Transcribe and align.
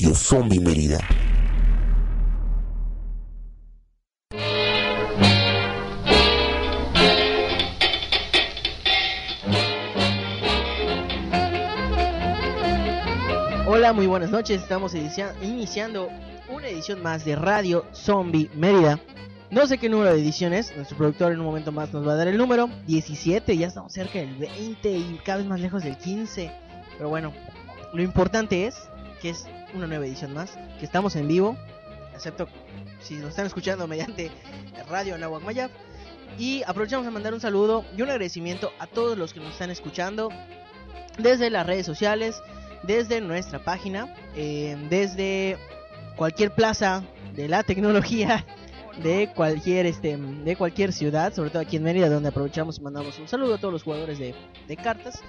Radio 0.00 0.14
Zombie 0.14 0.60
Mérida. 0.60 0.98
Hola, 13.66 13.92
muy 13.92 14.06
buenas 14.06 14.30
noches. 14.30 14.60
Estamos 14.62 14.94
inicia- 14.94 15.34
iniciando 15.42 16.08
una 16.48 16.68
edición 16.68 17.02
más 17.02 17.24
de 17.24 17.36
Radio 17.36 17.84
Zombie 17.94 18.50
Mérida. 18.54 18.98
No 19.50 19.66
sé 19.66 19.78
qué 19.78 19.88
número 19.88 20.12
de 20.12 20.20
edición 20.20 20.52
es. 20.52 20.74
Nuestro 20.76 20.96
productor 20.96 21.32
en 21.32 21.40
un 21.40 21.46
momento 21.46 21.72
más 21.72 21.92
nos 21.92 22.06
va 22.06 22.12
a 22.12 22.16
dar 22.16 22.28
el 22.28 22.36
número. 22.36 22.68
17. 22.86 23.56
Ya 23.56 23.68
estamos 23.68 23.92
cerca 23.92 24.18
del 24.18 24.34
20 24.36 24.90
y 24.90 25.20
cada 25.24 25.38
vez 25.38 25.46
más 25.46 25.60
lejos 25.60 25.82
del 25.84 25.96
15. 25.96 26.50
Pero 26.96 27.08
bueno, 27.08 27.32
lo 27.92 28.02
importante 28.02 28.66
es 28.66 28.76
que 29.20 29.30
es 29.30 29.46
una 29.74 29.86
nueva 29.86 30.06
edición 30.06 30.34
más. 30.34 30.58
Que 30.78 30.84
estamos 30.84 31.16
en 31.16 31.28
vivo. 31.28 31.56
Excepto 32.14 32.48
si 33.00 33.14
nos 33.14 33.30
están 33.30 33.46
escuchando 33.46 33.86
mediante 33.86 34.30
Radio 34.88 35.16
Nahuac 35.18 35.42
Mayab. 35.42 35.70
Y 36.38 36.62
aprovechamos 36.66 37.06
a 37.06 37.10
mandar 37.10 37.34
un 37.34 37.40
saludo 37.40 37.84
y 37.96 38.02
un 38.02 38.10
agradecimiento 38.10 38.72
a 38.78 38.86
todos 38.86 39.18
los 39.18 39.32
que 39.32 39.40
nos 39.40 39.52
están 39.52 39.70
escuchando 39.70 40.30
desde 41.18 41.50
las 41.50 41.66
redes 41.66 41.86
sociales, 41.86 42.40
desde 42.82 43.20
nuestra 43.20 43.58
página, 43.58 44.14
eh, 44.36 44.76
desde 44.88 45.58
cualquier 46.16 46.54
plaza 46.54 47.02
de 47.34 47.48
la 47.48 47.62
tecnología 47.62 48.44
de 49.02 49.30
cualquier 49.34 49.86
este 49.86 50.16
de 50.16 50.56
cualquier 50.56 50.92
ciudad, 50.92 51.34
sobre 51.34 51.50
todo 51.50 51.62
aquí 51.62 51.76
en 51.76 51.82
Mérida, 51.82 52.08
donde 52.08 52.28
aprovechamos 52.28 52.78
y 52.78 52.82
mandamos 52.82 53.18
un 53.18 53.28
saludo 53.28 53.54
a 53.54 53.58
todos 53.58 53.72
los 53.72 53.82
jugadores 53.82 54.18
de, 54.18 54.34
de 54.68 54.76
cartas. 54.76 55.22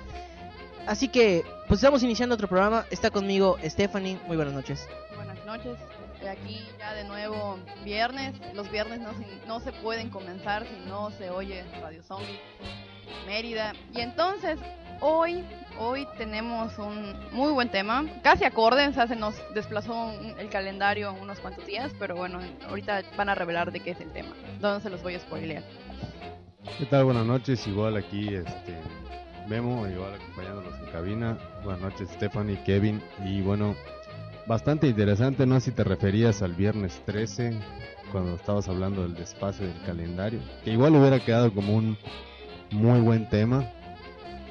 Así 0.87 1.07
que, 1.07 1.43
pues 1.67 1.79
estamos 1.79 2.03
iniciando 2.03 2.35
otro 2.35 2.47
programa. 2.47 2.85
Está 2.91 3.09
conmigo 3.11 3.57
Stephanie. 3.63 4.17
Muy 4.27 4.35
buenas 4.35 4.53
noches. 4.53 4.87
Buenas 5.15 5.43
noches. 5.45 5.77
Aquí 6.29 6.61
ya 6.77 6.93
de 6.93 7.03
nuevo 7.05 7.57
viernes. 7.83 8.33
Los 8.53 8.69
viernes 8.71 8.99
no 8.99 9.11
se, 9.13 9.47
no 9.47 9.59
se 9.59 9.71
pueden 9.71 10.09
comenzar 10.09 10.65
si 10.67 10.87
no 10.89 11.11
se 11.11 11.29
oye 11.29 11.63
Radio 11.81 12.03
Zombie 12.03 12.39
Mérida. 13.25 13.73
Y 13.93 14.01
entonces, 14.01 14.59
hoy, 15.01 15.43
hoy 15.79 16.07
tenemos 16.17 16.77
un 16.77 17.15
muy 17.31 17.51
buen 17.51 17.69
tema. 17.69 18.05
Casi 18.23 18.43
acorde, 18.43 18.87
o 18.87 18.93
sea, 18.93 19.07
se 19.07 19.15
nos 19.15 19.35
desplazó 19.53 19.93
un- 19.93 20.35
el 20.39 20.49
calendario 20.49 21.13
unos 21.13 21.39
cuantos 21.39 21.65
días, 21.65 21.91
pero 21.99 22.15
bueno, 22.15 22.39
ahorita 22.67 23.01
van 23.17 23.29
a 23.29 23.35
revelar 23.35 23.71
de 23.71 23.79
qué 23.79 23.91
es 23.91 23.99
el 24.01 24.11
tema. 24.11 24.29
No 24.59 24.79
se 24.79 24.89
los 24.89 25.01
voy 25.01 25.15
a 25.15 25.19
spoilear. 25.19 25.63
¿Qué 26.77 26.85
tal? 26.85 27.05
Buenas 27.05 27.25
noches, 27.25 27.65
igual 27.67 27.97
aquí 27.97 28.35
este 28.35 28.77
Memo, 29.51 29.85
igual 29.85 30.13
acompañándonos 30.13 30.79
en 30.79 30.85
cabina. 30.93 31.37
Buenas 31.65 31.81
noches 31.81 32.09
Stephanie, 32.11 32.63
Kevin 32.63 33.01
y 33.25 33.41
bueno, 33.41 33.75
bastante 34.47 34.87
interesante, 34.87 35.45
no 35.45 35.59
si 35.59 35.71
te 35.71 35.83
referías 35.83 36.41
al 36.41 36.53
viernes 36.53 37.01
13 37.05 37.59
cuando 38.13 38.35
estabas 38.35 38.69
hablando 38.69 39.01
del 39.01 39.13
desfase 39.13 39.65
del 39.65 39.81
calendario, 39.85 40.39
que 40.63 40.71
igual 40.71 40.95
hubiera 40.95 41.19
quedado 41.19 41.53
como 41.53 41.75
un 41.75 41.97
muy 42.71 43.01
buen 43.01 43.27
tema, 43.27 43.69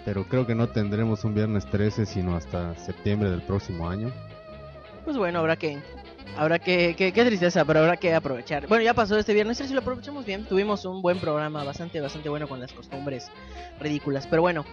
pero 0.05 0.25
creo 0.25 0.47
que 0.47 0.55
no 0.55 0.69
tendremos 0.69 1.25
un 1.25 1.35
viernes 1.35 1.65
13 1.65 2.05
sino 2.05 2.37
hasta 2.37 2.75
septiembre 2.75 3.31
del 3.31 3.41
próximo 3.41 3.89
año. 3.89 4.13
Pues 5.07 5.17
bueno, 5.17 5.39
habrá 5.39 5.57
que 5.57 5.79
habrá 6.37 6.59
que, 6.59 6.95
qué 6.97 7.13
tristeza, 7.13 7.65
pero 7.65 7.81
habrá 7.81 7.97
que 7.97 8.15
aprovechar. 8.15 8.67
Bueno, 8.67 8.85
ya 8.85 8.95
pasó 8.95 9.19
este 9.19 9.35
viernes, 9.35 9.59
si 9.59 9.73
lo 9.73 9.81
aprovechamos 9.81 10.25
bien. 10.25 10.45
Tuvimos 10.45 10.85
un 10.85 11.03
buen 11.03 11.19
programa, 11.19 11.65
bastante 11.65 12.01
bastante 12.01 12.29
bueno 12.29 12.49
con 12.49 12.61
las 12.61 12.73
costumbres 12.73 13.31
ridículas. 13.79 14.27
Pero 14.27 14.43
bueno, 14.43 14.65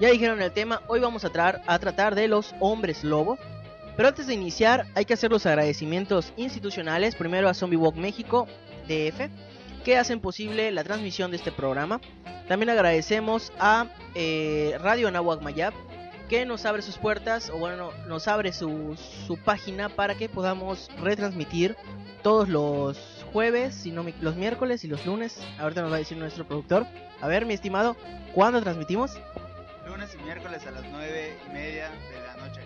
ya 0.00 0.10
dijeron 0.10 0.40
el 0.42 0.52
tema, 0.52 0.82
hoy 0.88 1.00
vamos 1.00 1.24
a, 1.24 1.62
a 1.66 1.78
tratar 1.78 2.14
de 2.14 2.28
los 2.28 2.54
hombres 2.60 3.04
lobo. 3.04 3.38
Pero 3.96 4.08
antes 4.08 4.26
de 4.26 4.34
iniciar, 4.34 4.86
hay 4.94 5.06
que 5.06 5.14
hacer 5.14 5.30
los 5.30 5.46
agradecimientos 5.46 6.32
institucionales. 6.36 7.14
Primero 7.14 7.48
a 7.48 7.54
Zombie 7.54 7.78
Walk 7.78 7.96
México, 7.96 8.46
DF, 8.86 9.30
que 9.84 9.96
hacen 9.96 10.20
posible 10.20 10.70
la 10.70 10.84
transmisión 10.84 11.30
de 11.30 11.38
este 11.38 11.50
programa. 11.50 12.00
También 12.46 12.70
agradecemos 12.70 13.52
a 13.58 13.86
eh, 14.14 14.76
Radio 14.80 15.10
Nahuac 15.10 15.40
Mayab, 15.40 15.72
que 16.28 16.44
nos 16.46 16.64
abre 16.64 16.82
sus 16.82 16.98
puertas, 16.98 17.50
o 17.50 17.58
bueno, 17.58 17.90
nos 18.06 18.28
abre 18.28 18.52
su, 18.52 18.96
su 19.26 19.36
página 19.36 19.88
para 19.88 20.14
que 20.16 20.28
podamos 20.28 20.90
retransmitir 21.00 21.76
todos 22.22 22.48
los 22.48 23.24
jueves, 23.32 23.74
si 23.74 23.92
no 23.92 24.04
los 24.20 24.36
miércoles 24.36 24.84
y 24.84 24.88
los 24.88 25.06
lunes. 25.06 25.40
Ahorita 25.58 25.82
nos 25.82 25.92
va 25.92 25.96
a 25.96 25.98
decir 25.98 26.16
nuestro 26.18 26.46
productor. 26.46 26.86
A 27.20 27.28
ver, 27.28 27.46
mi 27.46 27.54
estimado, 27.54 27.96
¿cuándo 28.34 28.60
transmitimos? 28.60 29.18
Lunes 29.86 30.16
y 30.18 30.22
miércoles 30.24 30.66
a 30.66 30.72
las 30.72 30.84
nueve 30.90 31.38
y 31.48 31.52
media 31.52 31.90
de 31.90 32.26
la 32.26 32.46
noche. 32.46 32.60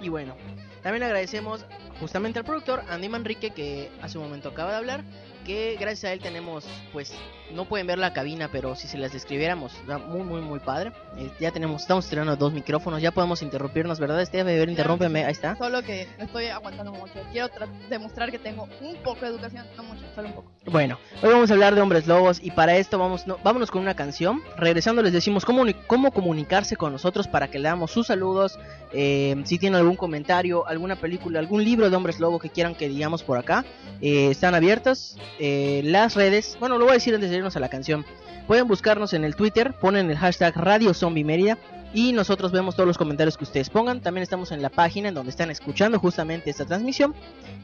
Y 0.00 0.08
bueno, 0.08 0.36
también 0.82 1.02
agradecemos 1.02 1.64
justamente 2.00 2.38
al 2.38 2.44
productor 2.44 2.82
Andy 2.88 3.08
Manrique 3.08 3.50
que 3.50 3.90
hace 4.02 4.18
un 4.18 4.24
momento 4.24 4.48
acaba 4.48 4.70
de 4.70 4.76
hablar, 4.76 5.04
que 5.44 5.76
gracias 5.78 6.04
a 6.10 6.12
él 6.12 6.20
tenemos, 6.20 6.64
pues, 6.92 7.12
no 7.52 7.66
pueden 7.66 7.86
ver 7.86 7.98
la 7.98 8.12
cabina, 8.12 8.48
pero 8.50 8.74
si 8.74 8.88
se 8.88 8.98
las 8.98 9.12
describiéramos, 9.12 9.74
está 9.74 9.98
muy, 9.98 10.22
muy, 10.22 10.40
muy 10.40 10.58
padre. 10.58 10.92
Eh, 11.16 11.30
ya 11.38 11.50
tenemos, 11.50 11.82
estamos 11.82 12.04
estrenando 12.06 12.34
dos 12.36 12.52
micrófonos, 12.52 13.00
ya 13.02 13.12
podemos 13.12 13.42
interrumpirnos, 13.42 14.00
¿verdad? 14.00 14.20
Este, 14.22 14.42
ver, 14.42 14.68
interrúmpeme, 14.68 15.24
ahí 15.24 15.32
está. 15.32 15.56
Solo 15.56 15.82
que 15.82 16.08
estoy 16.18 16.46
aguantando 16.46 16.92
mucho. 16.92 17.12
Quiero 17.30 17.48
tra- 17.48 17.68
demostrar 17.88 18.30
que 18.30 18.38
tengo 18.38 18.66
un 18.80 18.96
poco 19.02 19.20
de 19.20 19.28
educación, 19.28 19.66
no 19.76 19.82
mucho, 19.84 20.02
solo 20.14 20.28
un 20.28 20.34
poco. 20.34 20.50
Bueno, 20.66 20.98
hoy 21.22 21.30
vamos 21.30 21.50
a 21.50 21.54
hablar 21.54 21.74
de 21.74 21.82
hombres 21.82 22.06
lobos 22.06 22.40
y 22.42 22.50
para 22.50 22.76
esto 22.76 22.98
vamos, 22.98 23.26
no, 23.26 23.38
vámonos 23.44 23.70
con 23.70 23.82
una 23.82 23.94
canción. 23.94 24.42
Regresando 24.56 25.02
les 25.02 25.12
decimos 25.12 25.44
cómo, 25.44 25.64
cómo 25.86 26.10
comunicarse 26.10 26.76
con 26.76 26.92
nosotros 26.92 27.28
para 27.28 27.48
que 27.48 27.58
leamos 27.58 27.90
sus 27.90 28.06
saludos. 28.06 28.58
eh, 28.92 29.36
si 29.44 29.58
tienen 29.58 29.78
algún 29.80 29.96
comentario, 29.96 30.66
alguna 30.66 30.96
película, 30.96 31.38
algún 31.38 31.62
libro 31.64 31.90
de 31.90 31.96
hombres 31.96 32.18
lobo 32.20 32.38
que 32.38 32.48
quieran 32.48 32.74
que 32.74 32.88
digamos 32.88 33.22
por 33.22 33.36
acá, 33.38 33.64
eh, 34.00 34.30
están 34.30 34.54
abiertas 34.54 35.16
eh, 35.38 35.82
las 35.84 36.14
redes. 36.14 36.56
Bueno, 36.60 36.78
lo 36.78 36.84
voy 36.84 36.92
a 36.92 36.94
decir 36.94 37.14
antes 37.14 37.30
de 37.30 37.36
irnos 37.36 37.56
a 37.56 37.60
la 37.60 37.68
canción. 37.68 38.04
Pueden 38.46 38.68
buscarnos 38.68 39.14
en 39.14 39.24
el 39.24 39.36
Twitter, 39.36 39.72
ponen 39.72 40.10
el 40.10 40.18
hashtag 40.18 40.54
Radio 40.56 40.92
Zombie 40.92 41.24
Mérida 41.24 41.58
y 41.94 42.12
nosotros 42.12 42.50
vemos 42.50 42.74
todos 42.74 42.86
los 42.86 42.98
comentarios 42.98 43.38
que 43.38 43.44
ustedes 43.44 43.70
pongan. 43.70 44.00
También 44.00 44.22
estamos 44.22 44.50
en 44.50 44.60
la 44.60 44.68
página 44.68 45.08
en 45.08 45.14
donde 45.14 45.30
están 45.30 45.50
escuchando 45.50 45.98
justamente 45.98 46.50
esta 46.50 46.64
transmisión. 46.64 47.14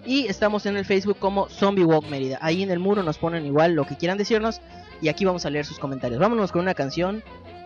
Y 0.06 0.26
estamos 0.26 0.66
en 0.66 0.76
el 0.76 0.84
Facebook 0.84 1.18
como 1.18 1.48
Zombie 1.48 1.84
Walk 1.84 2.08
Mérida. 2.08 2.38
Ahí 2.40 2.62
en 2.62 2.70
el 2.70 2.78
muro 2.78 3.02
nos 3.02 3.18
ponen 3.18 3.44
igual 3.44 3.74
lo 3.74 3.84
que 3.84 3.96
quieran 3.96 4.16
decirnos. 4.16 4.60
Y 5.02 5.08
aquí 5.08 5.24
vamos 5.24 5.44
a 5.46 5.50
leer 5.50 5.66
sus 5.66 5.78
comentarios. 5.78 6.20
Vámonos 6.20 6.52
con 6.52 6.62
una 6.62 6.74
canción 6.74 7.22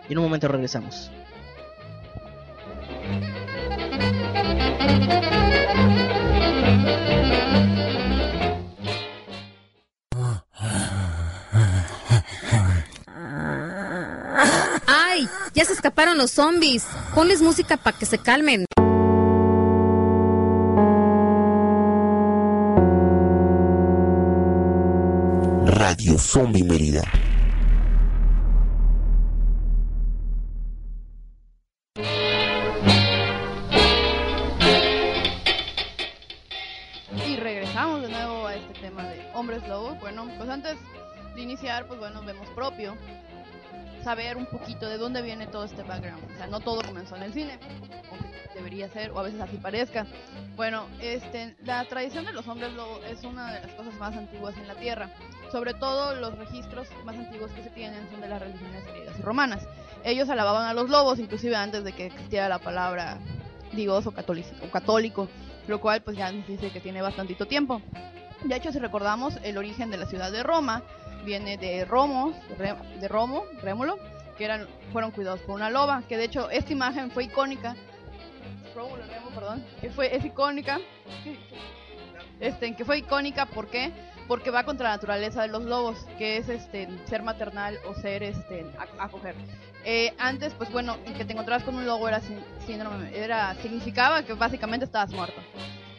y 0.09 0.13
en 0.13 0.17
un 0.17 0.25
momento 0.25 0.47
regresamos. 0.47 1.11
¡Ay! 15.15 15.29
Ya 15.53 15.63
se 15.63 15.71
escaparon 15.71 16.17
los 16.17 16.31
zombies. 16.31 16.85
Ponles 17.13 17.41
música 17.41 17.77
para 17.77 17.97
que 17.97 18.05
se 18.05 18.17
calmen. 18.17 18.65
Radio 25.67 26.17
Zombie 26.19 26.65
Mérida. 26.65 27.01
Y 37.25 37.37
regresamos 37.37 38.01
de 38.01 38.09
nuevo 38.09 38.47
a 38.47 38.55
este 38.55 38.73
tema 38.81 39.03
de 39.03 39.25
hombres 39.33 39.65
lobos. 39.69 39.97
Bueno, 40.01 40.27
pues 40.37 40.49
antes 40.49 40.75
de 41.35 41.41
iniciar, 41.41 41.87
pues 41.87 42.01
bueno, 42.01 42.21
vemos 42.25 42.49
propio 42.49 42.97
saber 44.05 44.37
un 44.37 44.45
poquito 44.45 44.87
de 44.87 44.99
dónde 44.99 45.23
viene 45.23 45.47
todo 45.47 45.63
este 45.63 45.81
background. 45.81 46.23
O 46.31 46.37
sea, 46.37 46.45
no 46.45 46.59
todo 46.59 46.83
comenzó 46.83 47.15
en 47.15 47.23
el 47.23 47.33
cine, 47.33 47.57
aunque 48.11 48.29
debería 48.53 48.87
ser, 48.87 49.09
o 49.09 49.17
a 49.17 49.23
veces 49.23 49.41
así 49.41 49.57
parezca. 49.57 50.05
Bueno, 50.55 50.85
este, 51.01 51.55
la 51.65 51.83
tradición 51.85 52.23
de 52.23 52.31
los 52.31 52.47
hombres 52.47 52.71
lobos 52.73 52.99
es 53.09 53.23
una 53.23 53.51
de 53.51 53.61
las 53.61 53.71
cosas 53.71 53.95
más 53.95 54.15
antiguas 54.15 54.55
en 54.57 54.67
la 54.67 54.75
Tierra. 54.75 55.09
Sobre 55.51 55.73
todo 55.73 56.13
los 56.13 56.37
registros 56.37 56.87
más 57.03 57.15
antiguos 57.15 57.49
que 57.53 57.63
se 57.63 57.71
tienen 57.71 58.07
son 58.11 58.21
de 58.21 58.27
las 58.27 58.39
religiones 58.39 58.85
griegas 58.85 59.17
y 59.17 59.23
romanas. 59.23 59.67
Ellos 60.03 60.29
alababan 60.29 60.67
a 60.67 60.75
los 60.75 60.87
lobos, 60.87 61.17
inclusive 61.17 61.55
antes 61.55 61.83
de 61.83 61.91
que 61.91 62.05
existiera 62.05 62.47
la 62.47 62.59
palabra 62.59 63.17
Dios 63.73 64.05
o 64.05 64.11
católico, 64.11 64.49
o 64.63 64.69
católico 64.69 65.27
lo 65.67 65.81
cual 65.81 66.03
pues 66.03 66.15
ya 66.15 66.31
nos 66.31 66.45
dice 66.45 66.69
que 66.69 66.79
tiene 66.79 67.01
bastantito 67.01 67.47
tiempo. 67.47 67.81
De 68.43 68.55
hecho, 68.55 68.71
si 68.71 68.77
recordamos, 68.77 69.39
el 69.43 69.57
origen 69.57 69.89
de 69.89 69.97
la 69.97 70.05
ciudad 70.05 70.31
de 70.31 70.43
Roma 70.43 70.83
viene 71.25 71.57
de 71.57 71.83
Romos, 71.85 72.35
de 72.57 73.07
Romo, 73.07 73.45
Rémulo, 73.61 73.97
que 74.37 74.45
eran, 74.45 74.67
fueron 74.91 75.11
cuidados 75.11 75.41
por 75.41 75.55
una 75.55 75.69
loba, 75.69 76.03
que 76.07 76.17
de 76.17 76.25
hecho 76.25 76.49
esta 76.49 76.71
imagen 76.71 77.11
fue 77.11 77.25
icónica. 77.25 77.75
Rómulo, 78.75 79.03
Remo, 79.05 79.29
perdón, 79.31 79.65
fue, 79.93 80.15
es 80.15 80.23
icónica. 80.23 80.79
Este, 82.39 82.75
que 82.75 82.85
fue 82.85 82.97
icónica, 82.97 83.45
¿por 83.45 83.67
qué? 83.67 83.91
Porque 84.27 84.51
va 84.51 84.63
contra 84.63 84.89
la 84.89 84.95
naturaleza 84.95 85.41
de 85.41 85.47
los 85.47 85.63
lobos, 85.63 86.05
que 86.17 86.37
es 86.37 86.49
este 86.49 86.89
ser 87.05 87.23
maternal 87.23 87.77
o 87.87 87.93
ser 87.93 88.23
este 88.23 88.65
acoger. 88.99 89.35
Eh, 89.85 90.13
antes, 90.17 90.53
pues 90.53 90.71
bueno, 90.71 90.97
que 91.17 91.25
te 91.25 91.33
encontrabas 91.33 91.63
con 91.63 91.75
un 91.75 91.85
lobo 91.85 92.07
era 92.07 92.19
síndrome, 92.65 93.15
era 93.15 93.53
significaba 93.61 94.23
que 94.23 94.33
básicamente 94.33 94.85
estabas 94.85 95.11
muerto. 95.11 95.39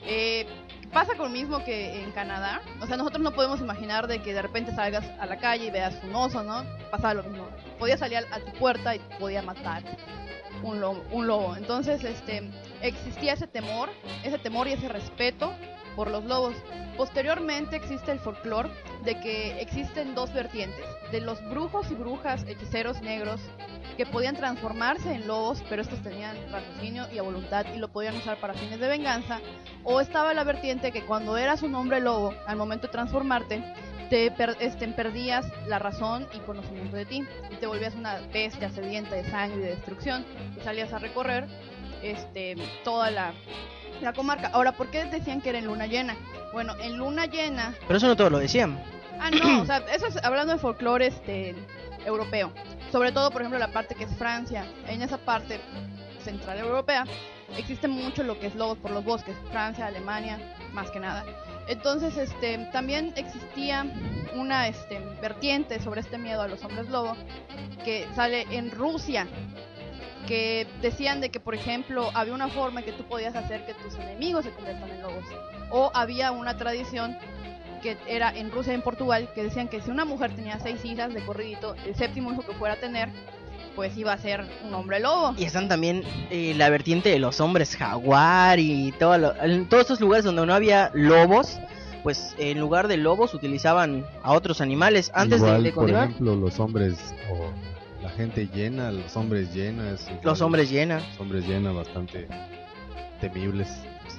Eh, 0.07 0.47
pasa 0.93 1.17
con 1.17 1.27
lo 1.27 1.33
mismo 1.33 1.65
que 1.65 2.03
en 2.03 2.13
Canadá. 2.13 2.63
O 2.81 2.87
sea, 2.87 2.97
nosotros 2.97 3.23
no 3.23 3.33
podemos 3.33 3.61
imaginar 3.61 4.07
de 4.07 4.23
que 4.23 4.33
de 4.33 4.43
repente 4.43 4.73
salgas 4.75 5.05
a 5.21 5.27
la 5.27 5.39
calle 5.39 5.67
y 5.67 5.71
veas 5.71 6.03
un 6.05 6.15
oso, 6.15 6.43
¿no? 6.43 6.65
Pasaba 6.91 7.15
lo 7.15 7.25
mismo. 7.25 7.49
Podía 7.79 7.97
salir 7.97 8.19
a 8.31 8.41
tu 8.41 8.53
puerta 8.59 8.95
y 8.95 9.01
podía 9.19 9.43
matar 9.43 9.83
un 10.63 10.81
lobo, 10.81 11.03
un 11.11 11.27
lobo. 11.27 11.57
Entonces, 11.57 12.03
este, 12.05 12.51
existía 12.81 13.35
ese 13.35 13.47
temor, 13.47 13.91
ese 14.23 14.39
temor 14.39 14.69
y 14.69 14.73
ese 14.73 14.89
respeto 14.89 15.53
por 15.95 16.11
los 16.11 16.25
lobos. 16.25 16.55
Posteriormente 16.97 17.77
existe 17.77 18.13
el 18.13 18.21
folclore 18.21 18.71
de 19.05 19.19
que 19.21 19.61
existen 19.61 20.15
dos 20.15 20.33
vertientes, 20.33 20.85
de 21.11 21.21
los 21.21 21.43
brujos 21.49 21.91
y 21.91 21.95
brujas, 21.95 22.45
hechiceros 22.45 23.01
negros, 23.03 23.41
que 23.97 24.07
podían 24.07 24.37
transformarse 24.37 25.15
en 25.15 25.27
lobos, 25.27 25.63
pero 25.69 25.83
estos 25.83 26.03
tenían 26.03 26.37
raciocinio 26.51 27.07
y 27.13 27.19
a 27.19 27.23
voluntad 27.23 27.67
y 27.75 27.79
lo 27.79 27.89
podían 27.89 28.17
usar 28.17 28.39
para 28.39 28.55
fines 28.55 28.79
de 28.79 28.89
venganza, 28.89 29.41
o 29.85 30.01
estaba 30.01 30.35
la 30.35 30.45
vertiente 30.45 30.93
que 30.93 31.03
cuando 31.03 31.37
eras 31.37 31.63
un 31.63 31.75
hombre 31.75 32.01
lobo, 32.01 32.35
al 32.47 32.57
momento 32.57 32.87
de 32.87 32.93
transformarte, 32.93 33.63
te 34.11 34.33
este, 34.61 34.89
perdías 34.89 35.47
la 35.67 35.79
razón 35.79 36.29
y 36.33 36.39
conocimiento 36.41 36.97
de 36.97 37.07
ti 37.07 37.25
y 37.51 37.57
te 37.57 37.67
volvías 37.67 37.95
una 37.95 38.21
bestia 38.33 38.71
sedienta 38.71 39.17
de 39.17 39.29
sangre 39.29 39.59
y 39.59 39.63
de 39.63 39.71
destrucción 39.71 40.25
y 40.57 40.61
salías 40.61 40.93
a 40.93 40.99
recorrer 40.99 41.47
este, 42.03 42.55
toda 42.85 43.11
la, 43.11 43.33
la 44.01 44.13
comarca. 44.13 44.49
Ahora, 44.53 44.73
¿por 44.73 44.91
qué 44.91 45.05
decían 45.07 45.41
que 45.41 45.49
era 45.49 45.59
en 45.59 45.67
luna 45.67 45.87
llena? 45.87 46.17
Bueno, 46.53 46.75
en 46.81 46.97
luna 46.97 47.27
llena... 47.27 47.75
Pero 47.87 47.97
eso 47.97 48.07
no 48.07 48.17
todos 48.17 48.31
lo 48.31 48.39
decían. 48.39 48.81
Ah, 49.19 49.31
no, 49.31 49.63
o 49.63 49.67
sea, 49.67 49.79
eso 49.93 50.07
es 50.07 50.23
hablando 50.23 50.53
de 50.53 50.59
folclore 50.59 51.07
este, 51.07 51.55
europeo. 52.05 52.53
Sobre 52.93 53.13
todo, 53.13 53.31
por 53.31 53.43
ejemplo, 53.43 53.59
la 53.59 53.73
parte 53.73 53.95
que 53.95 54.05
es 54.05 54.17
Francia. 54.17 54.65
En 54.87 55.03
esa 55.03 55.19
parte 55.19 55.61
central 56.25 56.59
europea 56.59 57.05
existe 57.57 57.89
mucho 57.89 58.23
lo 58.23 58.39
que 58.39 58.47
es 58.49 58.55
lobos 58.55 58.79
por 58.79 58.91
los 58.91 59.05
bosques. 59.05 59.37
Francia, 59.51 59.87
Alemania, 59.87 60.39
más 60.73 60.91
que 60.91 61.01
nada. 61.01 61.25
Entonces, 61.69 62.17
este, 62.17 62.59
también 62.73 63.13
existía 63.17 63.87
una 64.35 64.69
este, 64.69 65.01
vertiente 65.21 65.81
sobre 65.81 66.01
este 66.01 66.19
miedo 66.19 66.43
a 66.43 66.49
los 66.49 66.63
hombres 66.65 66.89
lobo 66.89 67.17
que 67.85 68.07
sale 68.15 68.47
en 68.51 68.71
Rusia, 68.71 69.27
que 70.27 70.67
decían 70.83 71.21
de 71.21 71.31
que, 71.31 71.41
por 71.41 71.55
ejemplo, 71.55 72.11
había 72.15 72.35
una 72.35 72.49
forma 72.49 72.81
en 72.81 72.87
que 72.87 72.93
tú 72.93 73.05
podías 73.05 73.35
hacer 73.35 73.65
que 73.67 73.75
tus 73.75 73.95
enemigos 73.95 74.45
se 74.45 74.51
conviertan 74.53 74.91
en 74.91 75.03
lobos. 75.03 75.25
O 75.71 75.91
había 75.95 76.31
una 76.33 76.57
tradición 76.57 77.17
que 77.87 77.97
era 78.15 78.37
en 78.37 78.51
Rusia 78.51 78.73
y 78.73 78.77
en 78.77 78.83
Portugal 78.83 79.29
que 79.35 79.43
decían 79.45 79.69
que 79.69 79.81
si 79.81 79.91
una 79.91 80.05
mujer 80.05 80.33
tenía 80.35 80.59
seis 80.59 80.85
hijas 80.85 81.15
de 81.15 81.21
corridito, 81.25 81.75
el 81.87 81.95
séptimo 81.95 82.33
hijo 82.33 82.43
que 82.43 82.53
fuera 82.55 82.75
a 82.75 82.79
tener, 82.79 83.11
pues 83.77 83.97
iba 83.97 84.13
a 84.13 84.19
ser 84.19 84.45
un 84.67 84.75
hombre 84.75 84.99
lobo. 85.01 85.35
Y 85.39 85.45
están 85.45 85.69
también 85.69 86.03
eh, 86.31 86.55
la 86.57 86.69
vertiente 86.71 87.11
de 87.11 87.19
los 87.19 87.41
hombres 87.41 87.77
jaguar 87.77 88.59
y 88.59 88.93
todo 88.99 89.35
en 89.43 89.69
todos 89.69 89.83
estos 89.83 90.01
lugares 90.01 90.25
donde 90.25 90.45
no 90.47 90.55
había 90.55 90.91
lobos, 90.95 91.59
pues 92.03 92.35
en 92.39 92.59
lugar 92.59 92.89
de 92.89 92.97
lobos 92.97 93.35
utilizaban 93.35 94.05
a 94.23 94.33
otros 94.33 94.61
animales. 94.61 95.13
Antes 95.15 95.39
Igual, 95.39 95.63
de, 95.63 95.69
de 95.69 95.75
por 95.75 95.83
continuar, 95.85 96.09
ejemplo, 96.11 96.37
los 96.37 96.59
hombres 96.59 97.15
o 97.31 97.51
la 98.03 98.09
gente 98.11 98.49
llena, 98.53 98.91
los 98.91 99.17
hombres 99.17 99.55
llenas. 99.55 100.11
los 100.23 100.41
hombres 100.41 100.71
llenan. 100.71 101.03
Los 101.11 101.21
hombres 101.21 101.47
llenas 101.47 101.75
bastante 101.75 102.27
temibles. 103.21 103.69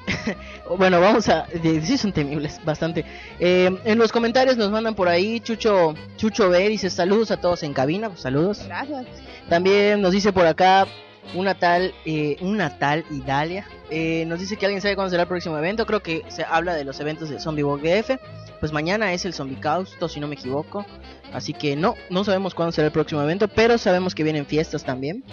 Bueno, 0.78 1.00
vamos 1.00 1.30
a. 1.30 1.48
Sí, 1.62 1.98
son 1.98 2.12
temibles, 2.12 2.60
bastante. 2.66 3.06
Eh, 3.40 3.70
en 3.86 3.98
los 3.98 4.12
comentarios 4.12 4.58
nos 4.58 4.70
mandan 4.70 4.96
por 4.96 5.08
ahí. 5.08 5.40
Chucho 5.40 5.94
Chucho 6.18 6.50
B 6.50 6.68
dice 6.68 6.90
saludos 6.90 7.32
a 7.32 7.38
todos 7.38 7.64
en 7.64 7.74
cabina. 7.74 8.10
Pues, 8.10 8.22
saludos. 8.22 8.64
Gracias. 8.66 9.06
También 9.50 10.02
nos 10.02 10.12
dice 10.12 10.34
por 10.34 10.46
acá 10.46 10.86
una 11.34 11.56
tal, 11.56 11.94
eh, 12.06 12.38
una 12.42 12.78
tal 12.78 13.06
Idalia. 13.12 13.66
Eh, 13.90 14.26
nos 14.28 14.40
dice 14.40 14.58
que 14.58 14.66
alguien 14.66 14.82
sabe 14.82 14.96
cuándo 14.96 15.12
será 15.12 15.24
el 15.24 15.30
próximo 15.30 15.58
evento. 15.58 15.86
Creo 15.86 16.04
que 16.04 16.24
se 16.28 16.44
habla 16.44 16.74
de 16.76 16.84
los 16.84 17.00
eventos 17.00 17.30
de 17.30 17.40
Zombie 17.40 17.64
Walk 17.64 17.82
DF. 17.82 18.20
Pues 18.60 18.72
mañana 18.72 19.14
es 19.14 19.24
el 19.26 19.34
Zombie 19.34 19.60
Causto, 19.60 20.10
si 20.10 20.20
no 20.20 20.28
me 20.28 20.36
equivoco. 20.36 20.86
Así 21.32 21.54
que 21.54 21.76
no, 21.76 21.96
no 22.10 22.24
sabemos 22.24 22.54
cuándo 22.54 22.72
será 22.72 22.88
el 22.88 22.94
próximo 22.94 23.22
evento, 23.22 23.48
pero 23.48 23.78
sabemos 23.78 24.16
que 24.16 24.24
vienen 24.24 24.46
fiestas 24.46 24.84
también. 24.84 25.24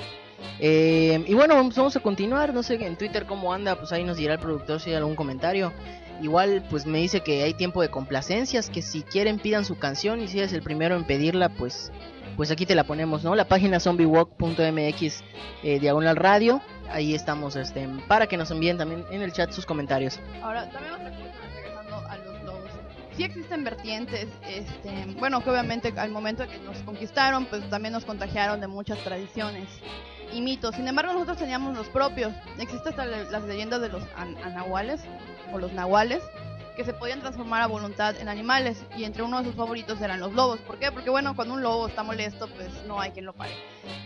Eh, 0.60 1.24
y 1.26 1.34
bueno, 1.34 1.54
vamos, 1.54 1.74
vamos 1.76 1.96
a 1.96 2.00
continuar. 2.00 2.54
No 2.54 2.62
sé 2.62 2.74
en 2.74 2.96
Twitter 2.96 3.26
cómo 3.26 3.52
anda, 3.52 3.76
pues 3.76 3.92
ahí 3.92 4.04
nos 4.04 4.16
dirá 4.16 4.34
el 4.34 4.40
productor 4.40 4.80
si 4.80 4.90
hay 4.90 4.96
algún 4.96 5.16
comentario. 5.16 5.72
Igual, 6.22 6.64
pues 6.70 6.86
me 6.86 6.98
dice 6.98 7.20
que 7.20 7.42
hay 7.42 7.54
tiempo 7.54 7.82
de 7.82 7.90
complacencias, 7.90 8.70
que 8.70 8.82
si 8.82 9.02
quieren 9.02 9.38
pidan 9.38 9.64
su 9.64 9.78
canción 9.78 10.20
y 10.22 10.28
si 10.28 10.38
eres 10.38 10.52
el 10.52 10.62
primero 10.62 10.96
en 10.96 11.04
pedirla, 11.04 11.48
pues 11.48 11.90
pues 12.36 12.50
aquí 12.50 12.66
te 12.66 12.74
la 12.74 12.84
ponemos, 12.84 13.22
¿no? 13.22 13.34
La 13.34 13.46
página 13.46 13.78
zombiewalk.mx 13.80 15.24
eh, 15.62 15.78
diagonal 15.78 16.16
radio. 16.16 16.60
Ahí 16.90 17.14
estamos 17.14 17.56
este, 17.56 17.88
para 18.08 18.26
que 18.26 18.36
nos 18.36 18.50
envíen 18.50 18.76
también 18.76 19.04
en 19.10 19.22
el 19.22 19.32
chat 19.32 19.50
sus 19.52 19.64
comentarios. 19.64 20.18
Ahora, 20.42 20.68
también 20.70 20.94
otra 20.94 21.10
cosa, 21.10 21.32
regresando 21.54 21.96
a 21.96 22.16
los 22.18 22.42
lobos. 22.44 22.70
Sí 23.16 23.24
existen 23.24 23.64
vertientes, 23.64 24.26
este, 24.48 25.14
bueno, 25.18 25.42
que 25.42 25.50
obviamente 25.50 25.92
al 25.96 26.10
momento 26.10 26.46
que 26.48 26.58
nos 26.58 26.78
conquistaron, 26.78 27.46
pues 27.46 27.68
también 27.70 27.92
nos 27.92 28.04
contagiaron 28.04 28.60
de 28.60 28.66
muchas 28.66 28.98
tradiciones 28.98 29.68
y 30.32 30.40
mitos. 30.40 30.74
Sin 30.74 30.86
embargo, 30.88 31.12
nosotros 31.12 31.38
teníamos 31.38 31.76
los 31.76 31.88
propios. 31.88 32.32
Existen 32.58 32.88
hasta 32.90 33.06
las 33.06 33.42
leyendas 33.44 33.80
de 33.80 33.88
los 33.88 34.02
an- 34.16 34.36
anahuales 34.44 35.00
o 35.52 35.58
los 35.58 35.72
nahuales 35.72 36.22
que 36.76 36.84
se 36.84 36.92
podían 36.92 37.20
transformar 37.20 37.62
a 37.62 37.68
voluntad 37.68 38.16
en 38.16 38.28
animales 38.28 38.82
y 38.96 39.04
entre 39.04 39.22
uno 39.22 39.38
de 39.38 39.44
sus 39.44 39.54
favoritos 39.54 40.00
eran 40.00 40.18
los 40.18 40.32
lobos. 40.32 40.58
¿Por 40.60 40.76
qué? 40.80 40.90
Porque 40.90 41.08
bueno, 41.08 41.36
cuando 41.36 41.54
un 41.54 41.62
lobo 41.62 41.86
está 41.86 42.02
molesto, 42.02 42.48
pues 42.48 42.68
no 42.88 43.00
hay 43.00 43.12
quien 43.12 43.26
lo 43.26 43.32
pare. 43.32 43.52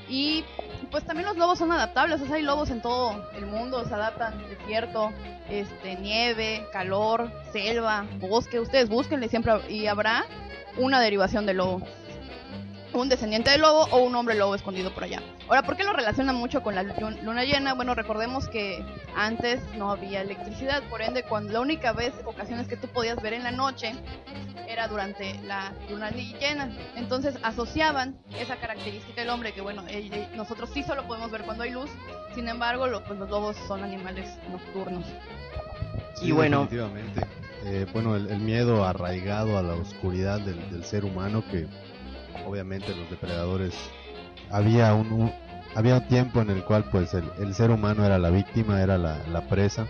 Y 0.07 0.45
pues 0.91 1.03
también 1.05 1.27
los 1.29 1.39
lobos 1.39 1.59
son 1.59 1.73
adaptables, 1.73 2.21
o 2.21 2.35
hay 2.35 2.43
lobos 2.43 2.69
en 2.69 2.83
todo 2.83 3.27
el 3.35 3.47
mundo, 3.47 3.87
se 3.87 3.95
adaptan 3.95 4.37
desierto, 4.51 5.11
este, 5.49 5.97
nieve, 5.97 6.67
calor, 6.71 7.33
selva, 7.53 8.05
bosque, 8.21 8.61
ustedes 8.61 8.91
búsquenle 8.91 9.29
siempre 9.31 9.53
y 9.71 9.87
habrá 9.87 10.27
una 10.77 11.01
derivación 11.01 11.47
del 11.47 11.57
lobo. 11.59 11.81
Un 12.99 13.09
descendiente 13.09 13.51
del 13.51 13.61
lobo 13.61 13.85
o 13.93 13.99
un 13.99 14.15
hombre 14.17 14.35
lobo 14.35 14.57
escondido 14.57 14.93
por 14.93 15.05
allá. 15.05 15.23
Ahora, 15.47 15.63
¿por 15.63 15.77
qué 15.77 15.85
lo 15.85 15.93
relacionan 15.93 16.35
mucho 16.35 16.63
con 16.65 16.75
la 16.75 16.83
lu- 16.83 16.93
luna 17.23 17.45
llena? 17.45 17.75
Bueno, 17.75 17.95
recordemos 17.95 18.49
que 18.49 18.85
antes 19.15 19.61
no 19.77 19.93
había 19.93 20.21
electricidad, 20.23 20.83
por 20.91 21.01
ende, 21.01 21.23
cuando 21.23 21.53
la 21.53 21.61
única 21.61 21.93
vez, 21.93 22.13
ocasiones 22.25 22.67
que 22.67 22.77
tú 22.77 22.89
podías 22.89 23.23
ver 23.23 23.35
en 23.35 23.45
la 23.45 23.53
noche 23.53 23.95
era 24.69 24.89
durante 24.89 25.41
la 25.45 25.73
luna 25.89 26.11
llena. 26.11 26.71
Entonces 26.97 27.37
asociaban 27.45 28.17
esa 28.37 28.57
característica 28.57 29.21
del 29.21 29.31
hombre, 29.31 29.53
que 29.53 29.61
bueno, 29.61 29.85
eh, 29.89 30.29
nosotros 30.35 30.69
sí 30.75 30.83
solo 30.83 31.07
podemos 31.07 31.31
ver 31.31 31.43
cuando 31.43 31.63
hay 31.63 31.71
luz, 31.71 31.89
sin 32.35 32.49
embargo, 32.49 32.89
lo- 32.89 33.05
pues 33.05 33.17
los 33.19 33.31
lobos 33.31 33.57
son 33.69 33.85
animales 33.85 34.29
nocturnos. 34.51 35.05
Y 36.21 36.33
bueno. 36.33 36.63
Definitivamente. 36.65 37.27
Eh, 37.65 37.87
bueno, 37.93 38.17
el, 38.17 38.29
el 38.31 38.39
miedo 38.41 38.85
arraigado 38.85 39.57
a 39.57 39.63
la 39.63 39.75
oscuridad 39.75 40.41
del, 40.41 40.71
del 40.71 40.85
ser 40.85 41.05
humano 41.05 41.45
que 41.51 41.67
obviamente 42.47 42.95
los 42.95 43.09
depredadores 43.11 43.75
había 44.51 44.95
un, 44.95 45.33
había 45.75 45.97
un 45.97 46.09
tiempo 46.09 46.41
en 46.41 46.51
el 46.51 46.65
cual 46.65 46.85
pues 46.91 47.15
el, 47.15 47.31
el 47.39 47.55
ser 47.55 47.71
humano 47.71 48.05
era 48.05 48.19
la 48.19 48.31
víctima, 48.31 48.83
era 48.83 48.99
la, 48.99 49.19
la 49.29 49.43
presa 49.49 49.87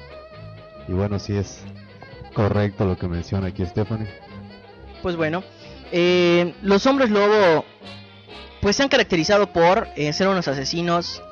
y 0.86 0.92
bueno 0.92 1.18
sí 1.18 1.36
es 1.36 1.62
correcto 2.34 2.84
lo 2.84 2.96
que 2.96 3.08
menciona 3.08 3.48
aquí 3.48 3.64
Stephanie. 3.64 4.08
Pues 5.02 5.16
bueno, 5.16 5.42
eh, 5.92 6.54
los 6.62 6.86
hombres 6.86 7.10
lobo 7.10 7.64
pues 8.60 8.76
se 8.76 8.82
han 8.82 8.88
caracterizado 8.88 9.52
por 9.52 9.88
eh, 9.96 10.12
ser 10.12 10.28
unos 10.28 10.48
asesinos, 10.48 11.22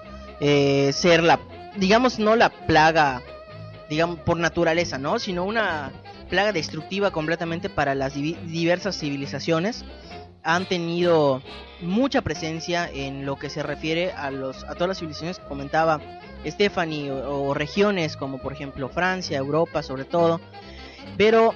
eh, 0.40 0.90
ser 0.92 1.22
la, 1.22 1.40
digamos, 1.76 2.18
no 2.18 2.36
la 2.36 2.50
plaga, 2.50 3.22
digamos, 3.88 4.20
por 4.20 4.36
naturaleza, 4.36 4.98
¿no? 4.98 5.18
Sino 5.18 5.44
una 5.44 5.92
plaga 6.30 6.52
destructiva 6.52 7.10
completamente 7.10 7.68
para 7.68 7.94
las 7.94 8.14
diversas 8.14 8.98
civilizaciones. 8.98 9.84
Han 10.46 10.64
tenido 10.66 11.42
mucha 11.80 12.22
presencia 12.22 12.88
en 12.88 13.26
lo 13.26 13.36
que 13.36 13.50
se 13.50 13.64
refiere 13.64 14.12
a, 14.12 14.30
los, 14.30 14.62
a 14.64 14.74
todas 14.74 14.88
las 14.88 14.98
civilizaciones 14.98 15.40
que 15.40 15.46
comentaba 15.46 16.00
Stephanie, 16.46 17.10
o, 17.10 17.52
regiones 17.52 18.16
como 18.16 18.38
por 18.38 18.52
ejemplo 18.52 18.88
Francia, 18.88 19.38
Europa 19.38 19.82
sobre 19.82 20.04
todo. 20.04 20.40
Pero 21.16 21.52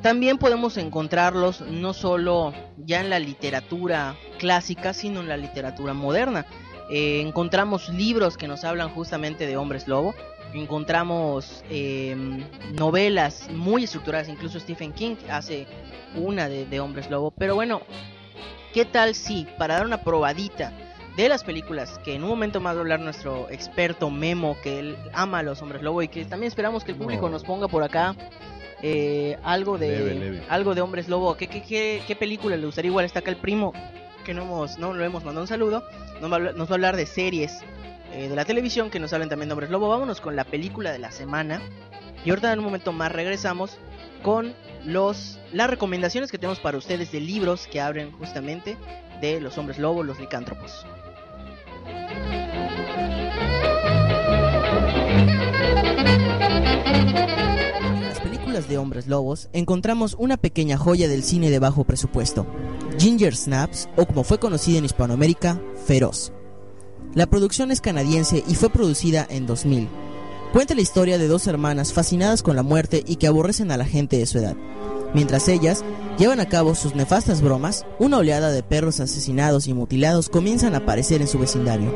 también 0.00 0.38
podemos 0.38 0.78
encontrarlos 0.78 1.60
no 1.60 1.92
solo 1.92 2.54
ya 2.78 3.00
en 3.00 3.10
la 3.10 3.18
literatura 3.18 4.16
clásica, 4.38 4.94
sino 4.94 5.20
en 5.20 5.28
la 5.28 5.36
literatura 5.36 5.92
moderna. 5.92 6.46
Eh, 6.90 7.20
encontramos 7.20 7.90
libros 7.90 8.38
que 8.38 8.48
nos 8.48 8.64
hablan 8.64 8.88
justamente 8.88 9.46
de 9.46 9.58
hombres 9.58 9.86
lobo. 9.86 10.14
Encontramos 10.54 11.62
eh, 11.68 12.16
novelas 12.72 13.50
muy 13.52 13.84
estructuradas, 13.84 14.28
incluso 14.28 14.58
Stephen 14.58 14.92
King 14.92 15.16
hace 15.30 15.66
una 16.16 16.48
de 16.48 16.80
hombres 16.80 17.08
lobo. 17.10 17.30
Pero 17.30 17.54
bueno, 17.54 17.82
¿qué 18.72 18.84
tal 18.84 19.14
si 19.14 19.46
para 19.58 19.74
dar 19.74 19.86
una 19.86 20.02
probadita 20.02 20.72
de 21.16 21.28
las 21.28 21.44
películas 21.44 21.98
que 22.04 22.14
en 22.14 22.22
un 22.22 22.30
momento 22.30 22.60
más 22.60 22.74
va 22.74 22.78
a 22.78 22.82
hablar 22.82 23.00
nuestro 23.00 23.48
experto 23.50 24.10
Memo, 24.10 24.56
que 24.62 24.78
él 24.78 24.96
ama 25.12 25.40
a 25.40 25.42
los 25.42 25.60
hombres 25.60 25.82
lobo 25.82 26.02
y 26.02 26.08
que 26.08 26.24
también 26.24 26.48
esperamos 26.48 26.84
que 26.84 26.92
el 26.92 26.98
público 26.98 27.26
No. 27.26 27.32
nos 27.32 27.44
ponga 27.44 27.68
por 27.68 27.82
acá 27.82 28.14
eh, 28.82 29.36
algo 29.42 29.76
de 29.76 29.88
Leve, 29.88 30.14
leve. 30.14 30.42
algo 30.48 30.74
de 30.74 30.80
hombres 30.80 31.08
lobo. 31.08 31.36
¿Qué, 31.36 31.48
qué, 31.48 31.62
qué, 31.62 32.02
qué 32.06 32.16
película 32.16 32.56
le 32.56 32.64
gustaría? 32.64 32.88
Igual 32.90 33.04
está 33.04 33.18
acá 33.18 33.30
el 33.30 33.36
primo 33.36 33.72
que 34.24 34.32
no 34.34 34.42
hemos 34.42 34.78
no 34.78 34.94
lo 34.94 35.04
hemos 35.04 35.24
mandado 35.24 35.42
un 35.42 35.48
saludo. 35.48 35.84
Nos 36.20 36.30
va 36.30 36.34
a 36.34 36.36
hablar, 36.36 36.54
nos 36.54 36.68
va 36.68 36.72
a 36.72 36.76
hablar 36.76 36.96
de 36.96 37.06
series 37.06 37.60
eh, 38.12 38.28
de 38.28 38.36
la 38.36 38.44
televisión 38.44 38.88
que 38.90 38.98
nos 39.00 39.12
hablan 39.12 39.28
también 39.28 39.48
de 39.48 39.52
hombres 39.54 39.70
lobo. 39.70 39.88
Vámonos 39.88 40.20
con 40.20 40.36
la 40.36 40.44
película 40.44 40.92
de 40.92 40.98
la 40.98 41.10
semana 41.10 41.60
Y 42.24 42.30
ahorita 42.30 42.52
en 42.52 42.60
un 42.60 42.64
momento 42.64 42.92
más 42.92 43.12
regresamos 43.12 43.76
con 44.22 44.54
los 44.84 45.38
las 45.52 45.68
recomendaciones 45.68 46.30
que 46.30 46.38
tenemos 46.38 46.60
para 46.60 46.78
ustedes 46.78 47.12
de 47.12 47.20
libros 47.20 47.66
que 47.66 47.80
abren 47.80 48.12
justamente 48.12 48.76
de 49.20 49.40
los 49.40 49.58
hombres 49.58 49.78
lobos, 49.78 50.06
los 50.06 50.18
licántropos. 50.20 50.86
En 57.82 58.02
las 58.02 58.20
películas 58.20 58.68
de 58.68 58.78
hombres 58.78 59.06
lobos 59.06 59.48
encontramos 59.52 60.14
una 60.18 60.36
pequeña 60.36 60.78
joya 60.78 61.08
del 61.08 61.22
cine 61.22 61.50
de 61.50 61.58
bajo 61.58 61.84
presupuesto, 61.84 62.46
Ginger 62.98 63.34
Snaps, 63.34 63.88
o 63.96 64.06
como 64.06 64.24
fue 64.24 64.38
conocida 64.38 64.78
en 64.78 64.84
Hispanoamérica, 64.84 65.60
Feroz. 65.86 66.32
La 67.14 67.26
producción 67.26 67.72
es 67.72 67.80
canadiense 67.80 68.44
y 68.46 68.54
fue 68.54 68.70
producida 68.70 69.26
en 69.28 69.46
2000. 69.46 69.88
Cuenta 70.52 70.74
la 70.74 70.80
historia 70.80 71.16
de 71.16 71.28
dos 71.28 71.46
hermanas 71.46 71.92
fascinadas 71.92 72.42
con 72.42 72.56
la 72.56 72.64
muerte 72.64 73.04
y 73.06 73.16
que 73.16 73.28
aborrecen 73.28 73.70
a 73.70 73.76
la 73.76 73.84
gente 73.84 74.18
de 74.18 74.26
su 74.26 74.38
edad. 74.38 74.56
Mientras 75.14 75.46
ellas 75.46 75.84
llevan 76.18 76.40
a 76.40 76.48
cabo 76.48 76.74
sus 76.74 76.96
nefastas 76.96 77.40
bromas, 77.40 77.86
una 78.00 78.18
oleada 78.18 78.50
de 78.50 78.64
perros 78.64 78.98
asesinados 78.98 79.68
y 79.68 79.74
mutilados 79.74 80.28
comienzan 80.28 80.74
a 80.74 80.78
aparecer 80.78 81.20
en 81.20 81.28
su 81.28 81.38
vecindario. 81.38 81.94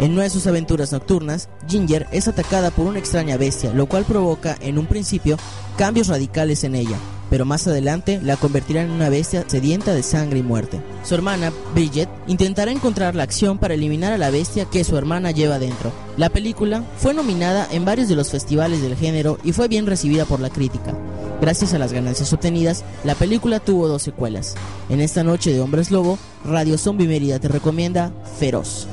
En 0.00 0.12
una 0.12 0.24
de 0.24 0.30
sus 0.30 0.46
aventuras 0.46 0.92
nocturnas, 0.92 1.48
Ginger 1.68 2.06
es 2.10 2.26
atacada 2.26 2.70
por 2.70 2.86
una 2.86 2.98
extraña 2.98 3.36
bestia, 3.36 3.72
lo 3.72 3.86
cual 3.86 4.04
provoca 4.04 4.56
en 4.60 4.78
un 4.78 4.86
principio 4.86 5.36
cambios 5.76 6.08
radicales 6.08 6.64
en 6.64 6.74
ella, 6.74 6.96
pero 7.30 7.44
más 7.44 7.66
adelante 7.68 8.20
la 8.22 8.36
convertirá 8.36 8.82
en 8.82 8.90
una 8.90 9.08
bestia 9.08 9.44
sedienta 9.46 9.94
de 9.94 10.02
sangre 10.02 10.40
y 10.40 10.42
muerte. 10.42 10.80
Su 11.04 11.14
hermana, 11.14 11.52
Bridget, 11.74 12.08
intentará 12.26 12.72
encontrar 12.72 13.14
la 13.14 13.22
acción 13.22 13.58
para 13.58 13.74
eliminar 13.74 14.12
a 14.12 14.18
la 14.18 14.30
bestia 14.30 14.64
que 14.64 14.82
su 14.82 14.96
hermana 14.96 15.30
lleva 15.30 15.60
dentro. 15.60 15.92
La 16.16 16.28
película 16.28 16.82
fue 16.98 17.14
nominada 17.14 17.66
en 17.70 17.84
varios 17.84 18.08
de 18.08 18.16
los 18.16 18.30
festivales 18.30 18.82
del 18.82 18.96
género 18.96 19.38
y 19.44 19.52
fue 19.52 19.68
bien 19.68 19.86
recibida 19.86 20.24
por 20.24 20.40
la 20.40 20.50
crítica. 20.50 20.92
Gracias 21.40 21.72
a 21.72 21.78
las 21.78 21.92
ganancias 21.92 22.32
obtenidas, 22.32 22.84
la 23.04 23.14
película 23.14 23.60
tuvo 23.60 23.86
dos 23.86 24.02
secuelas. 24.02 24.54
En 24.88 25.00
esta 25.00 25.22
noche 25.22 25.52
de 25.52 25.60
Hombres 25.60 25.90
Lobo, 25.90 26.18
Radio 26.44 26.78
Zombie 26.78 27.08
Mérida 27.08 27.38
te 27.38 27.48
recomienda 27.48 28.12
Feroz. 28.38 28.88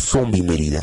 Zombie 0.00 0.42
Mérida. 0.42 0.80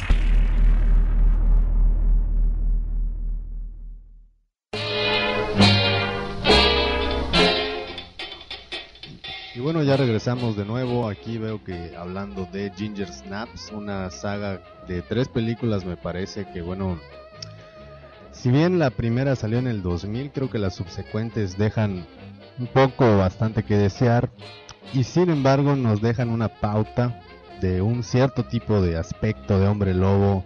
Y 9.55 9.59
bueno, 9.59 9.81
ya 9.81 9.97
regresamos 9.97 10.55
de 10.55 10.65
nuevo. 10.65 11.09
Aquí 11.09 11.39
veo 11.39 11.63
que 11.63 11.95
hablando 11.97 12.47
de 12.51 12.71
Ginger 12.77 13.11
Snaps, 13.11 13.71
una 13.71 14.11
saga 14.11 14.61
de 14.87 15.01
tres 15.01 15.27
películas 15.27 15.83
me 15.83 15.97
parece 15.97 16.47
que 16.53 16.61
bueno, 16.61 16.99
si 18.31 18.51
bien 18.51 18.77
la 18.77 18.91
primera 18.91 19.35
salió 19.35 19.57
en 19.57 19.67
el 19.67 19.81
2000, 19.81 20.31
creo 20.31 20.49
que 20.49 20.59
las 20.59 20.75
subsecuentes 20.75 21.57
dejan 21.57 22.05
un 22.59 22.67
poco 22.67 23.17
bastante 23.17 23.63
que 23.63 23.77
desear 23.77 24.29
y 24.93 25.03
sin 25.03 25.31
embargo 25.31 25.75
nos 25.75 26.01
dejan 26.01 26.29
una 26.29 26.47
pauta 26.47 27.19
de 27.61 27.81
un 27.81 28.03
cierto 28.03 28.43
tipo 28.43 28.81
de 28.81 28.97
aspecto 28.97 29.59
de 29.59 29.67
hombre 29.67 29.93
lobo, 29.93 30.43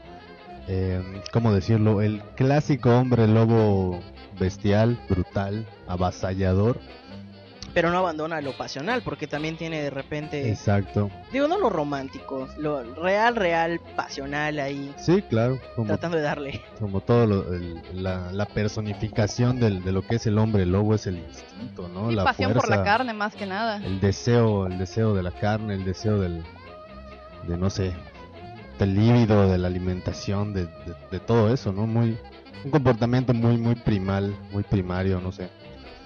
eh, 0.68 1.02
¿cómo 1.34 1.52
decirlo? 1.54 2.02
El 2.02 2.22
clásico 2.36 2.90
hombre 2.92 3.28
lobo 3.28 4.00
bestial, 4.40 4.98
brutal, 5.10 5.66
avasallador. 5.88 6.80
Pero 7.74 7.90
no 7.90 8.00
abandona 8.00 8.42
lo 8.42 8.52
pasional, 8.58 9.02
porque 9.02 9.28
también 9.28 9.56
tiene 9.56 9.82
de 9.82 9.90
repente, 9.90 10.50
Exacto. 10.50 11.10
digo, 11.32 11.48
no 11.48 11.58
lo 11.58 11.70
romántico, 11.70 12.50
lo 12.58 12.84
real, 12.96 13.38
real, 13.38 13.80
pasional 13.96 14.60
ahí, 14.60 14.94
Sí, 14.98 15.22
claro, 15.22 15.58
como, 15.78 15.88
tratando 15.88 16.18
de 16.18 16.24
darle. 16.24 16.62
como 16.80 17.00
todo 17.00 17.26
lo- 17.28 17.54
el- 17.54 17.82
la, 17.94 18.30
la 18.34 18.46
personificación 18.46 19.62
del- 19.62 19.84
de 19.86 19.94
lo 19.94 20.02
que 20.02 20.16
es 20.16 20.28
el 20.28 20.38
hombre 20.38 20.66
lobo 20.66 20.96
es 20.96 21.08
el 21.08 21.20
instinto, 21.20 21.88
¿no? 21.88 22.12
Y 22.12 22.16
la 22.16 22.26
pasión 22.26 22.52
por 22.52 22.68
la 22.70 22.84
carne 22.84 23.14
más 23.14 23.36
que 23.36 23.46
nada. 23.46 23.78
el 23.78 24.02
deseo, 24.02 24.68
el 24.68 24.78
deseo 24.78 25.14
de 25.14 25.24
la 25.24 25.32
carne, 25.32 25.76
el 25.76 25.86
deseo 25.86 26.20
del, 26.20 26.44
de 27.52 27.58
no 27.58 27.70
sé, 27.70 27.92
del 28.80 28.96
líbido, 28.96 29.48
de 29.50 29.58
la 29.58 29.68
alimentación, 29.68 30.54
de, 30.54 30.66
de- 30.66 30.96
de 31.12 31.20
todo 31.20 31.54
eso, 31.54 31.72
¿no? 31.72 31.86
Muy, 31.86 32.18
un 32.64 32.72
comportamiento 32.72 33.34
muy, 33.34 33.58
muy 33.58 33.76
primal, 33.76 34.34
muy 34.52 34.64
primario, 34.64 35.20
no 35.20 35.32
sé. 35.32 35.50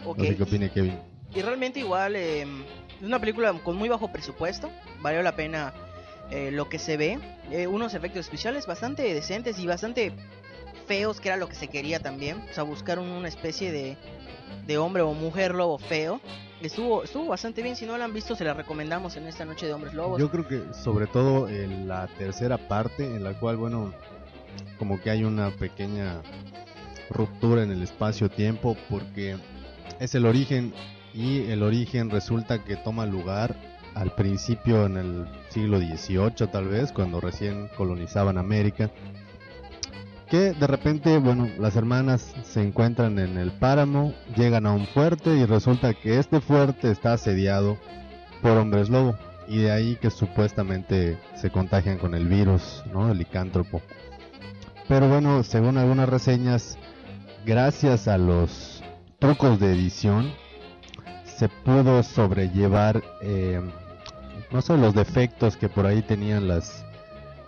Ok. 0.05 0.17
No 0.19 0.25
sé 0.25 0.35
qué 0.35 0.43
opine 0.43 0.69
Kevin. 0.71 0.97
Y 1.33 1.41
realmente 1.41 1.79
igual 1.79 2.15
eh, 2.15 2.45
una 3.01 3.19
película 3.19 3.53
con 3.63 3.75
muy 3.75 3.89
bajo 3.89 4.11
presupuesto, 4.11 4.69
valió 5.01 5.21
la 5.21 5.35
pena 5.35 5.73
eh, 6.31 6.49
lo 6.51 6.67
que 6.69 6.79
se 6.79 6.97
ve, 6.97 7.19
eh, 7.51 7.67
unos 7.67 7.93
efectos 7.93 8.21
especiales 8.21 8.65
bastante 8.65 9.01
decentes 9.13 9.59
y 9.59 9.67
bastante 9.67 10.11
feos, 10.85 11.19
que 11.19 11.29
era 11.29 11.37
lo 11.37 11.47
que 11.49 11.55
se 11.55 11.67
quería 11.67 11.99
también, 11.99 12.43
o 12.49 12.53
sea, 12.53 12.63
buscar 12.63 12.99
un- 12.99 13.09
una 13.09 13.27
especie 13.27 13.71
de, 13.71 13.97
de 14.67 14.77
hombre 14.77 15.03
o 15.03 15.13
mujer 15.13 15.53
lobo 15.55 15.77
feo. 15.77 16.21
Estuvo, 16.61 17.03
estuvo 17.03 17.27
bastante 17.27 17.61
bien, 17.61 17.75
si 17.75 17.85
no 17.85 17.97
la 17.97 18.05
han 18.05 18.13
visto 18.13 18.35
se 18.35 18.43
la 18.43 18.53
recomendamos 18.53 19.17
en 19.17 19.27
esta 19.27 19.45
noche 19.45 19.65
de 19.67 19.73
hombres 19.73 19.93
lobos. 19.93 20.19
Yo 20.19 20.31
creo 20.31 20.47
que 20.47 20.63
sobre 20.73 21.05
todo 21.07 21.47
en 21.49 21.87
la 21.87 22.07
tercera 22.17 22.57
parte, 22.57 23.03
en 23.05 23.23
la 23.23 23.33
cual, 23.33 23.57
bueno, 23.57 23.93
como 24.79 24.99
que 25.01 25.09
hay 25.09 25.23
una 25.23 25.51
pequeña 25.51 26.21
ruptura 27.09 27.63
en 27.63 27.71
el 27.71 27.83
espacio-tiempo, 27.83 28.75
porque 28.89 29.35
es 29.99 30.15
el 30.15 30.25
origen 30.25 30.73
y 31.13 31.49
el 31.51 31.61
origen 31.63 32.09
resulta 32.09 32.63
que 32.63 32.75
toma 32.75 33.05
lugar 33.05 33.55
al 33.93 34.13
principio 34.15 34.85
en 34.85 34.97
el 34.97 35.27
siglo 35.49 35.77
XVIII 35.79 36.47
tal 36.51 36.67
vez, 36.67 36.91
cuando 36.91 37.21
recién 37.21 37.69
colonizaban 37.77 38.37
América. 38.37 38.89
De 40.35 40.67
repente, 40.67 41.17
bueno, 41.17 41.47
las 41.59 41.77
hermanas 41.77 42.33
se 42.43 42.61
encuentran 42.61 43.19
en 43.19 43.37
el 43.37 43.51
páramo, 43.51 44.13
llegan 44.35 44.65
a 44.65 44.73
un 44.73 44.85
fuerte 44.85 45.33
y 45.35 45.45
resulta 45.45 45.93
que 45.93 46.19
este 46.19 46.41
fuerte 46.41 46.91
está 46.91 47.13
asediado 47.13 47.77
por 48.41 48.57
hombres 48.57 48.89
lobo 48.89 49.15
y 49.47 49.59
de 49.59 49.71
ahí 49.71 49.95
que 49.95 50.09
supuestamente 50.09 51.17
se 51.35 51.49
contagian 51.51 51.97
con 51.97 52.15
el 52.15 52.27
virus, 52.27 52.83
¿no? 52.91 53.11
El 53.11 53.17
licántropo. 53.17 53.81
Pero 54.89 55.07
bueno, 55.07 55.41
según 55.43 55.77
algunas 55.77 56.09
reseñas, 56.09 56.77
gracias 57.45 58.09
a 58.09 58.17
los 58.17 58.83
trucos 59.19 59.57
de 59.59 59.71
edición, 59.71 60.33
se 61.23 61.47
pudo 61.47 62.03
sobrellevar, 62.03 63.01
eh, 63.21 63.61
no 64.51 64.61
sé, 64.61 64.75
los 64.77 64.93
defectos 64.93 65.55
que 65.55 65.69
por 65.69 65.85
ahí 65.85 66.01
tenían 66.01 66.47
las, 66.49 66.84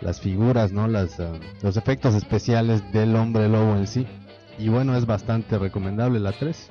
las 0.02 0.22
figuras, 0.22 0.72
¿no? 0.72 0.88
Las, 0.88 1.20
ah, 1.20 1.34
los 1.62 1.78
efectos 1.78 2.16
especiales 2.16 2.92
del 2.92 3.16
hombre 3.16 3.48
lobo 3.50 3.76
en 3.76 3.88
sí. 3.88 4.08
Y 4.58 4.70
bueno, 4.70 4.96
es 4.96 5.06
bastante 5.06 5.58
recomendable 5.58 6.20
la 6.20 6.32
3. 6.32 6.70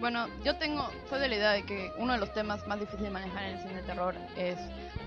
Bueno, 0.00 0.26
yo 0.44 0.56
tengo, 0.56 0.88
soy 1.08 1.20
de 1.20 1.28
la 1.28 1.36
idea 1.36 1.50
de 1.52 1.62
que 1.62 1.92
uno 1.98 2.14
de 2.14 2.18
los 2.18 2.32
temas 2.32 2.66
más 2.66 2.80
difíciles 2.80 3.04
de 3.04 3.10
manejar 3.10 3.44
en 3.44 3.56
el 3.56 3.58
cine 3.60 3.74
de 3.74 3.82
terror 3.82 4.14
es 4.36 4.58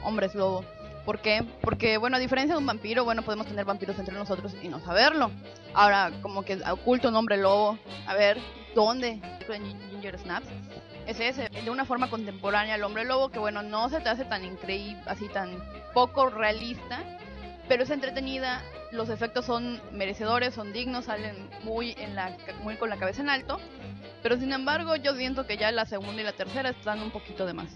hombres 0.03 0.33
lobo. 0.35 0.63
¿Por 1.05 1.19
qué? 1.19 1.45
Porque, 1.61 1.97
bueno, 1.97 2.17
a 2.17 2.19
diferencia 2.19 2.55
de 2.55 2.59
un 2.59 2.65
vampiro, 2.65 3.03
bueno, 3.03 3.21
podemos 3.21 3.45
tener 3.45 3.65
vampiros 3.65 3.99
entre 3.99 4.15
nosotros 4.15 4.55
y 4.63 4.69
no 4.69 4.79
saberlo. 4.79 5.31
Ahora, 5.73 6.11
como 6.21 6.43
que 6.43 6.59
oculto 6.71 7.09
un 7.09 7.15
hombre 7.15 7.37
lobo, 7.37 7.77
a 8.07 8.13
ver, 8.15 8.37
¿dónde? 8.73 9.21
Ginger 9.91 10.17
Snaps. 10.17 10.47
Es 11.07 11.19
ese, 11.19 11.49
de 11.49 11.69
una 11.69 11.85
forma 11.85 12.09
contemporánea 12.09 12.75
al 12.75 12.83
hombre 12.83 13.05
lobo, 13.05 13.29
que 13.29 13.39
bueno, 13.39 13.61
no 13.61 13.89
se 13.89 13.99
te 13.99 14.09
hace 14.09 14.25
tan 14.25 14.43
increíble, 14.43 15.01
así 15.05 15.27
tan 15.27 15.51
poco 15.93 16.29
realista, 16.29 17.03
pero 17.67 17.83
es 17.83 17.89
entretenida, 17.91 18.63
los 18.91 19.09
efectos 19.09 19.45
son 19.45 19.79
merecedores, 19.91 20.53
son 20.53 20.73
dignos, 20.73 21.05
salen 21.05 21.35
muy, 21.63 21.95
en 21.99 22.15
la, 22.15 22.35
muy 22.63 22.75
con 22.75 22.89
la 22.89 22.97
cabeza 22.97 23.21
en 23.21 23.29
alto. 23.29 23.59
Pero 24.23 24.37
sin 24.37 24.51
embargo, 24.51 24.95
yo 24.95 25.15
siento 25.15 25.45
que 25.45 25.57
ya 25.57 25.71
la 25.71 25.85
segunda 25.85 26.21
y 26.21 26.25
la 26.25 26.33
tercera 26.33 26.69
están 26.69 27.01
un 27.01 27.11
poquito 27.11 27.45
de 27.45 27.53
más. 27.53 27.67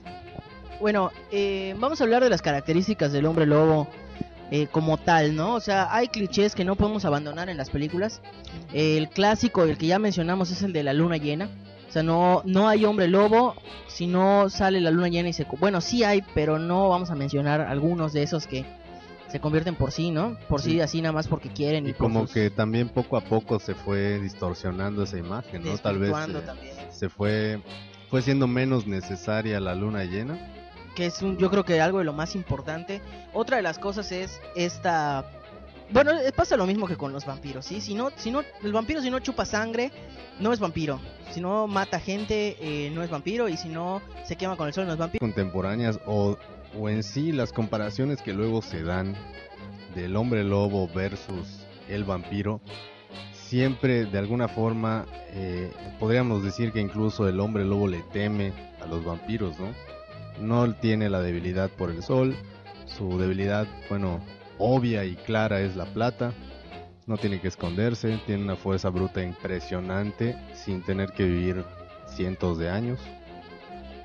Bueno, 0.79 1.12
eh, 1.31 1.75
vamos 1.77 2.01
a 2.01 2.05
hablar 2.05 2.24
de 2.24 2.29
las 2.29 2.41
características 2.41 3.12
del 3.12 3.25
hombre 3.25 3.45
lobo 3.45 3.88
eh, 4.50 4.67
como 4.67 4.98
tal, 4.98 5.36
¿no? 5.36 5.53
O 5.53 5.59
sea, 5.59 5.93
hay 5.93 6.07
clichés 6.07 6.55
que 6.55 6.65
no 6.65 6.75
podemos 6.75 7.05
abandonar 7.05 7.50
en 7.50 7.57
las 7.57 7.69
películas. 7.69 8.21
el 8.74 9.09
clásico, 9.09 9.63
el 9.63 9.77
que 9.77 9.88
ya 9.88 10.00
mencionamos, 10.00 10.50
es 10.51 10.63
el 10.63 10.74
de 10.74 10.83
la 10.83 10.93
luna 10.93 11.17
llena. 11.17 11.50
O 11.89 11.91
sea, 11.91 12.03
no, 12.03 12.43
no 12.46 12.67
hay 12.67 12.86
hombre 12.86 13.08
lobo 13.08 13.55
si 13.88 14.05
no 14.08 14.50
sale 14.50 14.79
la 14.79 14.91
luna 14.91 15.08
llena 15.10 15.29
y 15.29 15.34
se... 15.34 15.46
Bueno, 15.60 15.81
sí 15.81 16.03
hay, 16.03 16.24
pero 16.36 16.60
no 16.60 16.88
vamos 16.89 17.10
a 17.10 17.15
mencionar 17.15 17.62
algunos 17.62 18.13
de 18.13 18.22
esos 18.24 18.46
que 18.48 18.63
se 19.27 19.39
convierten 19.39 19.75
por 19.75 19.91
sí, 19.91 20.12
¿no? 20.12 20.38
Por 20.48 20.62
sí, 20.62 20.74
Sí. 20.74 20.81
así 20.81 21.01
nada 21.01 21.13
más 21.13 21.27
porque 21.27 21.50
quieren 21.50 21.86
y, 21.88 21.89
Y 21.89 21.93
como 21.93 22.22
sus- 22.22 22.34
que 22.34 22.50
también 22.51 22.89
poco 22.89 23.17
a 23.17 23.22
poco 23.22 23.60
se 23.60 23.74
fue 23.75 24.19
distorsionando 24.19 25.03
esa 25.03 25.17
imagen, 25.17 25.63
¿no? 25.63 25.77
Tal 25.79 25.98
vez 26.00 26.10
desvirtuando 26.15 26.39
eh, 26.63 26.88
se 26.91 27.10
fue 27.10 27.60
fue 28.10 28.22
siendo 28.24 28.48
menos 28.48 28.88
necesaria 28.88 29.60
la 29.60 29.75
luna 29.75 30.03
llena. 30.03 30.38
que 30.96 31.05
es 31.08 31.22
un, 31.22 31.38
yo 31.38 31.50
creo 31.51 31.63
que 31.63 31.79
algo 31.79 32.00
de 32.00 32.05
lo 32.05 32.13
más 32.13 32.36
importante. 32.36 33.01
Otra 33.34 33.58
de 33.58 33.63
las 33.63 33.77
cosas 33.79 34.12
es 34.12 34.41
esta 34.55 35.25
bueno, 35.91 36.12
eh, 36.12 36.31
pasa 36.36 36.55
lo 36.58 36.65
mismo 36.65 36.88
que 36.88 36.96
con 36.96 37.12
los 37.12 37.25
vampiros, 37.25 37.65
¿sí? 37.65 37.81
Si 37.81 37.96
no, 37.96 38.12
si 38.15 38.31
no, 38.31 38.43
el 38.63 38.74
vampiro 38.74 39.01
si 39.01 39.10
no 39.10 39.19
chupa 39.19 39.46
sangre, 39.46 39.91
no 40.39 40.53
es 40.53 40.60
vampiro. 40.60 41.00
Si 41.31 41.41
no 41.41 41.67
mata 41.67 42.00
gente, 42.00 42.58
eh, 42.60 42.89
no 42.91 43.03
es 43.03 43.10
vampiro. 43.10 43.48
Y 43.50 43.58
si 43.58 43.69
no 43.69 44.01
se 44.25 44.36
quema 44.36 44.55
con 44.55 44.67
el 44.67 44.74
sol, 44.74 44.86
no 44.88 44.93
es 44.93 45.00
vampiro. 45.00 45.19
contemporáneas 45.19 46.00
o, 46.05 46.38
o 46.77 46.89
en 46.89 47.03
sí 47.03 47.31
las 47.31 47.51
comparaciones 47.53 48.22
que 48.22 48.34
luego 48.34 48.62
se 48.62 48.84
dan 48.84 49.15
del 49.96 50.15
hombre 50.15 50.43
lobo 50.43 50.88
versus 50.88 51.65
el 51.88 52.03
vampiro, 52.03 52.62
siempre 53.34 54.05
de 54.05 54.19
alguna 54.19 54.48
forma 54.48 55.05
eh, 55.31 55.72
podríamos 56.00 56.43
decir 56.43 56.72
que 56.72 56.79
incluso 56.79 57.27
el 57.27 57.39
hombre 57.39 57.65
lobo 57.65 57.88
le 57.88 58.03
teme 58.13 58.53
a 58.81 58.86
los 58.86 59.03
vampiros, 59.03 59.60
¿no? 59.60 59.74
No 60.39 60.74
tiene 60.75 61.10
la 61.10 61.22
debilidad 61.22 61.69
por 61.72 61.89
el 61.89 62.03
sol, 62.03 62.36
su 62.86 63.17
debilidad, 63.17 63.67
bueno, 63.89 64.22
obvia 64.60 65.06
y 65.06 65.16
clara 65.16 65.62
es 65.62 65.75
la 65.75 65.86
plata, 65.86 66.34
no 67.08 67.18
tiene 67.18 67.42
que 67.42 67.48
esconderse, 67.48 68.20
tiene 68.28 68.44
una 68.44 68.56
fuerza 68.56 68.89
bruta 68.89 69.24
impresionante 69.24 70.38
sin 70.54 70.84
tener 70.84 71.12
que 71.13 71.24
vivir 71.24 71.66
cientos 72.08 72.60
de 72.60 72.70
años. 72.70 73.00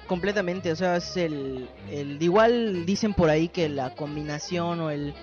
Completamente, 0.06 0.72
o 0.72 0.76
sea, 0.76 0.96
es 0.96 1.16
el, 1.16 1.68
igual 2.20 2.86
dicen 2.86 3.14
por 3.14 3.30
ahí 3.30 3.48
que 3.48 3.68
la 3.68 3.94
combinación 3.94 4.80
o 4.80 4.90
el 4.90 5.14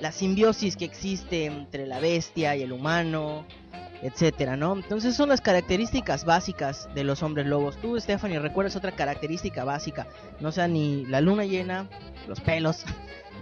la 0.00 0.12
simbiosis 0.12 0.76
que 0.76 0.84
existe 0.84 1.46
entre 1.46 1.86
la 1.86 2.00
bestia 2.00 2.56
y 2.56 2.62
el 2.62 2.72
humano, 2.72 3.44
etcétera, 4.02 4.56
¿no? 4.56 4.76
Entonces 4.76 5.16
son 5.16 5.28
las 5.28 5.40
características 5.40 6.24
básicas 6.24 6.88
de 6.94 7.04
los 7.04 7.22
hombres 7.22 7.46
lobos. 7.46 7.76
Tú, 7.80 7.98
Stephanie, 7.98 8.38
recuerdas 8.38 8.76
otra 8.76 8.92
característica 8.92 9.64
básica, 9.64 10.06
no 10.40 10.52
sea 10.52 10.68
ni 10.68 11.04
la 11.06 11.20
luna 11.20 11.44
llena, 11.44 11.88
los 12.28 12.40
pelos, 12.40 12.84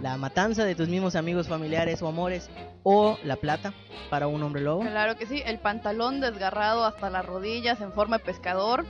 la 0.01 0.17
matanza 0.17 0.63
de 0.65 0.75
tus 0.75 0.87
mismos 0.87 1.15
amigos, 1.15 1.47
familiares 1.47 2.01
o 2.01 2.07
amores 2.07 2.49
o 2.83 3.17
la 3.23 3.35
plata 3.35 3.73
para 4.09 4.27
un 4.27 4.41
hombre 4.43 4.61
lobo. 4.61 4.81
Claro 4.81 5.17
que 5.17 5.25
sí, 5.25 5.41
el 5.45 5.59
pantalón 5.59 6.19
desgarrado 6.21 6.85
hasta 6.85 7.09
las 7.09 7.25
rodillas 7.25 7.81
en 7.81 7.91
forma 7.93 8.17
de 8.19 8.23
pescador. 8.25 8.85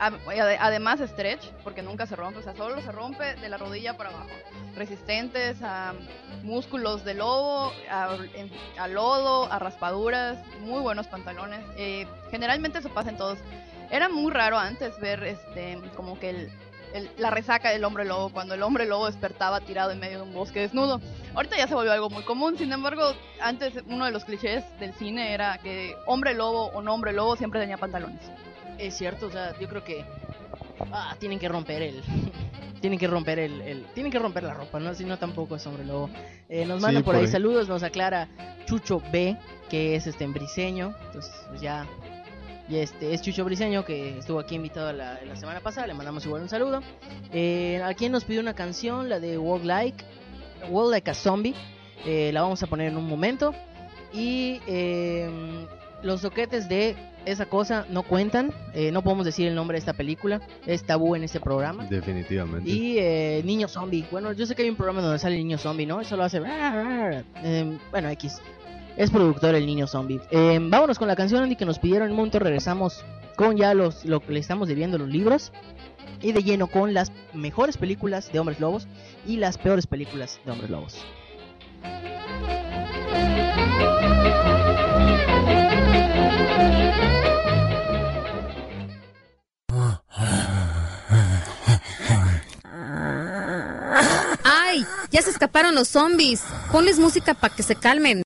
Ad- 0.00 0.14
ade- 0.26 0.56
Además 0.58 1.00
stretch, 1.00 1.44
porque 1.62 1.82
nunca 1.82 2.06
se 2.06 2.16
rompe, 2.16 2.38
o 2.40 2.42
sea, 2.42 2.54
solo 2.56 2.80
se 2.80 2.90
rompe 2.90 3.34
de 3.36 3.48
la 3.50 3.58
rodilla 3.58 3.96
para 3.98 4.08
abajo. 4.10 4.28
Resistentes 4.74 5.58
a 5.62 5.92
músculos 6.42 7.04
de 7.04 7.14
lobo, 7.14 7.70
a 8.78 8.88
lodo, 8.88 9.52
a 9.52 9.58
raspaduras, 9.58 10.38
muy 10.60 10.80
buenos 10.80 11.06
pantalones. 11.06 11.60
Eh, 11.76 12.06
generalmente 12.30 12.78
eso 12.78 12.88
pasa 12.88 13.10
en 13.10 13.16
todos. 13.18 13.38
Era 13.90 14.08
muy 14.08 14.32
raro 14.32 14.58
antes 14.58 14.98
ver 15.00 15.22
este 15.24 15.78
como 15.96 16.18
que 16.18 16.30
el, 16.30 16.50
el- 16.94 17.10
la 17.18 17.30
resaca 17.30 17.70
del 17.70 17.84
hombre 17.84 18.04
lobo, 18.04 18.30
cuando 18.30 18.54
el 18.54 18.62
hombre 18.62 18.86
lobo 18.86 19.06
despertaba 19.06 19.60
tirado 19.60 19.90
en 19.90 20.00
medio 20.00 20.18
de 20.18 20.22
un 20.24 20.34
bosque 20.34 20.60
desnudo. 20.60 21.00
Ahorita 21.34 21.56
ya 21.56 21.66
se 21.68 21.74
volvió 21.74 21.92
algo 21.92 22.10
muy 22.10 22.22
común, 22.24 22.56
sin 22.58 22.72
embargo, 22.72 23.12
antes 23.40 23.74
uno 23.86 24.04
de 24.06 24.10
los 24.10 24.24
clichés 24.24 24.64
del 24.80 24.92
cine 24.94 25.32
era 25.32 25.58
que 25.58 25.94
hombre 26.06 26.34
lobo 26.34 26.66
o 26.66 26.82
no 26.82 26.92
hombre 26.94 27.12
lobo 27.12 27.36
siempre 27.36 27.60
tenía 27.60 27.76
pantalones. 27.76 28.20
Es 28.78 28.96
cierto, 28.96 29.26
o 29.26 29.30
sea, 29.30 29.54
yo 29.60 29.68
creo 29.68 29.84
que 29.84 30.04
ah, 30.92 31.14
tienen 31.18 31.38
que 31.38 31.48
romper 31.48 31.82
el 31.82 32.02
tienen 32.80 32.98
que 32.98 33.06
romper 33.06 33.38
el, 33.38 33.60
el- 33.60 33.84
tienen 33.94 34.10
que 34.10 34.18
romper 34.18 34.42
la 34.42 34.54
ropa, 34.54 34.80
no 34.80 34.94
si 34.94 35.04
no 35.04 35.18
tampoco 35.18 35.56
es 35.56 35.66
hombre 35.66 35.84
lobo. 35.84 36.08
Eh, 36.48 36.64
nos 36.64 36.78
Sí, 36.78 36.82
mandan 36.82 37.02
por 37.04 37.12
por 37.12 37.16
ahí 37.20 37.26
ahí. 37.26 37.30
saludos, 37.30 37.68
nos 37.68 37.82
aclara 37.82 38.28
Chucho 38.66 39.02
B, 39.12 39.36
que 39.68 39.94
es 39.96 40.06
este 40.06 40.24
en 40.24 40.32
briseño, 40.32 40.94
entonces 41.06 41.32
pues 41.48 41.60
ya 41.60 41.86
y 42.70 42.76
este 42.76 43.12
es 43.12 43.20
Chucho 43.20 43.44
Briseño 43.44 43.84
que 43.84 44.18
estuvo 44.18 44.38
aquí 44.38 44.54
invitado 44.54 44.92
la, 44.92 45.20
la 45.24 45.36
semana 45.36 45.60
pasada, 45.60 45.88
le 45.88 45.94
mandamos 45.94 46.24
igual 46.24 46.42
un 46.42 46.48
saludo. 46.48 46.80
Eh, 47.32 47.82
a 47.84 47.92
quien 47.94 48.12
nos 48.12 48.24
pidió 48.24 48.40
una 48.40 48.54
canción, 48.54 49.08
la 49.08 49.18
de 49.18 49.36
Walk 49.38 49.64
Like, 49.64 50.04
Walk 50.68 50.90
Like 50.90 51.10
a 51.10 51.14
Zombie, 51.14 51.54
eh, 52.06 52.30
la 52.32 52.42
vamos 52.42 52.62
a 52.62 52.68
poner 52.68 52.88
en 52.88 52.96
un 52.96 53.08
momento. 53.08 53.52
Y 54.12 54.60
eh, 54.68 55.28
los 56.02 56.20
soquetes 56.20 56.68
de 56.68 56.96
esa 57.26 57.46
cosa 57.46 57.86
no 57.90 58.04
cuentan, 58.04 58.54
eh, 58.72 58.92
no 58.92 59.02
podemos 59.02 59.26
decir 59.26 59.48
el 59.48 59.54
nombre 59.54 59.74
de 59.74 59.80
esta 59.80 59.92
película, 59.92 60.40
es 60.64 60.84
tabú 60.84 61.16
en 61.16 61.24
este 61.24 61.40
programa. 61.40 61.86
Definitivamente. 61.86 62.70
Y 62.70 62.98
eh, 62.98 63.42
Niño 63.44 63.66
Zombie, 63.66 64.06
bueno, 64.12 64.32
yo 64.32 64.46
sé 64.46 64.54
que 64.54 64.62
hay 64.62 64.70
un 64.70 64.76
programa 64.76 65.00
donde 65.02 65.18
sale 65.18 65.34
el 65.36 65.42
Niño 65.42 65.58
Zombie, 65.58 65.86
¿no? 65.86 66.00
Eso 66.00 66.16
lo 66.16 66.22
hace... 66.22 66.40
Bueno, 67.90 68.10
X. 68.10 68.40
Es 68.96 69.10
productor 69.10 69.54
el 69.54 69.66
Niño 69.66 69.86
Zombie. 69.86 70.20
Eh, 70.30 70.58
vámonos 70.60 70.98
con 70.98 71.08
la 71.08 71.16
canción 71.16 71.42
Andy 71.42 71.56
que 71.56 71.64
nos 71.64 71.78
pidieron 71.78 72.06
en 72.06 72.12
un 72.12 72.16
momento, 72.18 72.38
regresamos 72.38 73.04
con 73.36 73.56
ya 73.56 73.72
los 73.72 74.04
lo 74.04 74.20
que 74.20 74.32
le 74.32 74.40
estamos 74.40 74.68
debiendo 74.68 74.98
los 74.98 75.08
libros. 75.08 75.52
Y 76.22 76.32
de 76.32 76.42
lleno 76.42 76.66
con 76.66 76.92
las 76.92 77.12
mejores 77.32 77.78
películas 77.78 78.30
de 78.30 78.40
hombres 78.40 78.60
lobos 78.60 78.86
y 79.26 79.38
las 79.38 79.56
peores 79.56 79.86
películas 79.86 80.38
de 80.44 80.52
hombres 80.52 80.70
lobos. 80.70 81.04
¡Ay! 94.44 94.84
Ya 95.10 95.22
se 95.22 95.30
escaparon 95.30 95.74
los 95.74 95.88
zombies. 95.88 96.42
Ponles 96.70 96.98
música 96.98 97.32
para 97.32 97.54
que 97.54 97.62
se 97.62 97.76
calmen. 97.76 98.22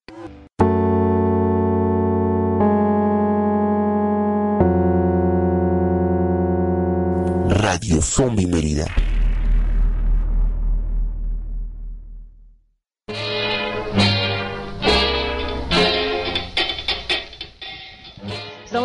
Radio 7.85 8.01
Zombie 8.01 8.47
Mérida. 8.47 9.14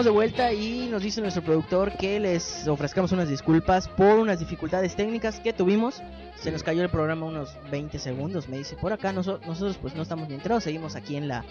Estamos 0.00 0.14
de 0.14 0.18
vuelta 0.18 0.50
y 0.54 0.88
nos 0.90 1.02
dice 1.02 1.20
nuestro 1.20 1.42
productor 1.42 1.92
que 1.98 2.18
les 2.18 2.66
ofrezcamos 2.66 3.12
unas 3.12 3.28
disculpas 3.28 3.86
por 3.86 4.18
unas 4.18 4.38
dificultades 4.38 4.96
técnicas 4.96 5.40
que 5.40 5.52
tuvimos. 5.52 6.00
Se 6.36 6.50
nos 6.50 6.62
cayó 6.62 6.82
el 6.82 6.88
programa 6.88 7.26
unos 7.26 7.54
20 7.70 7.98
segundos, 7.98 8.48
me 8.48 8.56
dice. 8.56 8.76
Por 8.76 8.94
acá 8.94 9.12
noso- 9.12 9.40
nosotros 9.46 9.76
pues 9.76 9.94
no 9.94 10.00
estamos 10.00 10.26
ni 10.30 10.36
enterados, 10.36 10.64
seguimos 10.64 10.96
aquí 10.96 11.16
en 11.16 11.28
la 11.28 11.44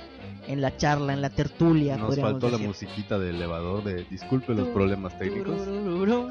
en 0.48 0.62
la 0.62 0.76
charla, 0.76 1.14
en 1.14 1.22
la 1.22 1.30
tertulia, 1.30 1.96
Nos 1.96 2.20
faltó 2.20 2.50
la 2.50 2.58
musiquita 2.58 3.20
del 3.20 3.36
elevador 3.36 3.84
de 3.84 4.04
disculpe 4.10 4.56
los 4.56 4.70
problemas 4.70 5.16
técnicos. 5.20 5.68
Bueno, 5.68 6.28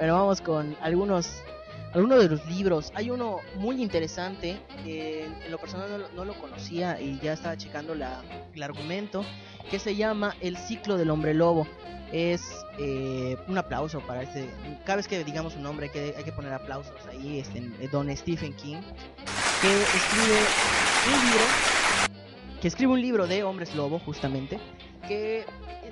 vamos 0.00 0.40
con 0.40 0.74
algunos 0.82 1.44
algunos 1.94 2.18
de 2.18 2.28
los 2.28 2.46
libros. 2.46 2.92
Hay 2.94 3.10
uno 3.10 3.38
muy 3.56 3.80
interesante 3.80 4.58
que 4.82 5.24
en 5.24 5.50
lo 5.50 5.58
personal 5.58 5.88
no, 5.90 6.08
no 6.16 6.24
lo 6.24 6.34
conocía 6.34 7.00
y 7.00 7.18
ya 7.20 7.32
estaba 7.32 7.56
checando 7.56 7.94
la, 7.94 8.22
el 8.54 8.62
argumento 8.62 9.24
que 9.70 9.78
se 9.78 9.96
llama 9.96 10.36
El 10.40 10.56
ciclo 10.56 10.96
del 10.96 11.10
hombre 11.10 11.34
lobo. 11.34 11.66
Es 12.12 12.64
eh, 12.78 13.36
un 13.48 13.58
aplauso 13.58 14.00
para 14.00 14.22
este. 14.22 14.48
Cada 14.84 14.96
vez 14.96 15.08
que 15.08 15.24
digamos 15.24 15.54
su 15.54 15.60
nombre 15.60 15.86
hay 15.86 15.92
que, 15.92 16.14
hay 16.16 16.24
que 16.24 16.32
poner 16.32 16.52
aplausos 16.52 16.94
ahí. 17.10 17.38
Este, 17.38 17.58
eh, 17.58 17.88
don 17.90 18.14
Stephen 18.16 18.52
King 18.54 18.76
que 19.60 19.72
escribe 19.82 20.38
un 21.06 21.24
libro 21.24 21.44
que 22.60 22.68
escribe 22.68 22.92
un 22.92 23.00
libro 23.00 23.26
de 23.26 23.42
hombres 23.44 23.74
lobo 23.74 23.98
justamente 23.98 24.58
que 25.06 25.44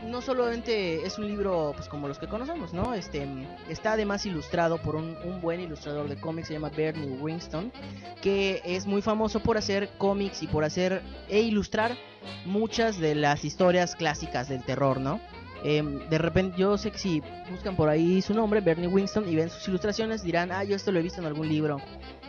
no 0.04 0.20
solamente 0.20 1.06
es 1.06 1.18
un 1.18 1.26
libro 1.26 1.72
pues 1.76 1.88
como 1.88 2.08
los 2.08 2.18
que 2.18 2.26
conocemos, 2.26 2.72
¿no? 2.72 2.94
Este 2.94 3.26
está 3.68 3.92
además 3.92 4.26
ilustrado 4.26 4.78
por 4.78 4.96
un, 4.96 5.16
un 5.24 5.40
buen 5.40 5.60
ilustrador 5.60 6.08
de 6.08 6.16
cómics, 6.16 6.48
se 6.48 6.54
llama 6.54 6.70
Bernie 6.70 7.18
Winston, 7.20 7.72
que 8.20 8.60
es 8.64 8.86
muy 8.86 9.02
famoso 9.02 9.40
por 9.40 9.56
hacer 9.56 9.90
cómics 9.98 10.42
y 10.42 10.46
por 10.46 10.64
hacer 10.64 11.02
e 11.28 11.40
ilustrar 11.40 11.96
muchas 12.44 12.98
de 12.98 13.14
las 13.14 13.44
historias 13.44 13.94
clásicas 13.96 14.48
del 14.48 14.62
terror, 14.64 15.00
¿no? 15.00 15.20
Em, 15.64 16.08
de 16.08 16.18
repente, 16.18 16.58
yo 16.58 16.76
sé 16.76 16.90
que 16.90 16.98
si 16.98 17.22
buscan 17.50 17.76
por 17.76 17.88
ahí 17.88 18.20
su 18.20 18.34
nombre, 18.34 18.60
Bernie 18.60 18.88
Winston, 18.88 19.28
y 19.28 19.36
ven 19.36 19.48
sus 19.48 19.68
ilustraciones, 19.68 20.22
dirán, 20.24 20.50
ah, 20.50 20.64
yo 20.64 20.74
esto 20.74 20.90
lo 20.90 20.98
he 20.98 21.02
visto 21.02 21.20
en 21.20 21.26
algún 21.26 21.48
libro, 21.48 21.80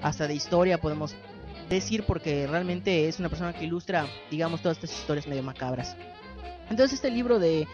hasta 0.02 0.28
de 0.28 0.36
historia 0.36 0.80
podemos 0.80 1.16
decir, 1.70 2.04
porque 2.06 2.46
realmente 2.46 3.08
es 3.08 3.20
una 3.20 3.30
persona 3.30 3.54
que 3.54 3.66
ilustra, 3.66 4.06
digamos, 4.30 4.62
todas 4.62 4.78
estas 4.78 4.94
historias 4.94 5.28
medio 5.28 5.42
macabras. 5.42 5.96
Entonces 6.70 6.94
este 6.94 7.12
libro 7.12 7.40
de 7.40 7.68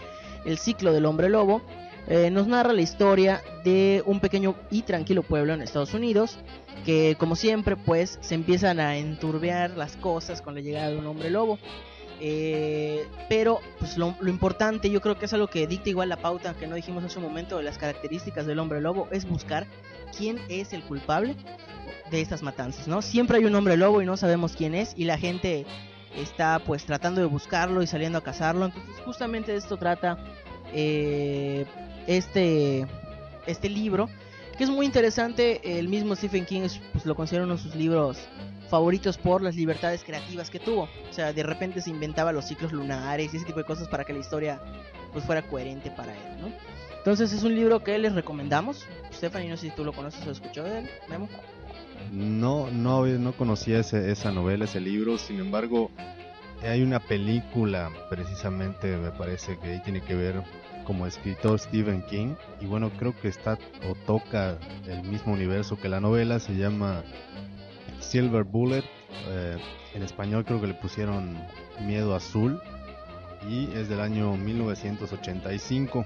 El 0.45 0.57
ciclo 0.57 0.93
del 0.93 1.05
hombre 1.05 1.29
lobo 1.29 1.61
eh, 2.07 2.31
nos 2.31 2.47
narra 2.47 2.73
la 2.73 2.81
historia 2.81 3.41
de 3.63 4.03
un 4.05 4.19
pequeño 4.19 4.55
y 4.71 4.81
tranquilo 4.81 5.23
pueblo 5.23 5.53
en 5.53 5.61
Estados 5.61 5.93
Unidos 5.93 6.39
que 6.85 7.15
como 7.19 7.35
siempre 7.35 7.75
pues 7.75 8.17
se 8.21 8.35
empiezan 8.35 8.79
a 8.79 8.97
enturbiar 8.97 9.71
las 9.71 9.95
cosas 9.97 10.41
con 10.41 10.55
la 10.55 10.61
llegada 10.61 10.89
de 10.89 10.97
un 10.97 11.05
hombre 11.05 11.29
lobo. 11.29 11.59
Eh, 12.21 13.07
pero 13.29 13.61
pues 13.79 13.97
lo, 13.97 14.13
lo 14.19 14.29
importante 14.29 14.89
yo 14.89 14.99
creo 14.99 15.17
que 15.17 15.25
es 15.25 15.33
algo 15.33 15.47
que 15.47 15.67
dicta 15.67 15.89
igual 15.89 16.09
la 16.09 16.17
pauta 16.17 16.53
que 16.53 16.67
no 16.67 16.75
dijimos 16.75 17.01
hace 17.03 17.17
un 17.17 17.23
momento 17.23 17.55
de 17.55 17.63
las 17.63 17.77
características 17.77 18.45
del 18.45 18.59
hombre 18.59 18.81
lobo 18.81 19.07
es 19.11 19.25
buscar 19.25 19.67
quién 20.17 20.37
es 20.49 20.73
el 20.73 20.83
culpable 20.83 21.37
de 22.11 22.19
estas 22.19 22.41
matanzas, 22.43 22.89
¿no? 22.89 23.01
Siempre 23.01 23.37
hay 23.37 23.45
un 23.45 23.55
hombre 23.55 23.77
lobo 23.77 24.01
y 24.01 24.05
no 24.05 24.17
sabemos 24.17 24.53
quién 24.57 24.75
es 24.75 24.93
y 24.97 25.05
la 25.05 25.17
gente 25.17 25.65
está 26.15 26.59
pues 26.59 26.85
tratando 26.85 27.21
de 27.21 27.27
buscarlo 27.27 27.81
y 27.81 27.87
saliendo 27.87 28.17
a 28.17 28.23
cazarlo. 28.23 28.65
Entonces 28.65 28.95
justamente 29.05 29.51
de 29.51 29.57
esto 29.57 29.77
trata 29.77 30.17
eh, 30.73 31.65
este, 32.07 32.85
este 33.47 33.69
libro 33.69 34.09
que 34.57 34.63
es 34.65 34.69
muy 34.69 34.85
interesante. 34.85 35.79
El 35.79 35.87
mismo 35.87 36.15
Stephen 36.15 36.45
King 36.45 36.61
es- 36.61 36.81
pues, 36.91 37.05
lo 37.05 37.15
considera 37.15 37.45
uno 37.45 37.55
de 37.55 37.61
sus 37.61 37.75
libros 37.75 38.17
favoritos 38.69 39.17
por 39.17 39.41
las 39.41 39.55
libertades 39.55 40.03
creativas 40.03 40.49
que 40.49 40.59
tuvo. 40.59 40.83
O 41.09 41.13
sea, 41.13 41.33
de 41.33 41.43
repente 41.43 41.81
se 41.81 41.89
inventaba 41.89 42.31
los 42.31 42.45
ciclos 42.45 42.71
lunares 42.71 43.33
y 43.33 43.37
ese 43.37 43.45
tipo 43.45 43.59
de 43.59 43.65
cosas 43.65 43.87
para 43.87 44.03
que 44.03 44.13
la 44.13 44.19
historia 44.19 44.61
pues 45.11 45.25
fuera 45.25 45.41
coherente 45.41 45.89
para 45.89 46.13
él, 46.13 46.41
¿no? 46.41 46.51
Entonces 46.97 47.31
es 47.31 47.41
un 47.43 47.55
libro 47.55 47.81
que 47.83 47.97
les 47.97 48.13
recomendamos. 48.13 48.85
Stephanie, 49.13 49.49
no 49.49 49.57
sé 49.57 49.69
si 49.69 49.75
tú 49.75 49.83
lo 49.85 49.93
conoces 49.93 50.27
o 50.27 50.31
escuchó 50.31 50.63
de 50.65 50.79
él, 50.79 50.89
Memo. 51.07 51.27
No, 52.11 52.69
no, 52.71 53.05
no 53.05 53.33
conocía 53.33 53.79
ese- 53.79 54.11
esa 54.11 54.31
novela, 54.31 54.65
ese 54.65 54.79
libro, 54.81 55.17
sin 55.17 55.39
embargo, 55.39 55.91
hay 56.63 56.81
una 56.81 56.99
película 56.99 57.91
precisamente, 58.09 58.97
me 58.97 59.11
parece 59.11 59.57
que 59.59 59.71
ahí 59.73 59.81
tiene 59.83 60.01
que 60.01 60.15
ver 60.15 60.43
como 60.85 61.05
escritor 61.05 61.59
Stephen 61.59 62.01
King, 62.09 62.33
y 62.59 62.65
bueno, 62.65 62.89
creo 62.97 63.13
que 63.19 63.27
está 63.27 63.59
o 63.87 63.93
toca 64.07 64.57
el 64.87 65.03
mismo 65.03 65.33
universo 65.33 65.77
que 65.79 65.87
la 65.87 65.99
novela, 65.99 66.39
se 66.39 66.55
llama 66.55 67.03
Silver 67.99 68.43
Bullet, 68.43 68.83
eh, 69.27 69.57
en 69.93 70.03
español 70.03 70.45
creo 70.45 70.59
que 70.59 70.67
le 70.67 70.73
pusieron 70.73 71.37
Miedo 71.85 72.15
Azul, 72.15 72.59
y 73.47 73.65
es 73.75 73.87
del 73.87 73.99
año 74.01 74.35
1985, 74.35 76.03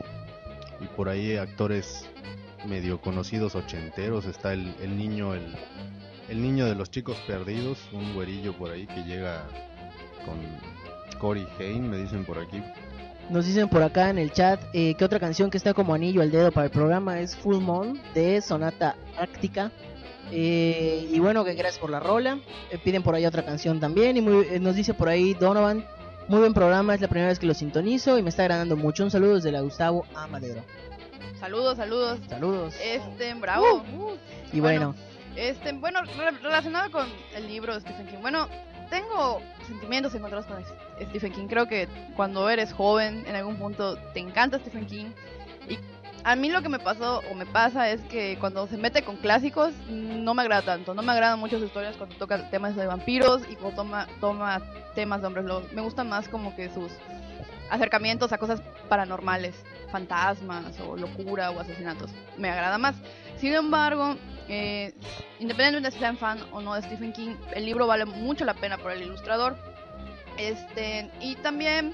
y 0.81 0.85
por 0.95 1.07
ahí 1.07 1.37
actores 1.37 2.05
medio 2.65 2.99
conocidos 3.01 3.55
ochenteros, 3.55 4.25
está 4.25 4.53
el, 4.53 4.73
el 4.81 4.97
niño, 4.97 5.33
el, 5.33 5.55
el 6.29 6.41
niño 6.41 6.65
de 6.65 6.75
los 6.75 6.89
chicos 6.91 7.17
perdidos, 7.27 7.77
un 7.91 8.13
güerillo 8.13 8.53
por 8.57 8.71
ahí 8.71 8.85
que 8.87 9.03
llega 9.03 9.43
con 10.25 10.37
Cory 11.19 11.45
Haim, 11.59 11.89
me 11.89 11.97
dicen 11.97 12.25
por 12.25 12.39
aquí. 12.39 12.61
Nos 13.29 13.45
dicen 13.45 13.69
por 13.69 13.81
acá 13.81 14.09
en 14.09 14.17
el 14.17 14.31
chat 14.33 14.59
eh, 14.73 14.95
que 14.95 15.05
otra 15.05 15.19
canción 15.19 15.49
que 15.49 15.57
está 15.57 15.73
como 15.73 15.93
anillo 15.93 16.21
al 16.21 16.29
dedo 16.31 16.51
para 16.51 16.65
el 16.65 16.71
programa 16.71 17.19
es 17.21 17.35
Full 17.37 17.57
Moon 17.57 17.99
de 18.13 18.41
Sonata 18.41 18.95
Ártica. 19.17 19.71
Eh, 20.31 21.07
y 21.11 21.19
bueno, 21.19 21.45
que 21.45 21.53
gracias 21.53 21.79
por 21.79 21.89
la 21.89 21.99
rola. 21.99 22.39
Eh, 22.71 22.77
piden 22.83 23.01
por 23.03 23.15
ahí 23.15 23.25
otra 23.25 23.43
canción 23.45 23.79
también. 23.79 24.17
Y 24.17 24.21
muy- 24.21 24.45
eh, 24.49 24.59
nos 24.59 24.75
dice 24.75 24.93
por 24.93 25.07
ahí 25.07 25.33
Donovan, 25.35 25.85
muy 26.27 26.39
buen 26.39 26.53
programa, 26.53 26.95
es 26.95 27.01
la 27.01 27.07
primera 27.07 27.29
vez 27.29 27.39
que 27.39 27.45
lo 27.45 27.53
sintonizo 27.53 28.17
y 28.17 28.23
me 28.23 28.29
está 28.29 28.43
agradando 28.43 28.75
mucho. 28.75 29.03
Un 29.03 29.11
saludo 29.11 29.35
desde 29.35 29.51
la 29.51 29.61
Gustavo 29.61 30.05
Amadero. 30.15 30.61
Saludos, 31.43 31.75
saludos. 31.75 32.19
Saludos. 32.29 32.73
Este, 32.81 33.33
bravo. 33.33 33.83
y 34.53 34.61
bueno, 34.61 34.95
Este, 35.35 35.73
bueno, 35.73 35.99
re- 36.03 36.31
relacionado 36.41 36.89
con 36.89 37.05
el 37.35 37.49
libro 37.49 37.73
de 37.73 37.81
Stephen 37.81 38.07
King. 38.07 38.19
Bueno, 38.21 38.47
tengo 38.89 39.41
sentimientos 39.67 40.15
encontrados 40.15 40.45
con 40.45 40.63
Stephen 41.09 41.33
King. 41.33 41.47
Creo 41.47 41.67
que 41.67 41.89
cuando 42.15 42.49
eres 42.49 42.71
joven, 42.71 43.25
en 43.27 43.35
algún 43.35 43.57
punto 43.57 43.97
te 44.13 44.21
encanta 44.21 44.57
Stephen 44.59 44.85
King. 44.85 45.07
Y 45.67 45.77
a 46.23 46.37
mí 46.37 46.49
lo 46.49 46.61
que 46.61 46.69
me 46.69 46.79
pasó 46.79 47.21
o 47.29 47.33
me 47.35 47.45
pasa 47.45 47.89
es 47.89 47.99
que 48.03 48.37
cuando 48.39 48.65
se 48.67 48.77
mete 48.77 49.01
con 49.03 49.17
clásicos, 49.17 49.73
no 49.89 50.33
me 50.33 50.43
agrada 50.43 50.61
tanto. 50.61 50.93
No 50.93 51.01
me 51.01 51.11
agradan 51.11 51.39
mucho 51.39 51.57
sus 51.57 51.67
historias 51.67 51.97
cuando 51.97 52.15
toca 52.15 52.49
temas 52.51 52.73
de 52.77 52.87
vampiros 52.87 53.41
y 53.51 53.55
cuando 53.57 53.75
toma, 53.75 54.07
toma 54.21 54.61
temas 54.95 55.19
de 55.19 55.27
hombres 55.27 55.43
lobos. 55.43 55.73
Me 55.73 55.81
gustan 55.81 56.07
más 56.07 56.29
como 56.29 56.55
que 56.55 56.69
sus 56.69 56.89
acercamientos 57.69 58.31
a 58.31 58.37
cosas 58.37 58.61
paranormales, 58.87 59.55
fantasmas 59.93 60.79
o 60.79 60.97
locura 60.97 61.51
o 61.51 61.59
asesinatos. 61.59 62.09
Me 62.35 62.49
agrada 62.49 62.79
más. 62.79 62.95
Sin 63.37 63.53
embargo, 63.53 64.17
eh, 64.49 64.91
independientemente 65.39 65.89
de 65.89 65.91
si 65.91 65.99
sean 65.99 66.17
fan 66.17 66.39
o 66.51 66.61
no 66.61 66.73
de 66.73 66.81
Stephen 66.81 67.13
King, 67.13 67.35
el 67.53 67.65
libro 67.65 67.85
vale 67.85 68.05
mucho 68.05 68.43
la 68.43 68.55
pena 68.55 68.77
por 68.79 68.91
el 68.91 69.03
ilustrador. 69.03 69.55
Este, 70.37 71.11
y 71.21 71.35
también 71.35 71.93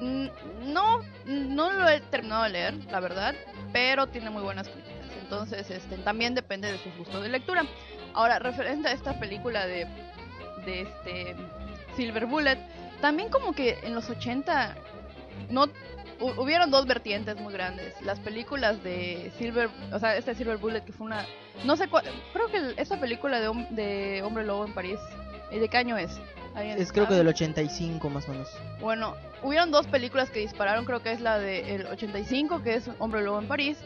mm, 0.00 0.26
no, 0.72 1.00
no 1.26 1.72
lo 1.72 1.88
he 1.88 2.00
terminado 2.00 2.42
de 2.42 2.50
leer, 2.50 2.74
la 2.90 2.98
verdad, 2.98 3.36
pero 3.72 4.08
tiene 4.08 4.28
muy 4.30 4.42
buenas 4.42 4.68
críticas. 4.68 4.96
Entonces, 5.22 5.70
este, 5.70 5.96
también 5.98 6.34
depende 6.34 6.72
de 6.72 6.78
sus 6.78 6.94
gustos 6.96 7.22
de 7.22 7.28
lectura. 7.28 7.64
Ahora, 8.14 8.40
referente 8.40 8.88
a 8.88 8.92
esta 8.92 9.20
película 9.20 9.64
de, 9.66 9.86
de 10.64 10.80
este 10.82 11.36
Silver 11.94 12.26
Bullet, 12.26 12.58
también 13.00 13.28
como 13.28 13.52
que 13.52 13.78
en 13.84 13.94
los 13.94 14.10
80 14.10 14.74
no 15.50 15.68
hubieron 16.20 16.70
dos 16.70 16.86
vertientes 16.86 17.36
muy 17.40 17.52
grandes. 17.52 17.94
Las 18.02 18.18
películas 18.20 18.82
de 18.82 19.32
Silver, 19.38 19.68
o 19.92 19.98
sea, 19.98 20.16
este 20.16 20.34
Silver 20.34 20.56
Bullet 20.56 20.82
que 20.82 20.92
fue 20.92 21.06
una 21.06 21.26
no 21.64 21.76
sé 21.76 21.88
cuál, 21.88 22.04
creo 22.32 22.48
que 22.48 22.80
esta 22.80 23.00
película 23.00 23.40
de, 23.40 23.66
de 23.70 24.22
Hombre 24.22 24.44
Lobo 24.44 24.66
en 24.66 24.74
París, 24.74 24.98
¿eh, 25.50 25.58
¿de 25.58 25.68
qué 25.68 25.78
año 25.78 25.96
es? 25.96 26.10
¿Alguien 26.54 26.80
es 26.80 26.90
creo 26.90 27.06
que 27.06 27.14
del 27.14 27.28
85 27.28 28.08
más 28.08 28.26
o 28.28 28.32
menos. 28.32 28.48
Bueno, 28.80 29.14
hubieron 29.42 29.70
dos 29.70 29.86
películas 29.86 30.30
que 30.30 30.40
dispararon, 30.40 30.86
creo 30.86 31.02
que 31.02 31.12
es 31.12 31.20
la 31.20 31.38
del 31.38 31.86
85, 31.86 32.62
que 32.62 32.76
es 32.76 32.90
Hombre 32.98 33.22
Lobo 33.22 33.38
en 33.38 33.48
París, 33.48 33.78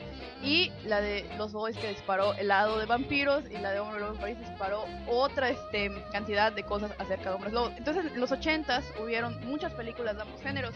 y 0.43 0.71
la 0.85 1.01
de 1.01 1.29
Los 1.37 1.53
Boys 1.53 1.77
que 1.77 1.89
disparó 1.89 2.35
El 2.35 2.49
lado 2.49 2.79
de 2.79 2.87
vampiros, 2.87 3.45
y 3.51 3.59
la 3.59 3.73
de 3.73 3.81
Hombre 3.81 4.01
Lobo 4.01 4.15
en 4.15 4.21
París 4.21 4.39
disparó 4.39 4.85
otra 5.09 5.51
este, 5.51 5.91
cantidad 6.13 6.53
de 6.53 6.63
cosas 6.63 6.93
acerca 6.99 7.31
de 7.31 7.35
hombres 7.35 7.53
lobos. 7.53 7.73
Entonces, 7.77 8.05
en 8.07 8.21
los 8.21 8.31
80s 8.31 8.85
hubieron 9.03 9.45
muchas 9.47 9.73
películas 9.73 10.17
de 10.17 10.23
ambos 10.23 10.41
géneros. 10.41 10.75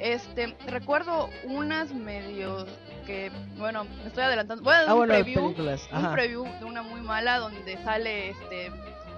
Este, 0.00 0.56
recuerdo 0.66 1.28
unas 1.44 1.92
medio 1.92 2.66
que, 3.06 3.30
bueno, 3.56 3.84
me 3.84 4.06
estoy 4.08 4.24
adelantando. 4.24 4.62
Voy 4.62 4.74
a 4.74 4.78
dar 4.78 4.88
Ah, 4.88 4.92
un 4.94 4.98
bueno, 5.00 5.14
preview, 5.14 5.44
un 5.46 6.12
preview 6.12 6.44
de 6.58 6.64
una 6.64 6.82
muy 6.82 7.00
mala 7.00 7.38
donde 7.38 7.76
sale 7.84 8.30
este 8.30 8.70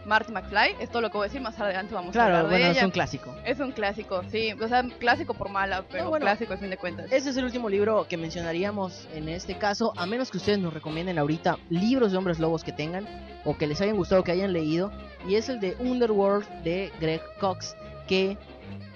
Marty 0.06 0.32
McFly. 0.32 0.76
Esto 0.80 1.00
lo 1.00 1.10
que 1.10 1.16
voy 1.16 1.24
a 1.24 1.28
decir 1.28 1.40
más 1.40 1.58
adelante 1.58 1.94
vamos 1.94 2.10
a 2.10 2.12
Claro, 2.12 2.36
hablar 2.36 2.44
de 2.44 2.50
bueno, 2.58 2.66
ella. 2.70 2.78
es 2.80 2.84
un 2.84 2.90
clásico. 2.90 3.34
Es 3.46 3.60
un 3.60 3.72
clásico, 3.72 4.22
sí. 4.30 4.52
O 4.52 4.68
sea, 4.68 4.82
clásico 4.98 5.32
por 5.34 5.48
mala, 5.48 5.84
pero 5.90 6.04
No, 6.04 6.10
bueno, 6.10 6.24
clásico 6.24 6.52
al 6.52 6.58
fin 6.58 6.68
de 6.70 6.76
cuentas. 6.76 7.10
Ese 7.10 7.30
es 7.30 7.36
el 7.38 7.44
último 7.44 7.68
libro 7.70 8.06
que 8.08 8.16
mencionaríamos 8.18 9.08
en 9.14 9.28
este 9.30 9.56
caso, 9.56 9.92
a 9.96 10.04
menos 10.06 10.30
que 10.30 10.36
ustedes 10.38 10.58
nos 10.58 10.74
recomienden 10.74 11.18
ahorita 11.18 11.58
libros 11.70 12.12
de 12.12 12.18
hombres 12.18 12.38
lobos 12.38 12.64
que 12.64 12.72
tengan 12.72 13.06
o 13.46 13.56
que 13.56 13.66
les 13.66 13.80
hayan 13.80 13.96
gustado, 13.96 14.22
que 14.24 14.32
hayan 14.32 14.52
leído, 14.52 14.92
y 15.26 15.36
es 15.36 15.48
el 15.48 15.60
de 15.60 15.74
Underworld 15.78 16.46
de 16.64 16.92
Greg 17.00 17.22
Cox, 17.40 17.74
que 18.06 18.36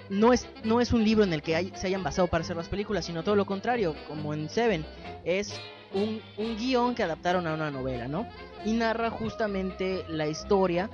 no 0.09 0.33
es, 0.33 0.47
no 0.63 0.81
es 0.81 0.91
un 0.91 1.03
libro 1.03 1.23
en 1.23 1.33
el 1.33 1.41
que 1.41 1.71
se 1.75 1.87
hayan 1.87 2.03
basado 2.03 2.27
para 2.27 2.43
hacer 2.43 2.55
las 2.55 2.69
películas, 2.69 3.05
sino 3.05 3.23
todo 3.23 3.35
lo 3.35 3.45
contrario, 3.45 3.95
como 4.07 4.33
en 4.33 4.49
Seven, 4.49 4.85
es 5.23 5.59
un, 5.93 6.21
un 6.37 6.57
guion 6.57 6.95
que 6.95 7.03
adaptaron 7.03 7.47
a 7.47 7.53
una 7.53 7.71
novela, 7.71 8.07
¿no? 8.07 8.27
Y 8.65 8.73
narra 8.73 9.09
justamente 9.09 10.03
la 10.09 10.27
historia 10.27 10.89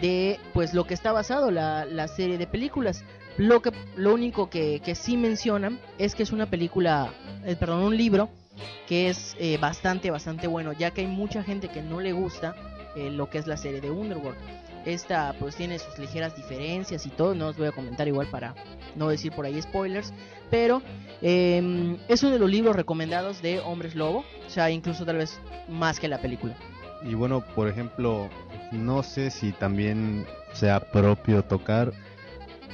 de 0.00 0.38
pues 0.54 0.74
lo 0.74 0.84
que 0.84 0.94
está 0.94 1.12
basado 1.12 1.50
la, 1.50 1.84
la 1.84 2.08
serie 2.08 2.38
de 2.38 2.46
películas. 2.46 3.04
Lo 3.36 3.62
que 3.62 3.72
lo 3.96 4.12
único 4.12 4.50
que, 4.50 4.80
que 4.80 4.94
sí 4.94 5.16
mencionan 5.16 5.80
es 5.98 6.14
que 6.14 6.22
es 6.22 6.32
una 6.32 6.46
película, 6.46 7.12
eh, 7.44 7.56
perdón, 7.56 7.84
un 7.84 7.96
libro 7.96 8.28
que 8.86 9.08
es 9.08 9.36
eh, 9.38 9.56
bastante, 9.58 10.10
bastante 10.10 10.46
bueno, 10.46 10.72
ya 10.72 10.90
que 10.90 11.02
hay 11.02 11.06
mucha 11.06 11.42
gente 11.42 11.68
que 11.68 11.80
no 11.82 12.00
le 12.00 12.12
gusta 12.12 12.54
eh, 12.96 13.10
lo 13.10 13.30
que 13.30 13.38
es 13.38 13.46
la 13.46 13.56
serie 13.56 13.80
de 13.80 13.90
Underworld. 13.90 14.38
Esta 14.84 15.34
pues 15.38 15.56
tiene 15.56 15.78
sus 15.78 15.98
ligeras 15.98 16.34
diferencias 16.34 17.04
y 17.06 17.10
todo, 17.10 17.34
no 17.34 17.48
os 17.48 17.56
voy 17.56 17.66
a 17.66 17.72
comentar 17.72 18.08
igual 18.08 18.28
para 18.28 18.54
no 18.96 19.08
decir 19.08 19.32
por 19.32 19.44
ahí 19.44 19.60
spoilers, 19.60 20.12
pero 20.50 20.82
eh, 21.22 21.96
es 22.08 22.22
uno 22.22 22.32
de 22.32 22.38
los 22.38 22.50
libros 22.50 22.74
recomendados 22.74 23.42
de 23.42 23.60
Hombres 23.60 23.94
Lobo, 23.94 24.24
o 24.46 24.50
sea, 24.50 24.70
incluso 24.70 25.04
tal 25.04 25.18
vez 25.18 25.38
más 25.68 26.00
que 26.00 26.08
la 26.08 26.18
película. 26.18 26.56
Y 27.02 27.14
bueno, 27.14 27.42
por 27.54 27.68
ejemplo, 27.68 28.28
no 28.72 29.02
sé 29.02 29.30
si 29.30 29.52
también 29.52 30.26
sea 30.52 30.80
propio 30.80 31.42
tocar. 31.44 31.92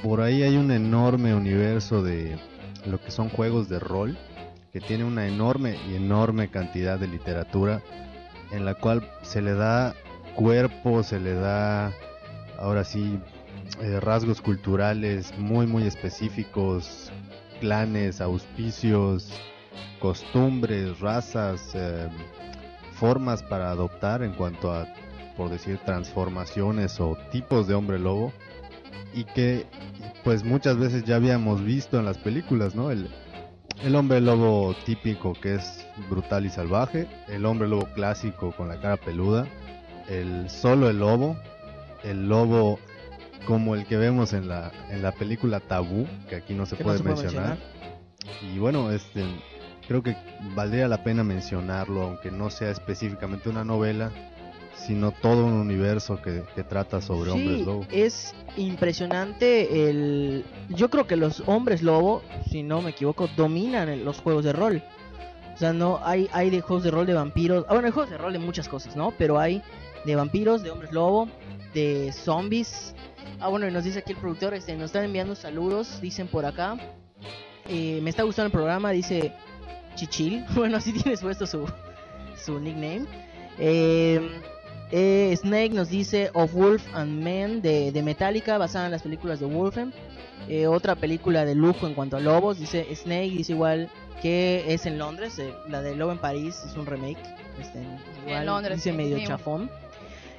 Por 0.03 0.21
ahí 0.21 0.43
hay 0.43 0.57
un 0.57 0.71
enorme 0.71 1.35
universo 1.35 2.03
de 2.03 2.37
lo 2.85 3.01
que 3.01 3.11
son 3.11 3.29
juegos 3.29 3.69
de 3.69 3.79
rol, 3.79 4.17
que 4.73 4.81
tiene 4.81 5.05
una 5.05 5.27
enorme 5.27 5.77
y 5.89 5.95
enorme 5.95 6.49
cantidad 6.49 6.99
de 6.99 7.09
literatura, 7.09 7.83
en 8.53 8.65
la 8.65 8.75
cual 8.75 9.09
se 9.23 9.43
le 9.43 9.55
da 9.55 9.95
cuerpo, 10.37 11.03
se 11.03 11.19
le 11.19 11.35
da, 11.35 11.93
ahora 12.59 12.85
sí, 12.85 13.19
eh, 13.83 13.99
rasgos 14.01 14.41
culturales 14.41 15.37
muy, 15.39 15.67
muy 15.67 15.87
específicos, 15.87 17.11
clanes, 17.61 18.21
auspicios, 18.21 19.29
costumbres, 19.99 21.01
razas, 21.01 21.73
eh, 21.75 22.09
formas 22.93 23.43
para 23.43 23.71
adoptar 23.71 24.23
en 24.23 24.33
cuanto 24.35 24.73
a, 24.73 24.87
por 25.37 25.51
decir, 25.51 25.79
transformaciones 25.85 27.01
o 27.01 27.17
tipos 27.33 27.67
de 27.67 27.75
hombre 27.75 27.99
lobo 27.99 28.33
y 29.15 29.25
que 29.25 29.67
pues 30.23 30.45
muchas 30.45 30.77
veces 30.79 31.05
ya 31.05 31.17
habíamos 31.17 31.65
visto 31.65 31.99
en 31.99 32.05
las 32.05 32.19
películas, 32.19 32.75
¿no? 32.75 32.91
El, 32.91 33.09
el 33.83 33.95
hombre 33.95 34.21
lobo 34.21 34.75
típico 34.85 35.35
que 35.35 35.55
es 35.57 35.87
brutal 36.09 36.47
y 36.47 36.51
salvaje, 36.51 37.07
el 37.29 37.45
hombre 37.47 37.69
lobo 37.69 37.87
clásico 37.95 38.53
con 38.53 38.69
la 38.69 38.81
cara 38.81 38.97
peluda, 38.97 39.47
el 40.09 40.49
solo 40.51 40.89
el 40.89 40.99
lobo, 40.99 41.37
el 42.05 42.29
lobo 42.29 42.79
como 43.47 43.75
el 43.75 43.87
que 43.87 43.97
vemos 43.97 44.33
en 44.33 44.49
la, 44.49 44.73
en 44.91 45.03
la 45.03 45.13
película 45.13 45.61
Tabú, 45.61 46.07
que 46.29 46.37
aquí 46.37 46.55
no 46.55 46.67
se 46.67 46.77
no 46.77 46.83
puede 46.83 46.99
se 46.99 47.05
puede 47.05 47.17
mencionar. 47.23 47.59
Y 48.43 48.59
bueno, 48.59 48.91
este 48.91 49.25
creo 49.87 50.03
que 50.03 50.17
valdría 50.55 50.89
la 50.89 51.05
pena 51.05 51.23
mencionarlo, 51.23 52.03
aunque 52.03 52.31
no 52.31 52.51
sea 52.51 52.71
específicamente 52.71 53.49
una 53.49 53.65
novela, 53.65 54.11
sino 54.75 55.13
todo 55.13 55.47
un 55.47 55.55
universo 55.55 56.21
que, 56.21 56.43
que 56.55 56.63
trata 56.63 57.01
sobre 57.01 57.31
hombres 57.31 57.61
lobo. 57.67 57.87
es 57.91 58.35
impresionante 58.57 59.89
el... 59.89 60.45
Yo 60.69 60.91
creo 60.91 61.07
que 61.07 61.17
los 61.17 61.43
hombres 61.47 61.83
lobo, 61.83 62.23
si 62.51 62.63
no 62.63 62.83
me 62.83 62.91
equivoco, 62.91 63.29
dominan 63.37 64.05
los 64.05 64.21
juegos 64.21 64.45
de 64.45 64.53
rol. 64.53 64.83
O 65.55 65.59
sea, 65.59 65.73
no 65.73 66.01
hay, 66.05 66.29
hay 66.33 66.51
de 66.51 66.61
juegos 66.61 66.85
de 66.85 66.91
rol 66.91 67.07
de 67.07 67.15
vampiros. 67.15 67.65
Ah, 67.69 67.73
bueno, 67.73 67.87
hay 67.87 67.93
juegos 67.93 68.11
de 68.11 68.19
rol 68.19 68.33
de 68.33 68.39
muchas 68.39 68.69
cosas, 68.69 68.95
¿no? 68.95 69.15
Pero 69.17 69.39
hay 69.39 69.63
de 70.07 70.17
vampiros, 70.17 70.63
de 70.63 70.71
hombres 70.71 70.93
lobo, 70.93 71.29
de 71.75 72.13
zombies. 72.13 72.95
Ah, 73.41 73.49
bueno, 73.49 73.69
y 73.69 73.73
nos 73.73 73.85
dice 73.85 73.99
aquí 73.99 74.13
el 74.13 74.19
productor, 74.19 74.55
este, 74.55 74.75
nos 74.75 74.87
están 74.87 75.05
enviando 75.05 75.35
saludos, 75.35 76.01
dicen 76.01 76.29
por 76.29 76.47
acá. 76.47 76.79
Eh, 77.69 78.01
me 78.03 78.11
está 78.11 78.23
gustando 78.23 78.47
el 78.47 78.53
programa, 78.53 78.91
dice 78.93 79.33
Chichil. 79.95 80.45
Bueno, 80.55 80.77
así 80.79 80.93
tienes 80.93 81.21
puesto 81.21 81.47
su, 81.47 81.67
su 82.37 82.59
nickname. 82.61 83.07
Eh, 83.59 84.21
eh, 84.93 85.35
Snake 85.37 85.71
nos 85.71 85.91
dice 85.91 86.31
Of 86.33 86.55
Wolf 86.55 86.87
and 86.95 87.23
Men 87.23 87.61
de, 87.61 87.91
de 87.91 88.03
Metallica, 88.03 88.57
basada 88.57 88.87
en 88.87 88.93
las 88.93 89.03
películas 89.03 89.41
de 89.41 89.47
Wolfen. 89.47 89.93
Otra 90.69 90.95
película 90.95 91.45
de 91.45 91.57
lujo 91.57 91.89
en 91.89 91.95
cuanto 91.95 92.17
a 92.17 92.21
lobos, 92.21 92.61
dice 92.61 92.87
Snake, 92.95 93.31
dice 93.31 93.53
igual 93.53 93.91
que 94.23 94.65
es 94.69 94.87
en 94.87 94.99
Londres. 94.99 95.41
la 95.69 95.83
de 95.83 95.97
Lobo 95.97 96.13
en 96.13 96.19
París 96.19 96.63
es 96.65 96.77
un 96.77 96.87
remake. 96.87 97.19
Este, 97.61 97.83
igual, 98.27 98.47
Londres, 98.47 98.77
dice 98.77 98.93
medio 98.93 99.19
sí. 99.19 99.27
chafón. 99.27 99.71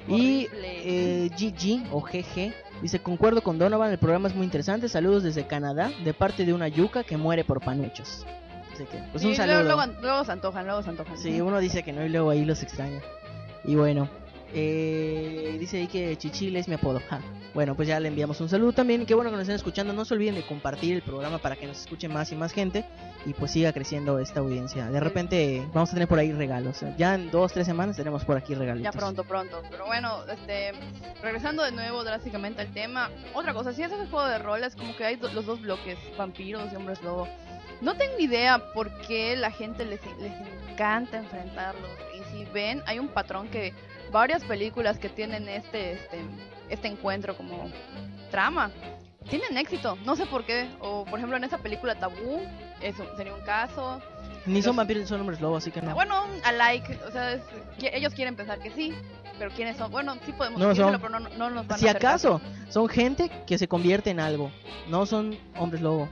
Y 0.08 0.48
eh, 0.52 1.30
GG 1.36 1.92
o 1.92 2.00
GG 2.00 2.52
dice: 2.82 3.00
Concuerdo 3.00 3.42
con 3.42 3.58
Donovan, 3.58 3.90
el 3.90 3.98
programa 3.98 4.28
es 4.28 4.34
muy 4.34 4.44
interesante. 4.44 4.88
Saludos 4.88 5.22
desde 5.22 5.46
Canadá, 5.46 5.90
de 6.04 6.14
parte 6.14 6.44
de 6.44 6.52
una 6.52 6.68
yuca 6.68 7.04
que 7.04 7.16
muere 7.16 7.44
por 7.44 7.60
panuchos. 7.60 8.26
Así 8.72 8.84
que, 8.84 8.98
pues 9.12 9.24
un 9.24 9.34
saludo. 9.34 9.62
Luego, 9.62 9.76
luego, 9.86 10.00
luego 10.00 10.24
se 10.24 10.32
antojan, 10.32 10.66
luego 10.66 10.82
se 10.82 10.90
antojan. 10.90 11.18
Sí, 11.18 11.40
uno 11.40 11.58
dice 11.58 11.82
que 11.82 11.92
no 11.92 12.04
y 12.04 12.08
luego 12.08 12.30
ahí 12.30 12.44
los 12.44 12.62
extraña. 12.62 13.00
Y 13.64 13.74
bueno, 13.74 14.08
eh, 14.54 15.56
dice 15.58 15.78
ahí 15.78 15.86
que 15.86 16.16
Chichil 16.16 16.56
es 16.56 16.68
mi 16.68 16.74
apodo. 16.74 17.00
Ja. 17.08 17.20
Bueno, 17.54 17.74
pues 17.74 17.88
ya 17.88 17.98
le 17.98 18.08
enviamos 18.08 18.40
un 18.40 18.48
saludo 18.48 18.72
también. 18.72 19.04
Qué 19.06 19.14
bueno 19.14 19.30
que 19.30 19.36
nos 19.36 19.42
estén 19.42 19.56
escuchando. 19.56 19.92
No 19.92 20.04
se 20.04 20.14
olviden 20.14 20.34
de 20.36 20.42
compartir 20.46 20.94
el 20.94 21.02
programa 21.02 21.38
para 21.38 21.56
que 21.56 21.66
nos 21.66 21.80
escuche 21.80 22.06
más 22.08 22.30
y 22.30 22.36
más 22.36 22.52
gente 22.52 22.84
y 23.26 23.32
pues 23.32 23.50
siga 23.50 23.72
creciendo 23.72 24.18
esta 24.18 24.40
audiencia. 24.40 24.86
De 24.90 25.00
repente 25.00 25.66
vamos 25.72 25.90
a 25.90 25.94
tener 25.94 26.08
por 26.08 26.18
ahí 26.18 26.30
regalos. 26.32 26.84
Ya 26.96 27.14
en 27.14 27.30
dos, 27.30 27.52
tres 27.52 27.66
semanas 27.66 27.96
tenemos 27.96 28.24
por 28.24 28.36
aquí 28.36 28.54
regalos. 28.54 28.82
Ya 28.84 28.92
pronto, 28.92 29.24
pronto. 29.24 29.62
Pero 29.70 29.86
bueno, 29.86 30.18
este, 30.30 30.72
regresando 31.22 31.64
de 31.64 31.72
nuevo 31.72 32.04
drásticamente 32.04 32.60
al 32.62 32.72
tema. 32.72 33.10
Otra 33.34 33.54
cosa, 33.54 33.72
si 33.72 33.82
es 33.82 33.90
ese 33.90 34.06
juego 34.06 34.26
de 34.28 34.38
roles, 34.38 34.76
como 34.76 34.94
que 34.96 35.04
hay 35.04 35.16
do- 35.16 35.32
los 35.32 35.46
dos 35.46 35.60
bloques, 35.60 35.98
vampiros 36.16 36.70
y 36.72 36.76
hombres 36.76 37.02
lobo. 37.02 37.26
No 37.80 37.94
tengo 37.96 38.18
idea 38.18 38.72
por 38.74 38.90
qué 39.02 39.36
la 39.36 39.50
gente 39.50 39.84
les, 39.84 40.00
les 40.20 40.32
encanta 40.72 41.16
enfrentarlos. 41.18 41.90
Y 42.18 42.24
si 42.36 42.44
ven, 42.52 42.82
hay 42.86 42.98
un 42.98 43.08
patrón 43.08 43.48
que 43.48 43.72
varias 44.10 44.44
películas 44.44 44.98
que 44.98 45.08
tienen 45.08 45.48
este, 45.48 45.92
este, 45.92 46.20
este 46.68 46.88
encuentro 46.88 47.36
como 47.36 47.70
trama 48.30 48.70
tienen 49.28 49.56
éxito. 49.58 49.98
No 50.04 50.16
sé 50.16 50.26
por 50.26 50.44
qué. 50.44 50.68
O 50.80 51.04
por 51.04 51.18
ejemplo 51.18 51.36
en 51.36 51.44
esa 51.44 51.58
película 51.58 51.94
Tabú, 51.96 52.40
eso 52.80 53.04
sería 53.16 53.34
un 53.34 53.42
caso. 53.42 54.00
Ni 54.46 54.62
son 54.62 54.70
los- 54.70 54.76
vampiros 54.76 55.02
ni 55.02 55.08
son 55.08 55.20
hombres 55.20 55.40
lobo, 55.40 55.56
así 55.56 55.70
que 55.70 55.82
no. 55.82 55.94
Bueno, 55.94 56.24
alike, 56.44 56.98
o 57.06 57.10
sea, 57.10 57.32
es- 57.34 57.42
ellos 57.92 58.14
quieren 58.14 58.36
pensar 58.36 58.58
que 58.60 58.70
sí, 58.70 58.94
pero 59.38 59.50
quiénes 59.50 59.76
son. 59.76 59.90
Bueno, 59.90 60.14
sí 60.24 60.32
podemos 60.32 60.58
No 60.58 60.64
lo 60.66 60.70
decirlo, 60.70 60.92
son. 60.92 61.00
pero 61.02 61.20
no, 61.20 61.28
no 61.36 61.50
nos 61.50 61.66
van 61.66 61.78
si 61.78 61.86
a 61.88 61.94
caso. 61.94 62.36
acaso, 62.36 62.40
son 62.70 62.88
gente 62.88 63.30
que 63.46 63.58
se 63.58 63.68
convierte 63.68 64.08
en 64.10 64.20
algo. 64.20 64.50
No 64.88 65.04
son 65.04 65.36
hombres 65.58 65.82
lobo. 65.82 66.08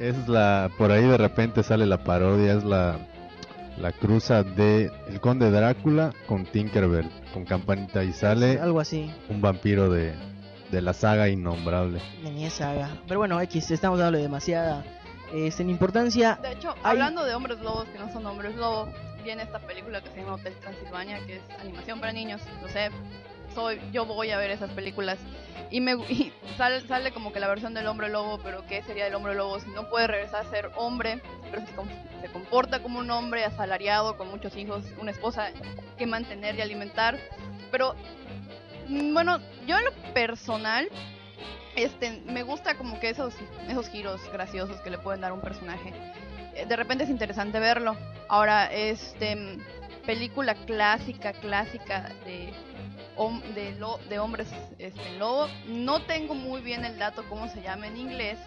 Es 0.00 0.28
la, 0.28 0.70
por 0.78 0.90
ahí 0.92 1.04
de 1.06 1.16
repente 1.18 1.62
sale 1.62 1.84
la 1.86 2.02
parodia, 2.04 2.54
es 2.54 2.64
la, 2.64 2.98
la 3.78 3.92
cruza 3.92 4.42
de 4.42 4.90
El 5.08 5.20
Conde 5.20 5.50
Drácula 5.50 6.12
con 6.26 6.44
Tinkerbell, 6.46 7.10
con 7.32 7.44
campanita 7.44 8.02
y 8.04 8.12
sale 8.12 8.58
Algo 8.60 8.80
así. 8.80 9.10
un 9.28 9.40
vampiro 9.40 9.90
de, 9.90 10.14
de 10.70 10.80
la 10.82 10.92
saga 10.92 11.28
innombrable. 11.28 12.00
De 12.22 12.46
esa 12.46 12.68
saga. 12.68 12.90
Pero 13.06 13.20
bueno, 13.20 13.40
X, 13.42 13.70
estamos 13.70 13.98
dándole 13.98 14.22
demasiada 14.22 14.84
este, 15.34 15.62
en 15.62 15.70
importancia. 15.70 16.38
De 16.42 16.52
hecho, 16.52 16.70
Hay- 16.82 16.92
hablando 16.92 17.24
de 17.24 17.34
hombres 17.34 17.58
lobos 17.60 17.84
que 17.88 17.98
no 17.98 18.10
son 18.12 18.24
hombres 18.26 18.54
lobo, 18.56 18.88
viene 19.24 19.42
esta 19.42 19.58
película 19.58 20.00
que 20.00 20.08
se 20.10 20.16
llama 20.20 20.34
Hotel 20.34 20.54
Transilvania, 20.60 21.18
que 21.26 21.36
es 21.36 21.42
animación 21.60 22.00
para 22.00 22.12
niños. 22.12 22.40
Lo 22.62 22.68
sé, 22.68 22.90
soy, 23.56 23.80
yo 23.90 24.04
voy 24.04 24.30
a 24.30 24.38
ver 24.38 24.50
esas 24.50 24.70
películas. 24.70 25.18
Y, 25.70 25.80
me, 25.80 25.92
y 26.08 26.32
sale, 26.56 26.86
sale 26.86 27.10
como 27.10 27.32
que 27.32 27.40
la 27.40 27.48
versión 27.48 27.74
del 27.74 27.86
hombre 27.86 28.08
lobo, 28.08 28.38
pero 28.38 28.64
¿qué 28.66 28.82
sería 28.82 29.06
el 29.06 29.14
hombre 29.14 29.34
lobo 29.34 29.58
si 29.58 29.68
no 29.70 29.88
puede 29.88 30.06
regresar 30.06 30.46
a 30.46 30.50
ser 30.50 30.70
hombre, 30.76 31.20
pero 31.50 31.66
se, 31.66 31.72
se 32.20 32.32
comporta 32.32 32.82
como 32.82 32.98
un 33.00 33.10
hombre 33.10 33.44
asalariado, 33.44 34.16
con 34.16 34.28
muchos 34.28 34.54
hijos, 34.56 34.84
una 35.00 35.10
esposa 35.10 35.50
que 35.98 36.06
mantener 36.06 36.54
y 36.56 36.60
alimentar? 36.60 37.18
Pero, 37.72 37.94
mm, 38.88 39.14
bueno, 39.14 39.40
yo 39.66 39.78
en 39.78 39.86
lo 39.86 39.92
personal, 40.12 40.88
este, 41.74 42.22
me 42.26 42.42
gusta 42.42 42.76
como 42.76 43.00
que 43.00 43.08
esos, 43.08 43.34
esos 43.68 43.88
giros 43.88 44.20
graciosos 44.32 44.80
que 44.82 44.90
le 44.90 44.98
pueden 44.98 45.22
dar 45.22 45.30
a 45.30 45.34
un 45.34 45.40
personaje. 45.40 45.92
Eh, 46.54 46.66
De 46.66 46.76
repente 46.76 47.04
es 47.04 47.10
interesante 47.10 47.58
verlo. 47.58 47.96
Ahora, 48.28 48.66
este, 48.66 49.34
mm, 49.34 49.58
película 50.06 50.54
clásica, 50.54 51.32
clásica 51.32 52.12
de, 52.24 52.52
de, 53.54 53.72
lo- 53.78 53.98
de 54.08 54.18
hombres 54.18 54.48
este, 54.78 55.16
lobo. 55.18 55.48
No 55.68 56.02
tengo 56.02 56.34
muy 56.34 56.60
bien 56.60 56.84
el 56.84 56.98
dato 56.98 57.24
cómo 57.28 57.48
se 57.48 57.62
llama 57.62 57.86
en 57.86 57.96
inglés, 57.96 58.38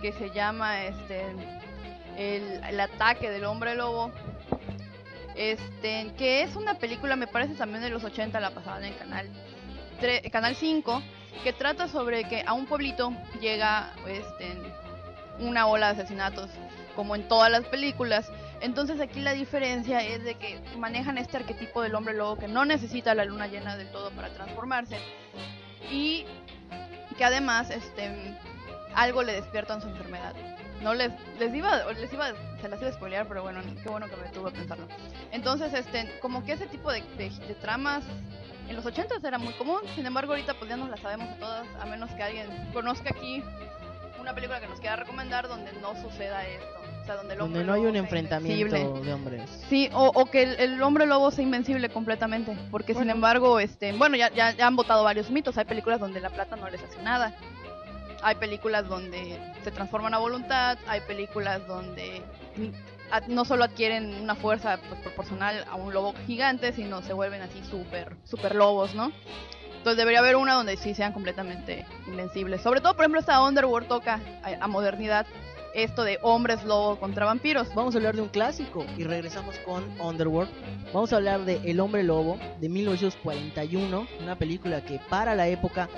que 0.00 0.12
se 0.12 0.30
llama 0.30 0.84
este, 0.84 1.24
el, 2.16 2.60
el 2.64 2.80
ataque 2.80 3.30
del 3.30 3.44
hombre 3.44 3.74
lobo. 3.74 4.12
Este, 5.36 6.12
que 6.16 6.42
es 6.42 6.54
una 6.54 6.74
película, 6.74 7.16
me 7.16 7.26
parece 7.26 7.54
también 7.54 7.82
de 7.82 7.90
los 7.90 8.04
80, 8.04 8.38
la 8.38 8.50
pasada 8.50 8.78
en 8.78 8.84
el 8.92 8.96
canal, 8.96 9.28
canal 10.30 10.54
5, 10.54 11.02
que 11.42 11.52
trata 11.52 11.88
sobre 11.88 12.24
que 12.24 12.44
a 12.46 12.52
un 12.52 12.66
pueblito 12.66 13.12
llega 13.40 13.92
este, 14.06 14.56
una 15.40 15.66
ola 15.66 15.92
de 15.92 16.00
asesinatos, 16.02 16.50
como 16.94 17.16
en 17.16 17.26
todas 17.26 17.50
las 17.50 17.64
películas. 17.64 18.30
Entonces 18.60 19.00
aquí 19.00 19.20
la 19.20 19.32
diferencia 19.32 20.00
es 20.02 20.24
de 20.24 20.34
que 20.36 20.58
manejan 20.78 21.18
este 21.18 21.36
arquetipo 21.36 21.82
del 21.82 21.94
hombre 21.94 22.14
lobo 22.14 22.36
que 22.38 22.48
no 22.48 22.64
necesita 22.64 23.14
la 23.14 23.24
luna 23.24 23.46
llena 23.46 23.76
del 23.76 23.90
todo 23.90 24.10
para 24.12 24.30
transformarse 24.32 24.98
y 25.90 26.24
que 27.18 27.24
además 27.24 27.70
este 27.70 28.38
algo 28.94 29.22
le 29.22 29.32
despierta 29.34 29.74
en 29.74 29.82
su 29.82 29.88
enfermedad. 29.88 30.34
No 30.82 30.94
les, 30.94 31.10
les 31.38 31.54
iba, 31.54 31.92
les 31.92 32.12
iba, 32.12 32.28
se 32.60 32.68
las 32.68 32.80
iba 32.80 32.90
a 32.90 32.92
spoilear, 32.92 33.26
pero 33.26 33.42
bueno, 33.42 33.60
qué 33.82 33.88
bueno 33.88 34.06
que 34.06 34.16
me 34.16 34.48
a 34.48 34.52
pensarlo. 34.52 34.86
Entonces, 35.32 35.72
este, 35.72 36.18
como 36.20 36.44
que 36.44 36.52
ese 36.52 36.66
tipo 36.66 36.92
de, 36.92 37.00
de- 37.16 37.30
de 37.30 37.54
tramas 37.54 38.04
en 38.68 38.76
los 38.76 38.84
80 38.86 39.16
era 39.26 39.38
muy 39.38 39.52
común, 39.54 39.80
sin 39.94 40.06
embargo 40.06 40.32
ahorita 40.32 40.54
pues 40.54 40.68
ya 40.70 40.76
no 40.76 40.88
las 40.88 41.00
sabemos 41.00 41.28
de 41.28 41.34
todas, 41.36 41.66
a 41.80 41.86
menos 41.86 42.10
que 42.12 42.22
alguien 42.22 42.48
conozca 42.72 43.10
aquí 43.10 43.42
una 44.20 44.34
película 44.34 44.60
que 44.60 44.66
nos 44.68 44.80
quiera 44.80 44.96
recomendar 44.96 45.48
donde 45.48 45.72
no 45.82 45.94
suceda 46.00 46.46
esto. 46.46 46.80
O 47.04 47.06
sea, 47.06 47.16
donde 47.16 47.34
el 47.34 47.38
Donde 47.38 47.60
hombre 47.60 47.66
no 47.66 47.72
hay 47.74 47.86
un 47.90 47.96
enfrentamiento 47.96 48.64
invencible. 48.76 49.04
de 49.06 49.12
hombres. 49.12 49.50
Sí, 49.68 49.90
o, 49.92 50.10
o 50.14 50.24
que 50.26 50.42
el, 50.42 50.58
el 50.58 50.82
hombre 50.82 51.04
lobo 51.04 51.30
sea 51.30 51.44
invencible 51.44 51.90
completamente. 51.90 52.56
Porque 52.70 52.94
sin 52.94 53.10
embargo, 53.10 53.60
este, 53.60 53.92
bueno, 53.92 54.16
ya, 54.16 54.30
ya, 54.32 54.52
ya 54.52 54.66
han 54.66 54.74
votado 54.74 55.04
varios 55.04 55.30
mitos. 55.30 55.58
Hay 55.58 55.66
películas 55.66 56.00
donde 56.00 56.20
la 56.20 56.30
plata 56.30 56.56
no 56.56 56.68
les 56.70 56.82
hace 56.82 57.02
nada. 57.02 57.34
Hay 58.22 58.36
películas 58.36 58.88
donde 58.88 59.38
se 59.62 59.70
transforman 59.70 60.14
a 60.14 60.18
voluntad. 60.18 60.78
Hay 60.86 61.02
películas 61.02 61.66
donde 61.66 62.22
a- 63.10 63.20
no 63.28 63.44
solo 63.44 63.64
adquieren 63.64 64.14
una 64.22 64.34
fuerza 64.34 64.78
pues, 64.88 64.98
proporcional 65.02 65.62
a 65.70 65.74
un 65.74 65.92
lobo 65.92 66.14
gigante, 66.26 66.72
sino 66.72 67.02
se 67.02 67.12
vuelven 67.12 67.42
así 67.42 67.62
súper, 67.70 68.16
súper 68.24 68.54
lobos, 68.54 68.94
¿no? 68.94 69.12
Entonces 69.76 69.98
debería 69.98 70.20
haber 70.20 70.36
una 70.36 70.54
donde 70.54 70.78
sí 70.78 70.94
sean 70.94 71.12
completamente 71.12 71.84
invencibles. 72.06 72.62
Sobre 72.62 72.80
todo, 72.80 72.94
por 72.94 73.02
ejemplo, 73.02 73.20
esta 73.20 73.42
Underworld 73.42 73.88
toca 73.88 74.20
a, 74.42 74.64
a 74.64 74.66
modernidad 74.68 75.26
esto 75.74 76.04
de 76.04 76.18
hombres 76.22 76.64
lobo 76.64 76.96
contra 76.96 77.26
vampiros. 77.26 77.74
Vamos 77.74 77.94
a 77.94 77.98
hablar 77.98 78.14
de 78.14 78.22
un 78.22 78.28
clásico 78.28 78.86
y 78.96 79.04
regresamos 79.04 79.58
con 79.58 79.84
Underworld. 80.00 80.50
Vamos 80.92 81.12
a 81.12 81.16
hablar 81.16 81.44
de 81.44 81.60
El 81.64 81.80
Hombre 81.80 82.04
Lobo 82.04 82.38
de 82.60 82.68
1941, 82.68 84.06
una 84.22 84.38
película 84.38 84.84
que 84.84 85.00
para 85.10 85.34
la 85.34 85.48
época 85.48 85.88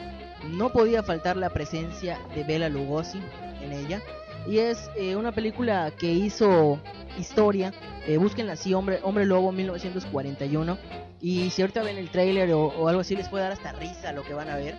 no 0.48 0.72
podía 0.72 1.02
faltar 1.02 1.36
la 1.36 1.50
presencia 1.50 2.18
de 2.34 2.44
Bela 2.44 2.68
Lugosi 2.68 3.20
en 3.60 3.72
ella. 3.72 4.02
Y 4.46 4.58
es 4.58 4.90
eh, 4.96 5.16
una 5.16 5.32
película 5.32 5.90
que 5.90 6.10
hizo 6.12 6.80
historia. 7.18 7.72
Eh, 8.06 8.16
búsquenla 8.16 8.54
así, 8.54 8.72
Hombre, 8.72 9.00
Hombre 9.02 9.26
Lobo 9.26 9.52
1941. 9.52 10.78
Y 11.20 11.50
si 11.50 11.62
ahorita 11.62 11.82
ven 11.82 11.98
el 11.98 12.10
tráiler 12.10 12.52
o, 12.52 12.66
o 12.66 12.88
algo 12.88 13.00
así 13.00 13.16
les 13.16 13.28
puede 13.28 13.44
dar 13.44 13.52
hasta 13.52 13.72
risa 13.72 14.12
lo 14.12 14.22
que 14.22 14.34
van 14.34 14.48
a 14.48 14.56
ver. 14.56 14.76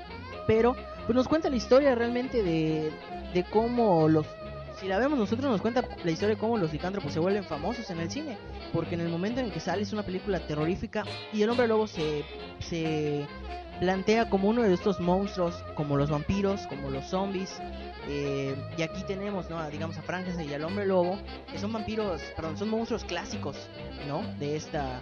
Pero 0.47 0.75
pues 1.05 1.15
nos 1.15 1.27
cuenta 1.27 1.49
la 1.49 1.55
historia 1.55 1.95
realmente 1.95 2.43
de, 2.43 2.91
de 3.33 3.43
cómo 3.45 4.07
los 4.07 4.25
si 4.79 4.87
la 4.87 4.99
vemos 4.99 5.17
nosotros 5.17 5.49
nos 5.49 5.61
cuenta 5.61 5.83
la 6.03 6.11
historia 6.11 6.35
de 6.35 6.39
cómo 6.39 6.57
los 6.57 6.71
licántropos 6.71 7.13
se 7.13 7.19
vuelven 7.19 7.43
famosos 7.43 7.89
en 7.89 7.99
el 7.99 8.11
cine, 8.11 8.37
porque 8.73 8.95
en 8.95 9.01
el 9.01 9.09
momento 9.09 9.39
en 9.39 9.51
que 9.51 9.59
sale 9.59 9.83
es 9.83 9.93
una 9.93 10.03
película 10.03 10.39
terrorífica 10.39 11.03
y 11.33 11.41
el 11.41 11.49
hombre 11.49 11.67
lobo 11.67 11.87
se, 11.87 12.23
se 12.59 13.25
plantea 13.79 14.29
como 14.29 14.49
uno 14.49 14.63
de 14.63 14.73
estos 14.73 14.99
monstruos, 14.99 15.55
como 15.75 15.97
los 15.97 16.09
vampiros, 16.09 16.67
como 16.67 16.89
los 16.89 17.05
zombies, 17.05 17.59
eh, 18.07 18.55
y 18.77 18.81
aquí 18.81 19.03
tenemos, 19.03 19.49
¿no? 19.49 19.67
digamos 19.69 19.97
a 19.97 20.01
Frankenstein 20.01 20.49
y 20.49 20.53
al 20.53 20.63
hombre 20.63 20.85
lobo, 20.85 21.17
que 21.51 21.57
son 21.57 21.73
vampiros, 21.73 22.21
perdón, 22.35 22.57
son 22.57 22.69
monstruos 22.69 23.03
clásicos, 23.03 23.69
¿no? 24.07 24.21
De 24.39 24.55
esta, 24.55 25.01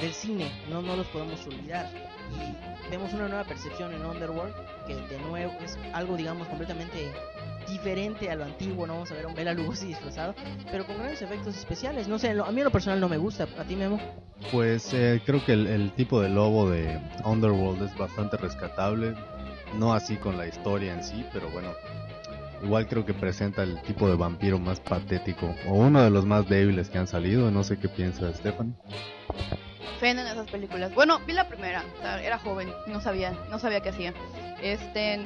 del 0.00 0.12
cine, 0.12 0.50
no, 0.70 0.80
no 0.80 0.96
los 0.96 1.06
podemos 1.08 1.44
olvidar. 1.46 1.90
Y 2.30 2.90
vemos 2.90 3.12
una 3.12 3.28
nueva 3.28 3.44
percepción 3.44 3.92
en 3.92 4.04
Underworld, 4.04 4.54
que 4.86 4.94
de 4.94 5.18
nuevo 5.28 5.52
es 5.62 5.78
algo, 5.92 6.16
digamos, 6.16 6.48
completamente 6.48 7.12
diferente 7.68 8.30
a 8.30 8.34
lo 8.34 8.44
antiguo, 8.44 8.86
no 8.86 8.94
vamos 8.94 9.10
a 9.10 9.14
ver 9.14 9.24
a 9.24 9.28
un 9.28 9.34
Bela 9.34 9.52
Lugosi 9.54 9.86
disfrazado, 9.86 10.34
pero 10.70 10.86
con 10.86 10.96
grandes 10.96 11.22
efectos 11.22 11.56
especiales. 11.56 12.08
No 12.08 12.18
sé, 12.18 12.34
lo- 12.34 12.44
a 12.44 12.50
mí 12.52 12.58
en 12.60 12.64
lo 12.64 12.70
personal 12.70 13.00
no 13.00 13.08
me 13.08 13.16
gusta, 13.18 13.46
a 13.58 13.64
ti 13.64 13.76
Memo. 13.76 14.00
Pues 14.52 14.92
eh, 14.94 15.20
creo 15.26 15.44
que 15.44 15.52
el, 15.52 15.66
el 15.66 15.92
tipo 15.92 16.20
de 16.20 16.28
lobo 16.28 16.70
de 16.70 16.98
Underworld 17.24 17.82
es 17.82 17.96
bastante 17.96 18.36
rescatable. 18.36 19.14
No 19.74 19.92
así 19.92 20.16
con 20.16 20.38
la 20.38 20.46
historia 20.46 20.92
en 20.94 21.02
sí, 21.04 21.24
pero 21.32 21.48
bueno. 21.50 21.70
Igual 22.62 22.88
creo 22.88 23.04
que 23.06 23.14
presenta 23.14 23.62
el 23.62 23.80
tipo 23.82 24.08
de 24.08 24.16
vampiro 24.16 24.58
más 24.58 24.80
patético. 24.80 25.54
O 25.68 25.74
uno 25.74 26.02
de 26.02 26.10
los 26.10 26.24
más 26.24 26.48
débiles 26.48 26.88
que 26.88 26.98
han 26.98 27.06
salido. 27.06 27.50
No 27.50 27.62
sé 27.62 27.78
qué 27.78 27.88
piensa 27.88 28.32
Stefan. 28.32 28.74
Fen 30.00 30.18
en 30.18 30.26
esas 30.26 30.48
películas. 30.50 30.94
Bueno, 30.94 31.18
vi 31.26 31.32
la 31.32 31.48
primera, 31.48 31.84
o 31.98 32.02
sea, 32.02 32.22
era 32.22 32.38
joven, 32.38 32.68
no 32.86 33.00
sabía, 33.00 33.32
no 33.50 33.58
sabía 33.58 33.80
qué 33.80 33.88
hacía. 33.88 34.14
Este, 34.62 35.20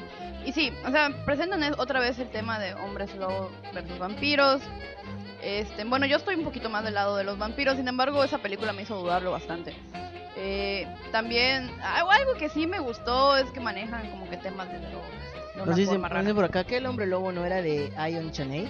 y 0.45 0.51
sí, 0.53 0.71
o 0.85 0.91
sea, 0.91 1.09
presentan 1.25 1.63
es- 1.63 1.77
otra 1.79 1.99
vez 1.99 2.19
el 2.19 2.29
tema 2.29 2.59
de 2.59 2.73
hombres 2.75 3.15
lobo 3.15 3.49
versus 3.73 3.97
vampiros. 3.97 4.61
Este, 5.41 5.83
bueno, 5.83 6.05
yo 6.05 6.17
estoy 6.17 6.35
un 6.35 6.43
poquito 6.43 6.69
más 6.69 6.83
del 6.85 6.93
lado 6.93 7.17
de 7.17 7.23
los 7.23 7.37
vampiros, 7.37 7.75
sin 7.75 7.87
embargo, 7.87 8.23
esa 8.23 8.37
película 8.37 8.71
me 8.73 8.83
hizo 8.83 8.95
dudarlo 8.97 9.31
bastante. 9.31 9.73
Eh, 10.37 10.87
también, 11.11 11.69
algo 11.83 12.33
que 12.39 12.49
sí 12.49 12.65
me 12.65 12.79
gustó 12.79 13.37
es 13.37 13.49
que 13.51 13.59
manejan 13.59 14.09
como 14.09 14.29
que 14.29 14.37
temas 14.37 14.69
de 14.71 14.79
drogas. 14.79 15.09
Nos 15.65 15.75
dicen 15.75 16.01
por 16.35 16.45
acá 16.45 16.63
que 16.63 16.77
el 16.77 16.85
hombre 16.87 17.05
lobo 17.05 17.31
no 17.31 17.45
era 17.45 17.61
de 17.61 17.91
Ion 18.11 18.31
Chaney 18.31 18.67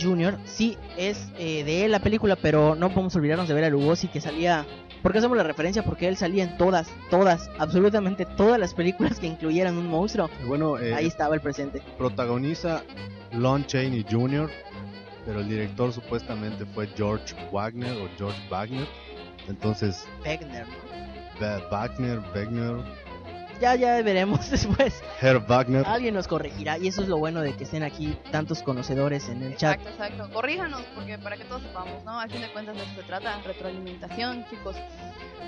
Jr. 0.00 0.38
Sí, 0.46 0.78
es 0.96 1.28
eh, 1.38 1.62
de 1.64 1.84
él 1.84 1.92
la 1.92 1.98
película, 2.00 2.34
pero 2.36 2.74
no 2.74 2.88
podemos 2.88 3.14
olvidarnos 3.16 3.46
de 3.46 3.54
ver 3.54 3.64
a 3.64 3.68
Lugosi 3.68 4.08
que 4.08 4.20
salía. 4.20 4.64
¿Por 5.04 5.12
qué 5.12 5.18
hacemos 5.18 5.36
la 5.36 5.42
referencia? 5.44 5.84
Porque 5.84 6.08
él 6.08 6.16
salía 6.16 6.44
en 6.44 6.56
todas, 6.56 6.88
todas, 7.10 7.50
absolutamente 7.58 8.24
todas 8.24 8.58
las 8.58 8.72
películas 8.72 9.20
que 9.20 9.26
incluyeran 9.26 9.76
un 9.76 9.86
monstruo. 9.86 10.30
Bueno, 10.46 10.78
eh, 10.78 10.94
Ahí 10.94 11.06
estaba 11.06 11.34
el 11.34 11.42
presente. 11.42 11.82
protagoniza 11.98 12.82
Lon 13.32 13.66
Chaney 13.66 14.06
Jr., 14.10 14.50
pero 15.26 15.40
el 15.40 15.48
director 15.50 15.92
supuestamente 15.92 16.64
fue 16.64 16.88
George 16.96 17.34
Wagner 17.52 17.92
o 17.98 18.08
George 18.16 18.40
Wagner. 18.50 18.86
Entonces, 19.46 20.06
Wegner, 20.24 20.66
¿no? 20.66 21.46
Wa- 21.46 21.68
Wagner, 21.70 22.20
Wagner, 22.34 22.76
Ya, 23.60 23.74
ya 23.76 24.02
veremos 24.02 24.50
después. 24.50 25.02
Herr 25.20 25.38
Wagner. 25.46 25.86
Alguien 25.86 26.14
nos 26.14 26.28
corregirá 26.28 26.78
y 26.78 26.88
eso 26.88 27.02
es 27.02 27.08
lo 27.08 27.18
bueno 27.18 27.40
de 27.40 27.54
que 27.54 27.64
estén 27.64 27.82
aquí 27.82 28.16
tantos 28.30 28.62
conocedores 28.62 29.28
en 29.28 29.42
el 29.42 29.56
chat. 29.56 29.80
Exacto, 29.80 29.90
exacto. 30.04 30.34
Corríjanos, 30.34 30.82
porque 30.94 31.18
para 31.18 31.36
que 31.36 31.44
todos 31.44 31.62
sepamos, 31.62 32.04
¿no? 32.04 32.18
Al 32.18 32.30
fin 32.30 32.40
de 32.40 32.48
cuentas 32.52 32.76
de 32.76 32.82
eso 32.82 32.94
se 32.94 33.02
trata, 33.02 33.40
retroalimentación, 33.44 34.44
chicos. 34.50 34.76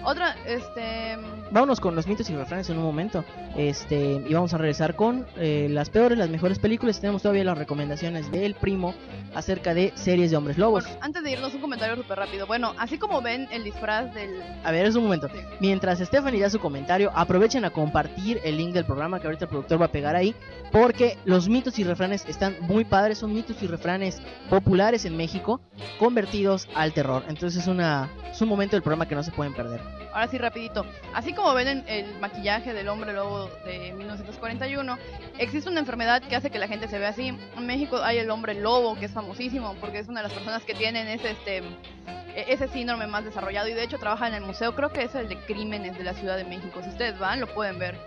Otra, 0.05 0.37
este... 0.47 1.16
Vámonos 1.51 1.81
con 1.81 1.97
los 1.97 2.07
mitos 2.07 2.29
y 2.31 2.37
refranes 2.37 2.71
en 2.71 2.79
un 2.79 2.85
momento. 2.85 3.25
Este, 3.57 4.23
y 4.29 4.35
vamos 4.35 4.55
a 4.55 4.59
regresar 4.59 4.95
con 4.95 5.27
eh, 5.37 5.66
las 5.71 5.90
peores, 5.90 6.16
las 6.16 6.29
mejores 6.29 6.59
películas. 6.59 7.01
Tenemos 7.01 7.23
todavía 7.23 7.45
las 7.45 7.59
recomendaciones 7.59 8.31
del 8.31 8.55
primo 8.55 8.95
acerca 9.35 9.75
de 9.75 9.92
series 9.97 10.31
de 10.31 10.37
hombres 10.37 10.59
lobos. 10.59 10.85
Bueno, 10.85 10.99
antes 11.01 11.25
de 11.25 11.33
irnos, 11.33 11.55
un 11.55 11.61
comentario 11.61 11.97
súper 11.97 12.19
rápido. 12.19 12.47
Bueno, 12.47 12.75
así 12.79 12.99
como 12.99 13.21
ven 13.21 13.49
el 13.51 13.64
disfraz 13.64 14.14
del... 14.14 14.40
A 14.64 14.71
ver, 14.71 14.87
es 14.87 14.95
un 14.95 15.05
momento. 15.05 15.29
Sí. 15.29 15.40
Mientras 15.61 15.99
Stephanie 15.99 16.40
da 16.40 16.51
su 16.51 16.61
comentario, 16.61 17.11
aprovechen 17.14 17.64
a 17.64 17.71
compartir 17.71 17.96
el 18.45 18.57
link 18.57 18.73
del 18.73 18.85
programa 18.85 19.21
que 19.21 19.27
ahorita 19.27 19.45
el 19.45 19.49
productor 19.49 19.81
va 19.81 19.87
a 19.87 19.93
pegar 19.93 20.17
ahí. 20.17 20.35
Porque 20.73 21.17
los 21.25 21.49
mitos 21.49 21.79
y 21.79 21.85
refranes 21.85 22.25
están 22.27 22.57
muy 22.61 22.85
padres. 22.85 23.19
Son 23.19 23.33
mitos 23.33 23.63
y 23.63 23.67
refranes 23.67 24.21
populares 24.51 25.05
en 25.05 25.17
México, 25.17 25.61
convertidos 25.99 26.69
al 26.75 26.93
terror. 26.93 27.25
Entonces 27.29 27.63
es, 27.63 27.69
una, 27.69 28.11
es 28.31 28.41
un 28.41 28.49
momento 28.49 28.77
del 28.77 28.83
programa 28.83 29.07
que 29.07 29.15
no 29.15 29.23
se 29.23 29.31
pueden 29.31 29.55
perder. 29.55 30.06
Ahora 30.16 30.29
sí, 30.29 30.38
rapidito. 30.38 30.87
Así 31.12 31.35
como 31.35 31.52
ven 31.52 31.68
en 31.68 31.85
el 31.88 32.18
maquillaje 32.20 32.72
del 32.72 32.88
hombre 32.88 33.12
lobo 33.12 33.50
de 33.66 33.92
1941, 33.92 34.96
existe 35.37 35.68
una 35.68 35.81
enfermedad 35.81 36.22
que 36.22 36.35
hace 36.35 36.48
que 36.48 36.59
la 36.59 36.68
gente 36.68 36.88
se 36.88 36.98
vea 36.98 37.11
así. 37.11 37.29
En 37.29 37.66
México 37.66 37.98
hay 38.02 38.16
el 38.16 38.31
hombre 38.31 38.55
lobo, 38.55 38.98
que 38.98 39.05
es 39.05 39.12
famosísimo, 39.12 39.74
porque 39.79 39.98
es 39.98 40.09
una 40.09 40.22
de 40.22 40.29
las 40.29 40.33
personas 40.33 40.64
que 40.64 40.72
tienen 40.72 41.07
ese, 41.07 41.33
este, 41.33 41.59
e- 41.59 42.46
ese 42.48 42.66
síndrome 42.68 43.07
más 43.07 43.26
desarrollado. 43.26 43.68
Y 43.68 43.74
de 43.74 43.83
hecho 43.85 43.98
trabaja 43.98 44.26
en 44.26 44.33
el 44.33 44.42
museo, 44.42 44.74
creo 44.74 44.88
que 44.88 45.02
es 45.02 45.14
el 45.14 45.29
de 45.29 45.37
crímenes 45.40 45.98
de 45.98 46.05
la 46.05 46.14
Ciudad 46.14 46.38
de 46.38 46.44
México. 46.44 46.81
Si 46.83 46.88
ustedes 46.88 47.18
van, 47.18 47.38
lo 47.38 47.46
pueden 47.48 47.79
ver. 47.79 47.98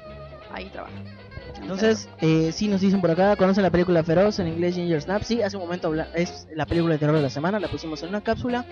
Ahí 0.52 0.66
trabaja. 0.70 0.96
Entonces, 1.62 2.10
eh, 2.22 2.52
sí 2.52 2.68
nos 2.70 2.82
dicen 2.82 3.02
por 3.02 3.12
acá, 3.12 3.36
conocen 3.36 3.62
la 3.62 3.70
película 3.70 4.04
Feroz 4.04 4.40
en 4.40 4.48
inglés 4.48 4.74
Ginger 4.74 5.00
Snap. 5.00 5.22
Sí, 5.22 5.44
hace 5.44 5.58
un 5.58 5.64
momento 5.64 5.94
es 6.16 6.48
la 6.56 6.66
película 6.66 6.94
de 6.94 6.98
terror 7.00 7.16
de 7.16 7.22
la 7.22 7.30
semana, 7.30 7.60
la 7.60 7.68
pusimos 7.68 8.02
en 8.02 8.10
una 8.10 8.22
cápsula. 8.22 8.66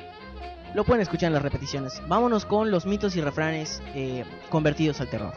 Lo 0.74 0.84
pueden 0.84 1.02
escuchar 1.02 1.28
en 1.28 1.34
las 1.34 1.44
repeticiones. 1.44 2.02
Vámonos 2.08 2.46
con 2.46 2.72
los 2.72 2.86
mitos 2.86 3.16
y 3.16 3.22
refranes 3.22 3.82
eh, 3.96 4.26
convertidos 4.50 5.02
al 5.02 5.10
terror. 5.10 5.34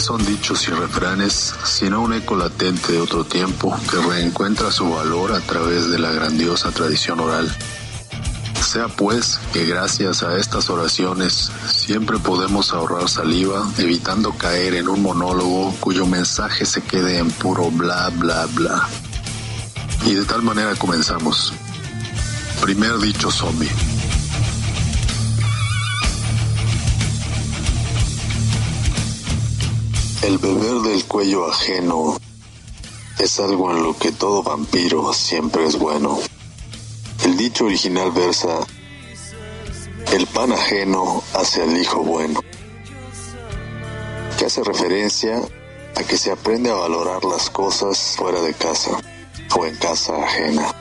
Son 0.00 0.24
dichos 0.24 0.68
y 0.68 0.70
refranes, 0.70 1.54
sino 1.64 2.02
un 2.02 2.12
eco 2.12 2.36
latente 2.36 2.92
de 2.92 3.00
otro 3.00 3.24
tiempo 3.24 3.76
que 3.90 3.96
reencuentra 3.96 4.70
su 4.70 4.88
valor 4.90 5.32
a 5.32 5.40
través 5.40 5.90
de 5.90 5.98
la 5.98 6.10
grandiosa 6.10 6.70
tradición 6.70 7.20
oral. 7.20 7.54
Sea 8.60 8.88
pues 8.88 9.40
que 9.52 9.64
gracias 9.64 10.22
a 10.22 10.36
estas 10.36 10.68
oraciones 10.70 11.50
siempre 11.66 12.18
podemos 12.18 12.72
ahorrar 12.72 13.08
saliva, 13.08 13.66
evitando 13.78 14.32
caer 14.32 14.74
en 14.74 14.88
un 14.88 15.02
monólogo 15.02 15.74
cuyo 15.80 16.06
mensaje 16.06 16.66
se 16.66 16.82
quede 16.82 17.18
en 17.18 17.30
puro 17.30 17.70
bla 17.70 18.10
bla 18.10 18.46
bla. 18.46 18.88
Y 20.06 20.14
de 20.14 20.24
tal 20.24 20.42
manera 20.42 20.74
comenzamos. 20.74 21.52
Primer 22.60 22.98
dicho 22.98 23.30
zombie. 23.30 23.97
El 30.22 30.38
beber 30.38 30.80
del 30.82 31.04
cuello 31.04 31.48
ajeno 31.48 32.18
es 33.20 33.38
algo 33.38 33.70
en 33.70 33.84
lo 33.84 33.96
que 33.96 34.10
todo 34.10 34.42
vampiro 34.42 35.12
siempre 35.12 35.64
es 35.64 35.78
bueno. 35.78 36.18
El 37.24 37.36
dicho 37.36 37.66
original 37.66 38.10
versa, 38.10 38.66
el 40.12 40.26
pan 40.26 40.52
ajeno 40.52 41.22
hace 41.34 41.62
al 41.62 41.76
hijo 41.80 42.02
bueno, 42.02 42.40
que 44.38 44.46
hace 44.46 44.64
referencia 44.64 45.40
a 45.94 46.02
que 46.02 46.16
se 46.16 46.32
aprende 46.32 46.70
a 46.70 46.74
valorar 46.74 47.24
las 47.24 47.48
cosas 47.48 48.16
fuera 48.16 48.40
de 48.40 48.54
casa 48.54 49.00
o 49.56 49.66
en 49.66 49.76
casa 49.76 50.16
ajena. 50.24 50.74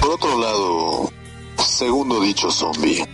Por 0.00 0.10
otro 0.10 0.38
lado, 0.40 1.12
segundo 1.56 2.20
dicho 2.20 2.50
zombie. 2.50 3.06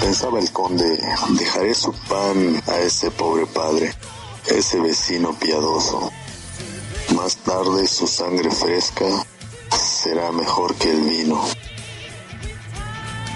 Pensaba 0.00 0.40
el 0.40 0.50
conde, 0.50 0.98
dejaré 1.38 1.74
su 1.74 1.92
pan 2.08 2.62
a 2.66 2.78
ese 2.78 3.10
pobre 3.10 3.46
padre, 3.46 3.94
ese 4.46 4.80
vecino 4.80 5.38
piadoso. 5.38 6.10
Más 7.14 7.36
tarde 7.36 7.86
su 7.86 8.06
sangre 8.06 8.50
fresca 8.50 9.06
será 9.76 10.32
mejor 10.32 10.74
que 10.76 10.90
el 10.90 11.02
vino. 11.02 11.44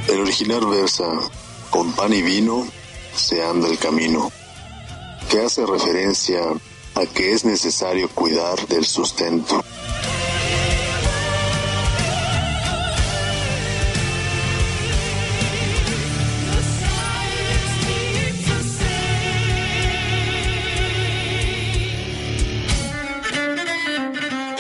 El 0.09 0.21
original 0.21 0.67
versa, 0.67 1.05
con 1.71 1.93
pan 1.93 2.13
y 2.13 2.23
vino 2.23 2.67
se 3.15 3.45
anda 3.45 3.69
el 3.69 3.79
camino, 3.79 4.33
que 5.29 5.41
hace 5.41 5.67
referencia 5.67 6.41
a 6.95 7.07
que 7.07 7.33
es 7.33 7.45
necesario 7.45 8.09
cuidar 8.09 8.67
del 8.69 8.87
sustento. 8.87 9.63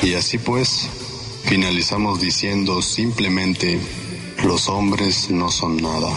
Y 0.04 0.12
así 0.12 0.36
pues, 0.36 0.90
finalizamos 1.44 2.20
diciendo 2.20 2.82
simplemente, 2.82 3.80
los 4.44 4.68
hombres 4.68 5.30
no 5.30 5.50
son 5.50 5.78
nada. 5.78 6.12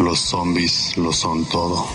Los 0.00 0.18
zombies 0.18 0.96
lo 0.96 1.12
son 1.12 1.44
todo. 1.48 1.86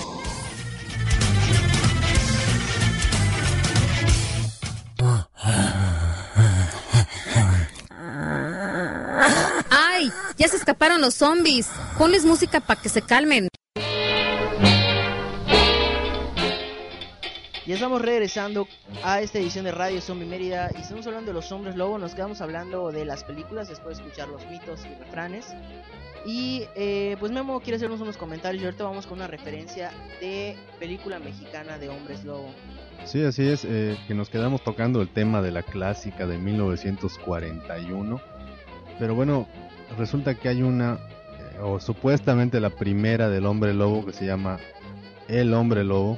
¡Ay! 9.69 10.09
Ya 10.37 10.47
se 10.47 10.55
escaparon 10.55 11.01
los 11.01 11.15
zombies. 11.15 11.67
Ponles 11.97 12.23
música 12.23 12.61
para 12.61 12.81
que 12.81 12.87
se 12.87 13.01
calmen. 13.01 13.49
Ya 17.75 17.79
estamos 17.79 18.01
regresando 18.01 18.69
a 19.03 19.19
esta 19.19 19.37
edición 19.37 19.65
de 19.65 19.73
Radio 19.73 19.99
Zombie 19.99 20.25
Mérida 20.25 20.71
y 20.77 20.79
estamos 20.79 21.05
hablando 21.07 21.31
de 21.31 21.33
los 21.33 21.51
hombres 21.51 21.75
lobo. 21.75 21.97
Nos 21.97 22.15
quedamos 22.15 22.39
hablando 22.39 22.89
de 22.89 23.03
las 23.03 23.25
películas 23.25 23.67
después 23.67 23.97
de 23.97 24.05
escuchar 24.05 24.29
los 24.29 24.47
mitos 24.49 24.85
y 24.85 24.97
refranes. 24.97 25.53
Y 26.25 26.63
eh, 26.77 27.17
pues 27.19 27.33
Memo 27.33 27.59
quiere 27.59 27.75
hacernos 27.75 27.99
unos 27.99 28.15
comentarios 28.15 28.63
y 28.63 28.65
ahorita 28.65 28.85
vamos 28.85 29.05
con 29.07 29.17
una 29.17 29.27
referencia 29.27 29.91
de 30.21 30.55
película 30.79 31.19
mexicana 31.19 31.77
de 31.77 31.89
hombres 31.89 32.23
lobo. 32.23 32.47
Sí, 33.03 33.21
así 33.25 33.45
es, 33.45 33.65
eh, 33.65 33.97
que 34.07 34.13
nos 34.13 34.29
quedamos 34.29 34.63
tocando 34.63 35.01
el 35.01 35.09
tema 35.09 35.41
de 35.41 35.51
la 35.51 35.61
clásica 35.61 36.25
de 36.25 36.37
1941. 36.37 38.21
Pero 38.97 39.15
bueno, 39.15 39.49
resulta 39.97 40.35
que 40.35 40.47
hay 40.47 40.61
una, 40.61 40.93
eh, 40.93 41.59
o 41.61 41.81
supuestamente 41.81 42.61
la 42.61 42.69
primera 42.69 43.27
del 43.27 43.45
hombre 43.45 43.73
lobo 43.73 44.05
que 44.05 44.13
se 44.13 44.25
llama 44.25 44.59
El 45.27 45.53
hombre 45.53 45.83
lobo, 45.83 46.17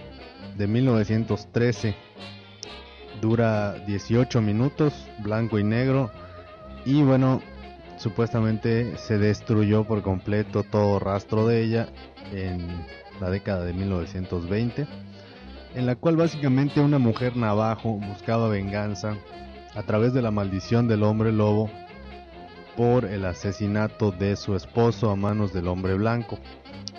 de 0.58 0.68
1913. 0.68 1.96
Dura 3.22 3.74
18 3.86 4.42
minutos, 4.42 4.94
blanco 5.20 5.60
y 5.60 5.64
negro. 5.64 6.12
Y 6.86 7.02
bueno, 7.04 7.42
supuestamente 7.98 8.98
se 8.98 9.18
destruyó 9.18 9.84
por 9.84 10.02
completo 10.02 10.64
todo 10.64 11.00
rastro 11.00 11.48
de 11.48 11.64
ella 11.64 11.90
en 12.32 12.86
la 13.20 13.30
década 13.30 13.64
de 13.66 13.74
1920 13.74 14.88
en 15.78 15.86
la 15.86 15.96
cual 15.96 16.16
básicamente 16.16 16.80
una 16.80 16.98
mujer 16.98 17.38
navajo 17.38 18.00
buscaba 18.00 18.50
venganza 18.50 19.16
a 19.76 19.84
través 19.84 20.12
de 20.12 20.24
la 20.24 20.32
maldición 20.32 20.88
del 20.88 21.04
hombre 21.04 21.32
lobo 21.32 21.70
por 22.76 23.06
el 23.06 23.24
asesinato 23.26 24.12
de 24.12 24.36
su 24.38 24.56
esposo 24.56 25.12
a 25.12 25.16
manos 25.16 25.54
del 25.54 25.68
hombre 25.68 25.94
blanco. 25.94 26.40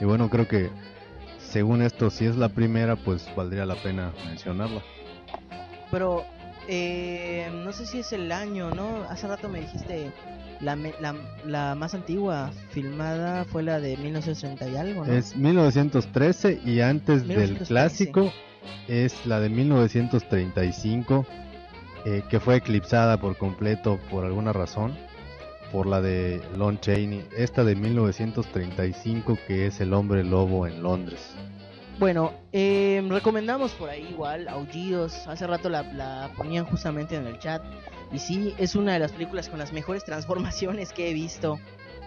Y 0.00 0.04
bueno, 0.04 0.30
creo 0.30 0.46
que 0.46 0.70
según 1.50 1.82
esto, 1.82 2.10
si 2.10 2.26
es 2.26 2.36
la 2.36 2.48
primera, 2.48 2.96
pues 2.96 3.28
valdría 3.34 3.64
la 3.64 3.76
pena 3.76 4.12
mencionarla. 4.26 4.82
Pero 5.90 6.24
eh, 6.68 7.48
no 7.64 7.72
sé 7.72 7.86
si 7.86 8.00
es 8.00 8.12
el 8.12 8.30
año, 8.30 8.70
¿no? 8.70 9.04
Hace 9.08 9.26
rato 9.26 9.48
me 9.48 9.60
dijiste 9.60 10.12
la, 10.60 10.76
la, 10.76 11.14
la 11.46 11.74
más 11.74 11.94
antigua 11.94 12.50
filmada 12.70 13.44
fue 13.44 13.62
la 13.62 13.80
de 13.80 13.96
1930 13.96 14.68
y 14.68 14.76
algo, 14.76 15.04
¿no? 15.06 15.12
Es 15.12 15.34
1913 15.36 16.60
y 16.64 16.80
antes 16.80 17.26
del 17.26 17.38
1913. 17.38 17.64
clásico 17.66 18.32
es 18.86 19.24
la 19.24 19.40
de 19.40 19.48
1935 19.48 21.26
eh, 22.04 22.22
que 22.28 22.40
fue 22.40 22.56
eclipsada 22.56 23.18
por 23.18 23.36
completo 23.38 23.98
por 24.10 24.24
alguna 24.24 24.52
razón 24.52 24.94
por 25.72 25.86
la 25.86 26.00
de 26.00 26.40
Lon 26.56 26.78
Chaney. 26.80 27.26
Esta 27.36 27.64
de 27.64 27.74
1935 27.74 29.38
que 29.46 29.66
es 29.66 29.80
El 29.80 29.92
hombre 29.92 30.24
lobo 30.24 30.66
en 30.66 30.82
Londres. 30.82 31.34
Bueno, 31.98 32.32
eh, 32.52 33.04
recomendamos 33.08 33.72
por 33.72 33.90
ahí 33.90 34.06
igual 34.10 34.48
Aullidos. 34.48 35.26
Hace 35.26 35.46
rato 35.48 35.68
la, 35.68 36.30
ponían 36.36 36.64
justamente 36.64 37.16
en 37.16 37.26
el 37.26 37.38
chat. 37.40 37.62
Y 38.12 38.20
sí, 38.20 38.54
es 38.56 38.76
una 38.76 38.92
de 38.92 39.00
las 39.00 39.12
películas 39.12 39.48
con 39.48 39.58
las 39.58 39.72
mejores 39.72 40.04
transformaciones 40.04 40.92
que 40.92 41.10
he 41.10 41.12
visto. 41.12 41.58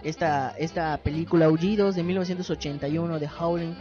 Esta, 0.02 0.54
esta 0.58 0.96
película 0.98 1.46
Aullidos 1.46 1.94
de 1.94 2.02
1981 2.02 3.18
de 3.18 3.28
Howling, 3.28 3.74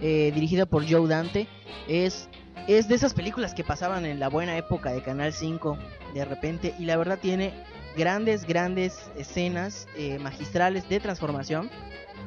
eh, 0.00 0.30
dirigida 0.32 0.64
por 0.64 0.88
Joe 0.88 1.08
Dante, 1.08 1.48
es, 1.88 2.28
es 2.68 2.88
de 2.88 2.94
esas 2.94 3.12
películas 3.12 3.52
que 3.52 3.64
pasaban 3.64 4.06
en 4.06 4.20
la 4.20 4.28
buena 4.28 4.56
época 4.56 4.92
de 4.92 5.02
Canal 5.02 5.32
5 5.32 5.76
de 6.14 6.24
repente. 6.24 6.74
Y 6.78 6.84
la 6.84 6.96
verdad 6.96 7.18
tiene 7.20 7.52
grandes, 7.98 8.46
grandes 8.46 9.10
escenas 9.16 9.86
eh, 9.96 10.18
magistrales 10.18 10.88
de 10.88 11.00
transformación. 11.00 11.68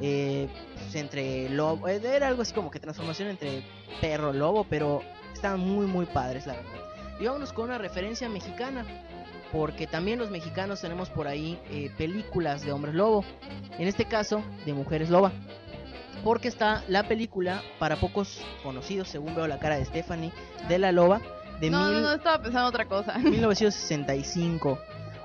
Eh, 0.00 0.48
pues, 0.74 0.94
entre 0.94 1.48
lobo, 1.50 1.88
eh, 1.88 2.00
era 2.04 2.28
algo 2.28 2.42
así 2.42 2.52
como 2.52 2.70
que 2.70 2.78
transformación 2.78 3.28
entre 3.28 3.64
perro 4.00 4.32
lobo, 4.32 4.64
pero 4.68 5.02
estaban 5.32 5.60
muy 5.60 5.86
muy 5.86 6.06
padres 6.06 6.46
la 6.46 6.54
verdad. 6.54 6.70
Y 7.20 7.26
vámonos 7.26 7.52
con 7.52 7.64
una 7.66 7.78
referencia 7.78 8.28
mexicana, 8.28 8.84
porque 9.52 9.86
también 9.86 10.18
los 10.18 10.30
mexicanos 10.30 10.80
tenemos 10.80 11.08
por 11.10 11.26
ahí 11.28 11.58
eh, 11.70 11.90
películas 11.98 12.62
de 12.64 12.72
hombres 12.72 12.94
lobo, 12.94 13.24
en 13.78 13.86
este 13.86 14.06
caso 14.06 14.42
de 14.66 14.72
mujeres 14.72 15.08
loba, 15.10 15.30
porque 16.24 16.48
está 16.48 16.82
la 16.88 17.06
película 17.06 17.62
para 17.78 17.96
pocos 17.96 18.40
conocidos, 18.62 19.08
según 19.08 19.34
veo 19.34 19.46
la 19.46 19.58
cara 19.58 19.76
de 19.76 19.84
Stephanie, 19.84 20.32
de 20.68 20.78
la 20.78 20.90
loba 20.90 21.20
de 21.60 21.70
No, 21.70 21.84
mil- 21.84 21.92
no, 21.94 22.00
no, 22.00 22.12
estaba 22.14 22.42
pensando 22.42 22.68
otra 22.68 22.86
cosa. 22.86 23.18
1965. 23.18 24.78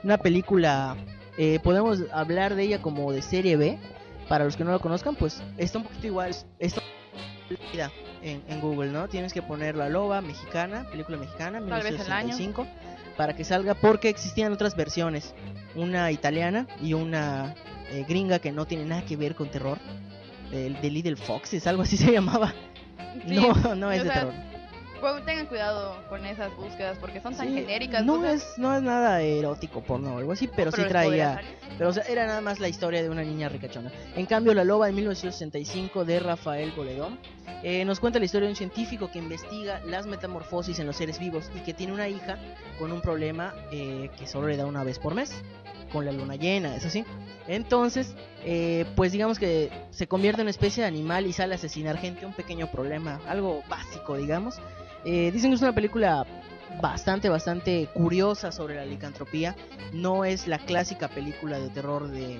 Una 0.07 0.17
película, 0.17 0.95
eh, 1.37 1.59
podemos 1.61 2.01
hablar 2.13 2.55
de 2.55 2.63
ella 2.63 2.81
como 2.81 3.11
de 3.11 3.21
serie 3.21 3.57
B. 3.57 3.77
Para 4.29 4.45
los 4.45 4.55
que 4.55 4.63
no 4.63 4.71
lo 4.71 4.79
conozcan, 4.79 5.15
pues 5.15 5.43
está 5.57 5.79
un 5.79 5.83
poquito 5.83 6.07
igual. 6.07 6.33
Está 6.59 6.81
en, 8.21 8.41
en 8.47 8.61
Google, 8.61 8.91
¿no? 8.91 9.09
Tienes 9.09 9.33
que 9.33 9.41
poner 9.41 9.75
La 9.75 9.89
Loba 9.89 10.21
mexicana, 10.21 10.87
película 10.89 11.17
mexicana, 11.17 11.59
Tal 11.59 11.83
vez 11.83 11.99
el 11.99 12.09
año. 12.13 12.37
1965, 12.37 12.65
para 13.17 13.35
que 13.35 13.43
salga, 13.43 13.73
porque 13.73 14.07
existían 14.07 14.53
otras 14.53 14.77
versiones. 14.77 15.35
Una 15.75 16.09
italiana 16.09 16.67
y 16.81 16.93
una 16.93 17.53
eh, 17.91 18.05
gringa 18.07 18.39
que 18.39 18.53
no 18.53 18.65
tiene 18.65 18.85
nada 18.85 19.03
que 19.03 19.17
ver 19.17 19.35
con 19.35 19.51
terror. 19.51 19.77
De, 20.51 20.69
de 20.69 20.89
Little 20.89 21.17
Foxes, 21.17 21.67
algo 21.67 21.81
así 21.81 21.97
se 21.97 22.13
llamaba. 22.13 22.53
Sí, 23.27 23.35
no, 23.35 23.75
no 23.75 23.91
es 23.91 24.05
de 24.05 24.09
sea, 24.09 24.21
terror. 24.21 24.46
Tengan 25.25 25.45
cuidado 25.47 25.95
con 26.09 26.25
esas 26.25 26.55
búsquedas 26.55 26.97
porque 26.99 27.21
son 27.21 27.35
tan 27.35 27.47
Sí, 27.47 27.53
genéricas. 27.53 28.05
No 28.05 28.13
o 28.13 28.21
sea, 28.21 28.33
es, 28.33 28.57
no 28.57 28.75
es 28.75 28.81
nada 28.81 29.21
erótico, 29.21 29.81
porno 29.81 30.15
o 30.15 30.17
algo 30.17 30.31
así, 30.31 30.49
pero, 30.53 30.71
sí 30.71 30.83
traía. 30.87 31.41
Pero 31.77 31.89
o 31.89 31.93
sea, 31.93 32.03
era 32.03 32.25
nada 32.25 32.41
más 32.41 32.59
la 32.59 32.67
historia 32.67 33.01
de 33.01 33.09
una 33.09 33.23
niña 33.23 33.49
ricachona. 33.49 33.91
En 34.15 34.25
cambio, 34.25 34.53
La 34.53 34.63
Loba 34.63 34.87
de 34.87 34.93
1965 34.93 36.05
de 36.05 36.19
Rafael 36.19 36.71
Boledón 36.71 37.19
eh, 37.63 37.85
nos 37.85 37.99
cuenta 37.99 38.19
la 38.19 38.25
historia 38.25 38.47
de 38.47 38.51
un 38.51 38.57
científico 38.57 39.09
que 39.11 39.19
investiga 39.19 39.81
las 39.85 40.05
metamorfosis 40.05 40.79
en 40.79 40.87
los 40.87 40.95
seres 40.95 41.19
vivos 41.19 41.49
y 41.55 41.59
que 41.59 41.73
tiene 41.73 41.93
una 41.93 42.07
hija 42.07 42.37
con 42.77 42.91
un 42.91 43.01
problema 43.01 43.53
eh, 43.71 44.09
que 44.17 44.27
solo 44.27 44.47
le 44.47 44.57
da 44.57 44.65
una 44.65 44.83
vez 44.83 44.99
por 44.99 45.15
mes, 45.15 45.33
con 45.91 46.05
la 46.05 46.11
luna 46.11 46.35
llena, 46.35 46.75
eso 46.75 46.89
sí. 46.89 47.03
Entonces, 47.47 48.13
eh, 48.43 48.85
pues 48.95 49.11
digamos 49.11 49.39
que 49.39 49.71
se 49.89 50.07
convierte 50.07 50.41
en 50.41 50.45
una 50.45 50.51
especie 50.51 50.83
de 50.83 50.87
animal 50.87 51.25
y 51.25 51.33
sale 51.33 51.53
a 51.53 51.55
asesinar 51.55 51.97
gente, 51.97 52.25
un 52.25 52.33
pequeño 52.33 52.67
problema, 52.67 53.21
algo 53.27 53.63
básico, 53.69 54.17
digamos. 54.17 54.59
Eh, 55.05 55.31
dicen 55.31 55.51
que 55.51 55.55
es 55.55 55.61
una 55.61 55.73
película 55.73 56.25
bastante, 56.81 57.29
bastante 57.29 57.87
curiosa 57.93 58.51
sobre 58.51 58.75
la 58.75 58.85
licantropía. 58.85 59.55
No 59.93 60.25
es 60.25 60.47
la 60.47 60.59
clásica 60.59 61.07
película 61.07 61.59
de 61.59 61.69
terror 61.69 62.09
de, 62.09 62.39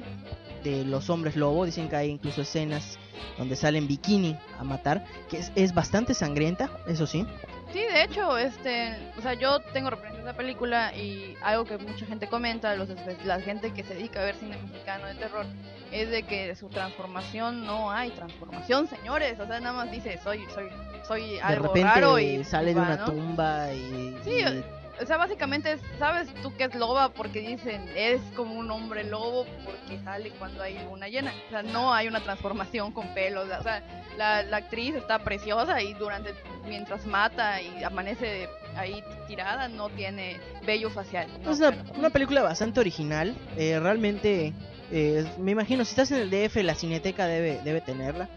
de 0.63 0.85
los 0.85 1.09
hombres 1.09 1.35
lobo. 1.35 1.65
Dicen 1.65 1.89
que 1.89 1.95
hay 1.95 2.09
incluso 2.09 2.41
escenas 2.41 2.97
donde 3.37 3.55
salen 3.55 3.87
bikini 3.87 4.37
a 4.59 4.63
matar, 4.63 5.05
que 5.29 5.37
es, 5.37 5.51
es 5.55 5.73
bastante 5.73 6.13
sangrienta, 6.13 6.69
eso 6.87 7.07
sí. 7.07 7.25
Sí, 7.73 7.79
de 7.79 8.03
hecho, 8.03 8.37
este, 8.37 8.93
o 9.17 9.21
sea, 9.21 9.33
yo 9.33 9.59
tengo 9.73 9.89
referencias 9.89 10.23
de 10.25 10.31
la 10.31 10.37
película 10.37 10.95
y 10.95 11.35
algo 11.43 11.65
que 11.65 11.77
mucha 11.77 12.05
gente 12.05 12.27
comenta, 12.27 12.75
los, 12.75 12.89
la 13.25 13.41
gente 13.41 13.71
que 13.73 13.83
se 13.83 13.93
dedica 13.95 14.21
a 14.21 14.25
ver 14.25 14.35
cine 14.35 14.57
mexicano 14.57 15.05
de 15.07 15.15
terror, 15.15 15.45
es 15.91 16.09
de 16.09 16.23
que 16.23 16.55
su 16.55 16.69
transformación 16.69 17.65
no 17.65 17.91
hay 17.91 18.09
transformación, 18.11 18.87
señores, 18.87 19.39
o 19.39 19.45
sea, 19.47 19.59
nada 19.59 19.73
más 19.73 19.91
dice 19.91 20.17
soy, 20.23 20.45
soy, 20.53 20.69
soy 21.07 21.31
De 21.35 21.41
algo 21.41 21.67
repente 21.67 21.89
raro 21.89 22.19
y 22.19 22.43
sale 22.43 22.73
de 22.73 22.79
una 22.79 22.95
¿no? 22.95 23.05
tumba 23.05 23.71
y... 23.73 24.17
Sí, 24.23 24.31
y- 24.31 24.63
O 25.01 25.05
sea, 25.05 25.17
básicamente, 25.17 25.73
es- 25.73 25.81
¿sabes 25.99 26.27
tú 26.41 26.51
qué 26.57 26.65
es 26.65 26.75
loba? 26.75 27.09
Porque 27.09 27.39
dicen, 27.39 27.87
es 27.95 28.19
como 28.35 28.53
un 28.55 28.69
hombre 28.71 29.03
lobo 29.03 29.45
porque 29.63 29.99
sale 30.03 30.31
cuando 30.31 30.63
hay 30.63 30.79
luna 30.89 31.07
llena. 31.07 31.31
O 31.47 31.49
sea, 31.51 31.61
no 31.63 31.93
hay 31.93 32.07
una 32.07 32.21
transformación 32.21 32.91
con 32.91 33.13
pelos. 33.13 33.47
O 33.49 33.63
sea, 33.63 33.83
la, 34.17 34.41
la 34.43 34.57
actriz 34.57 34.95
está 34.95 35.19
preciosa 35.19 35.81
y 35.81 35.93
durante, 35.93 36.33
mientras 36.67 37.05
mata 37.05 37.61
y 37.61 37.83
amanece 37.83 38.49
ahí 38.75 39.03
tirada, 39.27 39.67
no 39.67 39.89
tiene 39.89 40.37
vello 40.65 40.89
facial. 40.89 41.27
no, 41.43 41.51
Es 41.51 41.59
una, 41.59 41.71
pero- 41.71 41.99
una 41.99 42.09
película 42.09 42.41
bastante 42.43 42.79
original. 42.79 43.35
eh, 43.55 43.79
realmente, 43.79 44.53
eh, 44.91 45.25
me 45.37 45.51
imagino, 45.51 45.83
si 45.85 45.91
estás 45.91 46.09
en 46.11 46.17
el 46.21 46.29
DF, 46.31 46.63
la 46.63 46.73
Cineteca 46.75 47.27
debe, 47.27 47.59
debe 47.63 47.81
tenerla. 47.81 48.29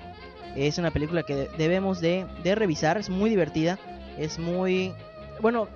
Es 0.57 0.79
una 0.79 0.91
película 0.91 1.23
que 1.23 1.49
debemos 1.57 2.01
de, 2.01 2.27
de 2.43 2.55
revisar. 2.55 2.99
Es 2.99 3.09
muy 3.09 3.31
divertida. 3.31 3.79
Es 4.19 4.39
muy... 4.39 4.93
Bueno, 5.41 5.69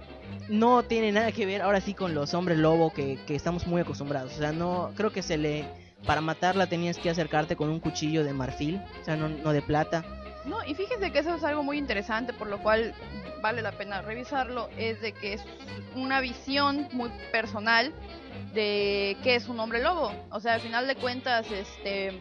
no 0.48 0.82
tiene 0.82 1.12
nada 1.12 1.32
que 1.32 1.46
ver 1.46 1.62
ahora 1.62 1.80
sí 1.80 1.94
con 1.94 2.14
los 2.14 2.34
hombres 2.34 2.58
lobo 2.58 2.92
que, 2.92 3.18
que 3.26 3.34
estamos 3.34 3.66
muy 3.66 3.80
acostumbrados. 3.80 4.34
O 4.34 4.38
sea, 4.38 4.52
no 4.52 4.92
creo 4.96 5.12
que 5.12 5.22
se 5.22 5.36
le... 5.36 5.64
Para 6.06 6.20
matarla 6.20 6.66
tenías 6.66 6.98
que 6.98 7.08
acercarte 7.08 7.56
con 7.56 7.70
un 7.70 7.80
cuchillo 7.80 8.24
de 8.24 8.34
marfil, 8.34 8.78
o 9.00 9.04
sea, 9.04 9.16
no, 9.16 9.30
no 9.30 9.52
de 9.54 9.62
plata. 9.62 10.04
No, 10.44 10.62
y 10.66 10.74
fíjense 10.74 11.10
que 11.10 11.20
eso 11.20 11.34
es 11.34 11.44
algo 11.44 11.62
muy 11.62 11.78
interesante, 11.78 12.34
por 12.34 12.48
lo 12.48 12.58
cual 12.58 12.94
vale 13.40 13.62
la 13.62 13.72
pena 13.72 14.02
revisarlo, 14.02 14.68
es 14.76 15.00
de 15.00 15.12
que 15.12 15.34
es 15.34 15.42
una 15.94 16.20
visión 16.20 16.88
muy 16.92 17.10
personal 17.32 17.92
de 18.52 19.16
qué 19.22 19.36
es 19.36 19.48
un 19.48 19.58
hombre 19.60 19.82
lobo. 19.82 20.12
O 20.30 20.40
sea, 20.40 20.54
al 20.54 20.60
final 20.60 20.86
de 20.86 20.96
cuentas, 20.96 21.50
este, 21.50 22.20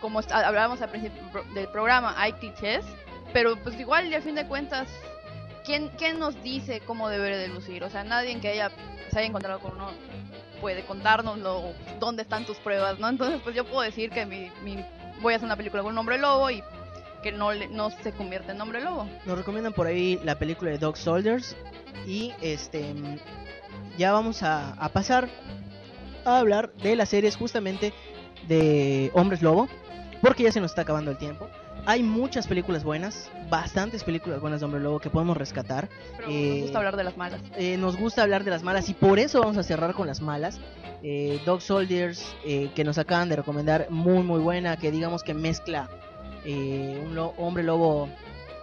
como 0.00 0.20
hablábamos 0.30 0.80
al 0.82 0.90
principio 0.90 1.22
del 1.54 1.68
programa, 1.68 2.14
hay 2.16 2.32
clichés, 2.34 2.84
pero 3.32 3.56
pues 3.62 3.78
igual 3.78 4.06
y 4.08 4.14
al 4.14 4.22
fin 4.22 4.34
de 4.34 4.46
cuentas, 4.46 4.88
¿quién, 5.64 5.88
quién 5.98 6.18
nos 6.18 6.40
dice 6.42 6.80
cómo 6.80 7.08
debe 7.08 7.36
de 7.36 7.48
lucir? 7.48 7.84
O 7.84 7.90
sea, 7.90 8.04
nadie 8.04 8.38
que 8.40 8.48
haya, 8.48 8.70
se 9.10 9.18
haya 9.18 9.28
encontrado 9.28 9.60
con 9.60 9.72
uno 9.72 9.90
puede 10.60 10.84
contárnoslo, 10.84 11.72
dónde 12.00 12.22
están 12.22 12.44
tus 12.46 12.56
pruebas, 12.58 12.98
¿no? 12.98 13.08
Entonces, 13.08 13.40
pues 13.42 13.54
yo 13.54 13.64
puedo 13.64 13.82
decir 13.82 14.10
que 14.10 14.24
mi, 14.24 14.50
mi- 14.62 14.84
voy 15.20 15.34
a 15.34 15.36
hacer 15.36 15.46
una 15.46 15.56
película 15.56 15.82
con 15.82 15.92
un 15.92 15.98
hombre 15.98 16.16
lobo 16.18 16.50
y 16.50 16.62
que 17.22 17.32
no, 17.32 17.52
no 17.54 17.90
se 17.90 18.12
convierte 18.12 18.52
en 18.52 18.60
hombre 18.60 18.80
lobo. 18.82 19.06
Nos 19.26 19.36
recomiendan 19.38 19.72
por 19.72 19.86
ahí 19.86 20.18
la 20.24 20.38
película 20.38 20.70
de 20.70 20.78
Dog 20.78 20.96
Soldiers. 20.96 21.56
Y 22.06 22.32
este 22.42 22.94
ya 23.96 24.12
vamos 24.12 24.42
a, 24.42 24.72
a 24.74 24.88
pasar 24.90 25.28
a 26.24 26.38
hablar 26.38 26.72
de 26.74 26.96
las 26.96 27.08
series 27.10 27.36
justamente 27.36 27.92
de 28.48 29.10
Hombres 29.14 29.42
Lobo. 29.42 29.68
Porque 30.20 30.42
ya 30.44 30.52
se 30.52 30.60
nos 30.60 30.70
está 30.72 30.82
acabando 30.82 31.10
el 31.10 31.18
tiempo. 31.18 31.48
Hay 31.86 32.02
muchas 32.02 32.46
películas 32.46 32.82
buenas, 32.82 33.30
bastantes 33.50 34.04
películas 34.04 34.40
buenas 34.40 34.60
de 34.60 34.64
Hombre 34.64 34.80
Lobo 34.80 35.00
que 35.00 35.10
podemos 35.10 35.36
rescatar. 35.36 35.88
Pero 36.16 36.30
Eh, 36.30 36.48
nos 36.54 36.62
gusta 36.62 36.78
hablar 36.78 36.96
de 36.96 37.04
las 37.04 37.16
malas. 37.18 37.40
Eh, 37.58 37.76
nos 37.76 37.96
gusta 37.98 38.22
hablar 38.22 38.42
de 38.44 38.50
las 38.50 38.62
malas 38.62 38.88
y 38.88 38.94
por 38.94 39.18
eso 39.18 39.40
vamos 39.40 39.58
a 39.58 39.62
cerrar 39.62 39.92
con 39.92 40.06
las 40.06 40.22
malas. 40.22 40.58
Eh, 41.02 41.40
Dog 41.44 41.60
Soldiers, 41.60 42.24
eh, 42.46 42.70
que 42.74 42.84
nos 42.84 42.96
acaban 42.96 43.28
de 43.28 43.36
recomendar, 43.36 43.88
muy 43.90 44.22
muy 44.22 44.40
buena, 44.40 44.78
que 44.78 44.90
digamos 44.90 45.22
que 45.22 45.34
mezcla 45.34 45.90
eh, 46.46 47.02
un 47.04 47.14
lo- 47.14 47.34
hombre 47.36 47.62
lobo 47.62 48.08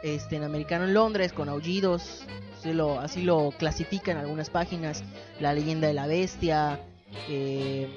este, 0.01 0.37
en 0.37 0.43
americano 0.43 0.85
en 0.85 0.95
Londres 0.95 1.31
con 1.31 1.47
aullidos, 1.47 2.25
así 2.57 2.73
lo, 2.73 2.99
así 2.99 3.21
lo 3.21 3.51
clasifican 3.51 4.17
algunas 4.17 4.49
páginas, 4.49 5.03
la 5.39 5.53
leyenda 5.53 5.87
de 5.87 5.93
la 5.93 6.07
bestia, 6.07 6.79
eh, 7.29 7.87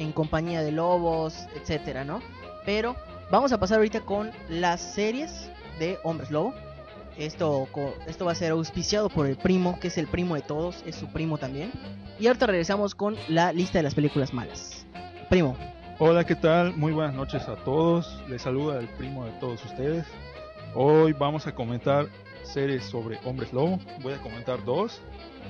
en 0.00 0.10
compañía 0.10 0.62
de 0.62 0.72
lobos, 0.72 1.34
etcétera, 1.54 2.04
¿no? 2.04 2.20
Pero 2.66 2.96
vamos 3.30 3.52
a 3.52 3.58
pasar 3.58 3.78
ahorita 3.78 4.00
con 4.00 4.30
las 4.48 4.80
series 4.80 5.50
de 5.78 5.98
hombres 6.02 6.30
lobo. 6.30 6.54
Esto, 7.16 7.68
esto 8.06 8.24
va 8.24 8.32
a 8.32 8.34
ser 8.34 8.52
auspiciado 8.52 9.08
por 9.08 9.26
el 9.26 9.36
primo, 9.36 9.78
que 9.78 9.88
es 9.88 9.98
el 9.98 10.08
primo 10.08 10.34
de 10.34 10.42
todos, 10.42 10.82
es 10.84 10.96
su 10.96 11.06
primo 11.08 11.38
también. 11.38 11.70
Y 12.18 12.26
ahorita 12.26 12.46
regresamos 12.46 12.94
con 12.94 13.16
la 13.28 13.52
lista 13.52 13.78
de 13.78 13.84
las 13.84 13.94
películas 13.94 14.32
malas. 14.34 14.84
Primo, 15.30 15.56
Hola, 16.00 16.24
¿qué 16.24 16.34
tal? 16.34 16.74
Muy 16.76 16.92
buenas 16.92 17.14
noches 17.14 17.48
a 17.48 17.54
todos. 17.54 18.20
Les 18.28 18.42
saluda 18.42 18.80
el 18.80 18.88
primo 18.88 19.26
de 19.26 19.30
todos 19.38 19.64
ustedes. 19.64 20.04
Hoy 20.74 21.12
vamos 21.12 21.46
a 21.46 21.54
comentar 21.54 22.08
series 22.42 22.84
sobre 22.84 23.20
hombres 23.24 23.52
lobo. 23.52 23.78
Voy 24.02 24.12
a 24.12 24.18
comentar 24.18 24.64
dos. 24.64 25.00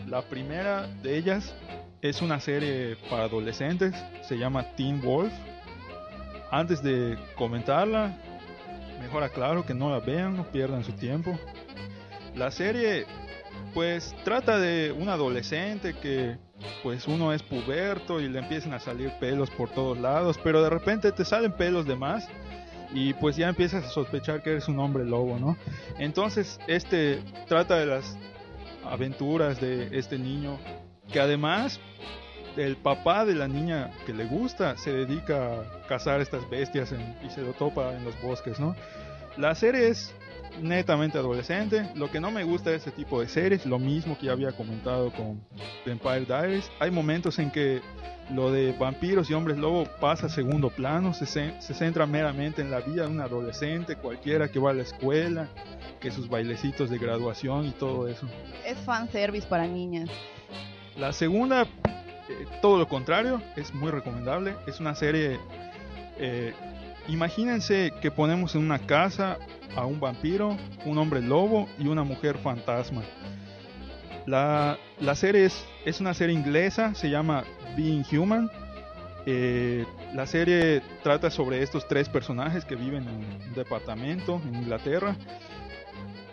La 0.07 0.21
primera 0.21 0.87
de 1.03 1.17
ellas 1.17 1.55
es 2.03 2.21
una 2.21 2.41
serie 2.41 2.99
para 3.09 3.25
adolescentes. 3.25 3.95
Se 4.29 4.37
llama 4.37 4.65
Teen 4.77 5.01
Wolf. 5.01 5.33
Antes 6.55 6.85
de 6.85 7.19
comentarla, 7.35 8.17
mejor 9.01 9.25
aclaro 9.25 9.67
que 9.67 9.75
no 9.75 9.91
la 9.91 9.99
vean, 9.99 10.37
no 10.37 10.45
pierdan 10.45 10.85
su 10.85 10.93
tiempo. 10.93 11.37
La 12.37 12.53
serie 12.53 13.07
pues 13.75 14.15
trata 14.23 14.61
de 14.61 14.93
un 14.93 15.09
adolescente 15.09 15.95
que 15.95 16.39
pues 16.85 17.09
uno 17.09 17.33
es 17.33 17.43
puberto 17.43 18.21
y 18.21 18.29
le 18.29 18.39
empiezan 18.39 18.73
a 18.73 18.79
salir 18.79 19.11
pelos 19.19 19.51
por 19.51 19.69
todos 19.71 19.99
lados, 19.99 20.39
pero 20.45 20.63
de 20.63 20.71
repente 20.71 21.11
te 21.11 21.25
salen 21.25 21.51
pelos 21.51 21.87
de 21.87 21.97
más 21.97 22.29
y 22.93 23.15
pues 23.15 23.35
ya 23.35 23.49
empiezas 23.49 23.85
a 23.87 23.89
sospechar 23.89 24.45
que 24.45 24.51
eres 24.51 24.69
un 24.69 24.79
hombre 24.79 25.05
lobo, 25.05 25.41
¿no? 25.41 25.57
Entonces 25.99 26.61
este 26.69 27.21
trata 27.49 27.79
de 27.79 27.87
las 27.87 28.17
aventuras 28.85 29.61
de 29.61 29.89
este 29.99 30.21
niño 30.21 30.57
que 31.13 31.19
además 31.19 31.81
el 32.57 32.77
papá 32.77 33.25
de 33.25 33.35
la 33.35 33.49
niña 33.49 33.91
que 34.07 34.13
le 34.13 34.25
gusta 34.27 34.77
se 34.77 34.93
dedica 34.93 35.61
a 35.61 35.87
cazar 35.89 36.21
estas 36.21 36.49
bestias 36.49 36.93
en- 36.93 37.17
y 37.25 37.31
se 37.31 37.43
lo 37.43 37.53
topa 37.53 37.93
en 37.95 38.05
los 38.05 38.21
bosques, 38.23 38.61
¿no? 38.61 38.75
La 39.37 39.55
serie 39.55 39.89
es 39.89 40.15
netamente 40.63 41.19
adolescente. 41.19 41.89
Lo 41.97 42.11
que 42.11 42.21
no 42.21 42.31
me 42.31 42.45
gusta 42.45 42.71
de 42.71 42.77
este 42.77 42.93
tipo 42.93 43.21
de 43.21 43.29
series, 43.29 43.67
lo 43.67 43.79
mismo 43.81 44.17
que 44.17 44.27
ya 44.27 44.33
había 44.33 44.53
comentado 44.53 45.11
con 45.11 45.41
Vampire 45.85 46.25
Diaries, 46.27 46.71
hay 46.79 46.91
momentos 46.93 47.39
en 47.41 47.51
que 47.51 47.81
lo 48.31 48.51
de 48.53 48.73
vampiros 48.73 49.29
y 49.29 49.35
hombres 49.35 49.59
lobo 49.59 49.85
pasa 50.01 50.27
a 50.27 50.29
segundo 50.31 50.71
plano, 50.71 51.13
se, 51.13 51.27
se 51.27 51.75
centra 51.75 52.07
meramente 52.07 52.63
en 52.63 52.71
la 52.71 52.81
vida 52.81 53.03
de 53.03 53.09
un 53.09 53.21
adolescente 53.21 53.97
cualquiera 53.97 54.49
que 54.49 54.59
va 54.61 54.71
a 54.71 54.75
la 54.75 54.83
escuela, 54.83 55.49
que 56.01 56.11
sus 56.11 56.29
bailecitos 56.29 56.89
de 56.89 56.99
graduación 56.99 57.67
y 57.67 57.71
todo 57.73 58.07
eso. 58.09 58.27
Es 58.65 58.79
fanservice 58.79 59.47
para 59.47 59.67
niñas. 59.67 60.09
La 60.97 61.13
segunda, 61.13 61.67
eh, 62.29 62.47
todo 62.63 62.79
lo 62.79 62.89
contrario, 62.89 63.41
es 63.57 63.75
muy 63.75 63.91
recomendable. 63.91 64.55
Es 64.67 64.81
una 64.81 64.95
serie. 64.95 65.39
eh, 66.19 66.55
imagínense 67.09 67.93
que 68.01 68.11
ponemos 68.11 68.55
en 68.55 68.63
una 68.63 68.79
casa 68.79 69.39
a 69.77 69.87
un 69.87 70.01
vampiro, 70.01 70.57
un 70.85 70.99
hombre 70.99 71.21
lobo 71.21 71.69
y 71.79 71.89
una 71.89 72.05
mujer 72.05 72.39
fantasma. 72.39 73.03
La, 74.27 74.79
la 75.01 75.15
serie 75.15 75.45
es, 75.45 75.65
es 75.85 76.01
una 76.01 76.15
serie 76.15 76.35
inglesa, 76.35 76.95
se 76.95 77.11
llama 77.11 77.45
Being 77.77 78.05
Human. 78.13 78.51
Eh, 79.27 79.85
la 80.15 80.27
serie 80.27 80.83
trata 81.03 81.31
sobre 81.31 81.63
estos 81.63 81.89
tres 81.89 82.09
personajes 82.09 82.65
que 82.65 82.75
viven 82.77 83.09
en 83.09 83.49
un 83.49 83.55
departamento 83.55 84.41
en 84.47 84.55
Inglaterra. 84.55 85.17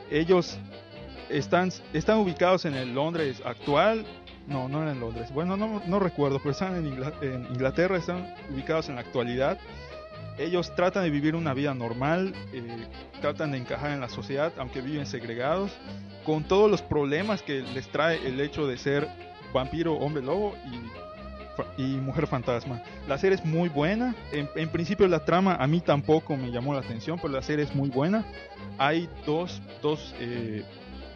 Ellos 0.09 0.57
están, 1.29 1.71
están 1.93 2.17
ubicados 2.17 2.65
en 2.65 2.75
el 2.75 2.93
Londres 2.93 3.41
actual. 3.45 4.05
No, 4.47 4.67
no 4.67 4.81
era 4.81 4.91
en 4.91 4.99
Londres. 4.99 5.31
Bueno, 5.33 5.55
no, 5.55 5.81
no 5.85 5.99
recuerdo, 5.99 6.39
pero 6.39 6.51
están 6.51 6.75
en, 6.75 6.85
Ingla- 6.93 7.13
en 7.21 7.45
Inglaterra, 7.51 7.97
están 7.97 8.33
ubicados 8.53 8.89
en 8.89 8.95
la 8.95 9.01
actualidad. 9.01 9.57
Ellos 10.37 10.73
tratan 10.75 11.03
de 11.03 11.09
vivir 11.09 11.35
una 11.35 11.53
vida 11.53 11.73
normal, 11.73 12.33
eh, 12.51 12.63
tratan 13.21 13.51
de 13.51 13.59
encajar 13.59 13.91
en 13.91 13.99
la 14.01 14.09
sociedad, 14.09 14.51
aunque 14.57 14.81
viven 14.81 15.05
segregados, 15.05 15.71
con 16.25 16.43
todos 16.43 16.69
los 16.71 16.81
problemas 16.81 17.43
que 17.43 17.61
les 17.61 17.87
trae 17.89 18.25
el 18.27 18.39
hecho 18.39 18.65
de 18.65 18.77
ser 18.77 19.07
vampiro, 19.53 19.93
hombre 19.95 20.23
lobo 20.23 20.55
y, 21.77 21.81
y 21.81 21.85
mujer 21.97 22.27
fantasma. 22.27 22.81
La 23.07 23.17
serie 23.17 23.35
es 23.37 23.45
muy 23.45 23.69
buena. 23.69 24.15
En, 24.31 24.49
en 24.55 24.69
principio 24.69 25.07
la 25.07 25.23
trama 25.23 25.55
a 25.55 25.67
mí 25.67 25.79
tampoco 25.81 26.35
me 26.35 26.49
llamó 26.51 26.73
la 26.73 26.79
atención, 26.79 27.19
pero 27.21 27.33
la 27.33 27.41
serie 27.41 27.65
es 27.65 27.75
muy 27.75 27.89
buena. 27.89 28.25
Hay 28.77 29.07
dos, 29.25 29.61
dos, 29.81 30.15
eh, 30.19 30.63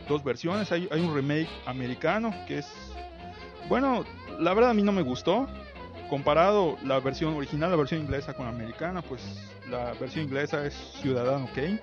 dos 0.08 0.24
versiones. 0.24 0.72
Hay, 0.72 0.88
hay 0.92 1.02
un 1.02 1.16
remake 1.16 1.50
americano 1.66 2.34
que 2.48 2.60
es... 2.60 2.68
Bueno, 3.68 4.06
la 4.40 4.54
verdad 4.54 4.72
a 4.72 4.74
mí 4.74 4.84
no 4.84 4.92
me 4.92 5.02
gustó. 5.02 5.48
Comparado 6.10 6.78
la 6.84 7.00
versión 7.00 7.34
original, 7.34 7.72
la 7.72 7.78
versión 7.78 8.02
inglesa 8.02 8.34
con 8.34 8.46
la 8.46 8.52
americana, 8.52 9.02
pues 9.02 9.22
la 9.72 9.94
versión 9.94 10.26
inglesa 10.26 10.66
es 10.66 10.74
Ciudadano 11.02 11.50
Kane. 11.56 11.80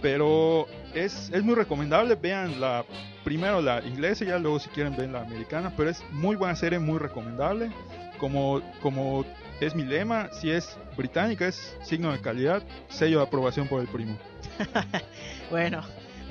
Pero 0.00 0.66
es, 0.94 1.30
es 1.32 1.44
muy 1.44 1.54
recomendable. 1.54 2.14
Vean 2.14 2.60
la 2.60 2.84
primero 3.24 3.60
la 3.60 3.82
inglesa 3.84 4.24
y 4.24 4.28
ya 4.28 4.38
luego 4.38 4.58
si 4.58 4.68
quieren 4.70 4.96
ven 4.96 5.12
la 5.12 5.20
americana. 5.20 5.72
Pero 5.76 5.90
es 5.90 6.02
muy 6.10 6.36
buena 6.36 6.56
serie, 6.56 6.78
muy 6.78 6.98
recomendable. 6.98 7.70
Como, 8.18 8.62
como 8.80 9.24
es 9.60 9.74
mi 9.74 9.84
lema, 9.84 10.30
si 10.32 10.50
es 10.50 10.76
británica 10.96 11.46
es 11.46 11.76
signo 11.82 12.12
de 12.12 12.20
calidad, 12.20 12.62
sello 12.88 13.18
de 13.18 13.24
aprobación 13.24 13.68
por 13.68 13.80
el 13.80 13.88
primo. 13.88 14.16
bueno, 15.50 15.82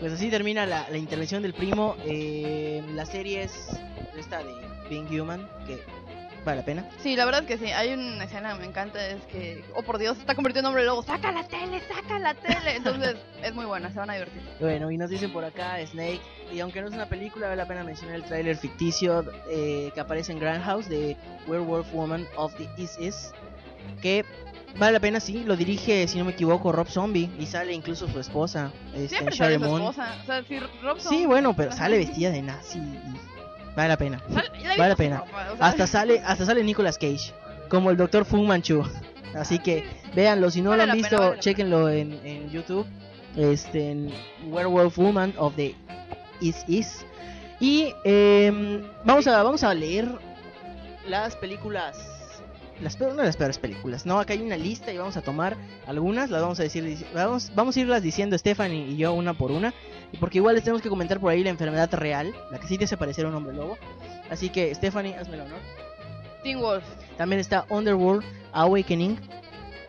pues 0.01 0.13
así 0.13 0.31
termina 0.31 0.65
la, 0.65 0.89
la 0.89 0.97
intervención 0.97 1.43
del 1.43 1.53
primo. 1.53 1.95
Eh, 2.05 2.83
la 2.95 3.05
serie 3.05 3.43
es 3.43 3.69
esta 4.17 4.39
de 4.39 4.51
Being 4.89 5.07
Human, 5.07 5.47
que 5.67 5.79
vale 6.43 6.57
la 6.57 6.65
pena. 6.65 6.89
Sí, 7.03 7.15
la 7.15 7.23
verdad 7.25 7.45
que 7.45 7.59
sí. 7.59 7.65
Hay 7.67 7.93
una 7.93 8.23
escena 8.23 8.53
que 8.53 8.61
me 8.61 8.65
encanta, 8.65 9.05
es 9.05 9.21
que, 9.27 9.63
oh 9.75 9.83
por 9.83 9.99
Dios, 9.99 10.15
se 10.15 10.21
está 10.21 10.33
convirtiendo 10.33 10.69
en 10.69 10.71
hombre 10.71 10.85
lobo. 10.85 11.03
¡Saca 11.03 11.31
la 11.31 11.43
tele! 11.47 11.79
¡Saca 11.87 12.17
la 12.17 12.33
tele! 12.33 12.77
Entonces, 12.77 13.15
es 13.43 13.53
muy 13.53 13.65
buena, 13.65 13.91
se 13.91 13.99
van 13.99 14.09
a 14.09 14.13
divertir. 14.13 14.41
Bueno, 14.59 14.89
y 14.89 14.97
nos 14.97 15.11
dicen 15.11 15.31
por 15.31 15.45
acá 15.45 15.77
Snake, 15.85 16.21
y 16.51 16.59
aunque 16.61 16.81
no 16.81 16.87
es 16.87 16.93
una 16.95 17.07
película, 17.07 17.45
vale 17.49 17.57
la 17.57 17.67
pena 17.67 17.83
mencionar 17.83 18.15
el 18.15 18.23
tráiler 18.23 18.57
ficticio 18.57 19.23
eh, 19.51 19.91
que 19.93 19.99
aparece 19.99 20.31
en 20.31 20.39
Grand 20.39 20.63
House 20.63 20.89
de 20.89 21.15
Werewolf 21.47 21.93
Woman 21.93 22.27
of 22.37 22.55
the 22.55 22.67
East 22.81 22.99
Is, 22.99 23.31
que 24.01 24.25
vale 24.77 24.93
la 24.93 24.99
pena, 24.99 25.19
sí, 25.19 25.43
lo 25.45 25.55
dirige, 25.55 26.07
si 26.07 26.17
no 26.17 26.25
me 26.25 26.31
equivoco, 26.31 26.71
Rob 26.71 26.87
Zombie, 26.87 27.29
y 27.39 27.45
sale 27.45 27.73
incluso 27.73 28.07
su 28.07 28.19
esposa, 28.19 28.71
este, 28.93 29.09
Siempre 29.09 29.35
Sherry 29.35 29.53
sale 29.55 29.65
su 29.65 29.71
Moon. 29.71 29.81
esposa. 29.81 30.15
O 30.21 30.25
sea, 30.25 30.43
si 30.43 30.59
Robson... 30.59 31.09
Sí, 31.13 31.25
bueno, 31.25 31.55
pero 31.55 31.71
sale 31.71 31.97
vestida 31.97 32.31
de 32.31 32.41
nazi 32.41 32.79
y 32.79 32.99
vale 33.75 33.89
la 33.89 33.97
pena. 33.97 34.21
Vale 34.77 34.89
la 34.89 34.95
pena. 34.95 35.17
ropa, 35.19 35.51
o 35.53 35.57
sea, 35.57 35.65
Hasta 35.67 35.87
sale, 35.87 36.19
hasta 36.25 36.45
sale 36.45 36.63
Nicolas 36.63 36.97
Cage, 36.97 37.33
como 37.69 37.89
el 37.91 37.97
Dr. 37.97 38.25
Fu 38.25 38.37
Manchu. 38.43 38.83
Así 39.35 39.59
que 39.59 39.85
véanlo, 40.13 40.51
si 40.51 40.61
no 40.61 40.71
Vale 40.71 40.85
lo 40.85 40.91
han 40.91 40.97
pena, 40.97 41.07
visto, 41.07 41.17
vale 41.17 41.29
pena. 41.31 41.41
chequenlo 41.41 41.89
en, 41.89 42.19
en 42.25 42.49
YouTube. 42.49 42.85
Este, 43.37 43.91
en 43.91 44.11
Werewolf 44.49 44.97
Woman 44.97 45.33
of 45.37 45.55
the 45.55 45.73
Is 46.41 46.65
Is. 46.67 47.05
Y 47.61 47.93
em, 48.03 48.83
vamos 49.05 49.25
a 49.27 49.41
vamos 49.43 49.63
a 49.63 49.73
leer 49.73 50.09
las 51.07 51.35
películas, 51.37 51.97
las 52.81 52.97
peor- 52.97 53.11
una 53.13 53.21
de 53.21 53.27
las 53.27 53.37
peores 53.37 53.57
películas. 53.59 54.05
No, 54.05 54.19
acá 54.19 54.33
hay 54.33 54.41
una 54.41 54.57
lista 54.57 54.91
y 54.91 54.97
vamos 54.97 55.15
a 55.17 55.21
tomar 55.21 55.55
algunas, 55.87 56.29
las 56.29 56.41
vamos 56.41 56.59
a 56.59 56.63
decir, 56.63 56.97
vamos, 57.13 57.51
vamos 57.55 57.77
a 57.77 57.79
irlas 57.79 58.01
diciendo 58.03 58.37
Stephanie 58.37 58.87
y 58.87 58.97
yo 58.97 59.13
una 59.13 59.33
por 59.33 59.51
una, 59.51 59.73
porque 60.19 60.39
igual 60.39 60.55
les 60.55 60.63
tenemos 60.63 60.81
que 60.81 60.89
comentar 60.89 61.19
por 61.19 61.31
ahí 61.31 61.43
la 61.43 61.49
enfermedad 61.51 61.89
real, 61.93 62.33
la 62.51 62.59
que 62.59 62.67
sí 62.67 62.77
te 62.77 62.85
hace 62.85 62.97
parecer 62.97 63.25
un 63.25 63.35
hombre 63.35 63.53
lobo. 63.55 63.77
Así 64.29 64.49
que 64.49 64.73
Stephanie, 64.75 65.15
hazme 65.15 65.35
el 65.35 65.41
honor. 65.41 65.59
Teen 66.43 66.59
Wolf, 66.59 66.83
También 67.17 67.39
está 67.39 67.65
Underworld 67.69 68.23
Awakening 68.53 69.19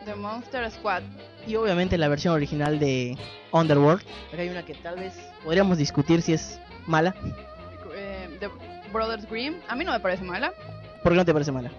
The 0.05 0.15
Monster 0.17 0.71
Squad. 0.71 1.03
y 1.47 1.55
obviamente 1.57 1.97
la 1.97 2.09
versión 2.09 2.35
original 2.35 2.79
de 2.79 3.17
Underworld. 3.53 4.03
Acá 4.33 4.43
hay 4.43 4.49
una 4.51 4.65
que 4.65 4.75
tal 4.75 4.97
vez 4.97 5.15
podríamos 5.45 5.79
discutir 5.79 6.21
si 6.23 6.33
es 6.35 6.61
mala. 6.87 7.15
eh, 7.95 8.29
The 8.41 8.49
Brothers 8.93 9.27
Grimm. 9.31 9.55
A 9.69 9.77
mí 9.77 9.85
no 9.85 9.93
me 9.93 10.01
parece 10.01 10.25
mala. 10.25 10.53
¿Por 11.03 11.13
qué 11.13 11.17
no 11.17 11.25
te 11.25 11.33
parece 11.33 11.53
mala? 11.53 11.71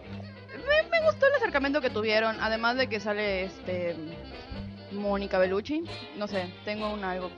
Me, 0.67 0.89
me 0.89 1.05
gustó 1.05 1.27
el 1.27 1.33
acercamiento 1.35 1.81
que 1.81 1.89
tuvieron. 1.89 2.37
Además 2.41 2.77
de 2.77 2.87
que 2.87 2.99
sale 2.99 3.45
este. 3.45 3.95
Mónica 4.91 5.39
Bellucci. 5.39 5.83
No 6.17 6.27
sé, 6.27 6.53
tengo 6.65 6.93
un 6.93 7.03
algo 7.03 7.31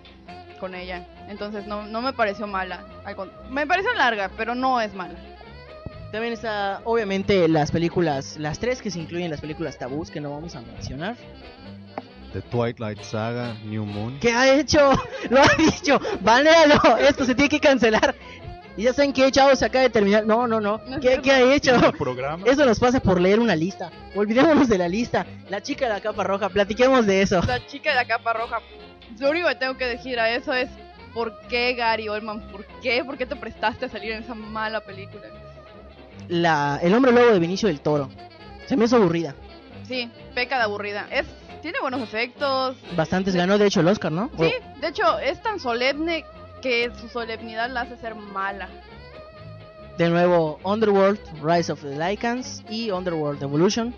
con 0.59 0.75
ella. 0.75 1.05
Entonces 1.29 1.65
no, 1.67 1.85
no 1.85 2.01
me 2.01 2.13
pareció 2.13 2.47
mala. 2.47 2.85
Me 3.49 3.65
pareció 3.67 3.93
larga, 3.93 4.29
pero 4.37 4.55
no 4.55 4.81
es 4.81 4.93
mala. 4.93 5.15
También 6.11 6.33
está, 6.33 6.81
obviamente, 6.85 7.47
las 7.47 7.71
películas, 7.71 8.37
las 8.37 8.59
tres 8.59 8.81
que 8.81 8.89
se 8.89 8.99
incluyen 8.99 9.25
en 9.25 9.31
las 9.31 9.41
películas 9.41 9.77
tabús 9.77 10.11
que 10.11 10.21
no 10.21 10.31
vamos 10.31 10.55
a 10.55 10.61
mencionar. 10.61 11.17
The 12.31 12.41
Twilight 12.41 13.01
Saga, 13.01 13.53
New 13.65 13.85
Moon. 13.85 14.19
¿Qué 14.19 14.31
ha 14.31 14.59
hecho? 14.59 14.91
Lo 15.29 15.41
ha 15.41 15.55
dicho. 15.57 15.99
Banealo. 16.21 16.97
Esto 16.99 17.25
se 17.25 17.33
tiene 17.33 17.49
que 17.49 17.59
cancelar. 17.59 18.15
Y 18.77 18.83
ya 18.83 18.93
saben 18.93 19.13
que 19.13 19.31
chavos 19.31 19.59
se 19.59 19.65
acaba 19.65 19.83
de 19.83 19.89
terminar. 19.89 20.25
No, 20.25 20.47
no, 20.47 20.59
no. 20.59 20.81
¿Qué, 21.01 21.19
qué 21.21 21.31
ha 21.31 21.53
hecho? 21.53 21.75
Eso 22.45 22.65
nos 22.65 22.79
pasa 22.79 22.99
por 22.99 23.21
leer 23.21 23.39
una 23.39 23.55
lista. 23.55 23.89
Olvidémonos 24.15 24.67
de 24.67 24.77
la 24.77 24.87
lista. 24.87 25.25
La 25.49 25.61
chica 25.61 25.87
de 25.87 25.93
la 25.93 26.01
capa 26.01 26.23
roja. 26.23 26.49
Platiquemos 26.49 27.05
de 27.05 27.21
eso. 27.21 27.41
La 27.47 27.65
chica 27.65 27.91
de 27.91 27.95
la 27.95 28.05
capa 28.05 28.33
roja. 28.33 28.59
Lo 29.19 29.29
único 29.29 29.47
que 29.47 29.55
tengo 29.55 29.77
que 29.77 29.85
decir 29.85 30.19
a 30.19 30.29
eso 30.29 30.53
es 30.53 30.69
¿por 31.13 31.39
qué 31.47 31.73
Gary 31.73 32.09
Oldman? 32.09 32.41
¿Por 32.51 32.65
qué? 32.81 33.03
¿Por 33.05 33.17
qué 33.17 33.25
te 33.25 33.35
prestaste 33.35 33.85
a 33.85 33.89
salir 33.89 34.11
en 34.11 34.23
esa 34.23 34.35
mala 34.35 34.81
película? 34.81 35.23
La, 36.27 36.79
el 36.81 36.93
hombre 36.93 37.11
lobo 37.11 37.31
de 37.31 37.39
Vinicio 37.39 37.67
del 37.67 37.79
Toro. 37.79 38.09
Se 38.65 38.75
me 38.75 38.85
hizo 38.85 38.97
aburrida. 38.97 39.35
Sí, 39.87 40.09
peca 40.33 40.57
de 40.57 40.63
aburrida. 40.63 41.07
Es 41.11 41.25
tiene 41.65 41.79
buenos 41.79 42.01
efectos. 42.01 42.77
Bastantes 42.95 43.35
ganó, 43.35 43.57
de 43.57 43.65
hecho, 43.65 43.79
el 43.79 43.87
Oscar, 43.87 44.11
¿no? 44.11 44.29
Sí, 44.37 44.53
de 44.81 44.87
hecho 44.87 45.17
es 45.17 45.41
tan 45.41 45.59
solemne 45.59 46.23
que 46.65 46.89
su 46.99 47.07
solemnidad 47.09 47.69
la 47.69 47.81
hace 47.81 47.95
ser 47.95 48.15
mala. 48.15 48.67
De 49.99 50.09
nuevo, 50.09 50.59
Underworld, 50.63 51.19
Rise 51.43 51.71
of 51.71 51.83
the 51.83 51.95
Lycans 51.95 52.63
y 52.67 52.89
Underworld 52.89 53.43
Evolution. 53.43 53.93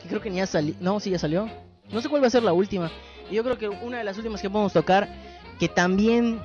Que 0.00 0.08
creo 0.08 0.20
que 0.20 0.30
ni 0.30 0.36
ya 0.36 0.46
salió. 0.46 0.76
No, 0.78 1.00
sí 1.00 1.10
ya 1.10 1.18
salió. 1.18 1.50
No 1.90 2.00
sé 2.00 2.08
cuál 2.08 2.22
va 2.22 2.28
a 2.28 2.30
ser 2.30 2.44
la 2.44 2.52
última. 2.52 2.88
Yo 3.32 3.42
creo 3.42 3.58
que 3.58 3.68
una 3.68 3.98
de 3.98 4.04
las 4.04 4.16
últimas 4.16 4.40
que 4.40 4.48
podemos 4.48 4.72
tocar, 4.72 5.08
que 5.58 5.68
también 5.68 6.40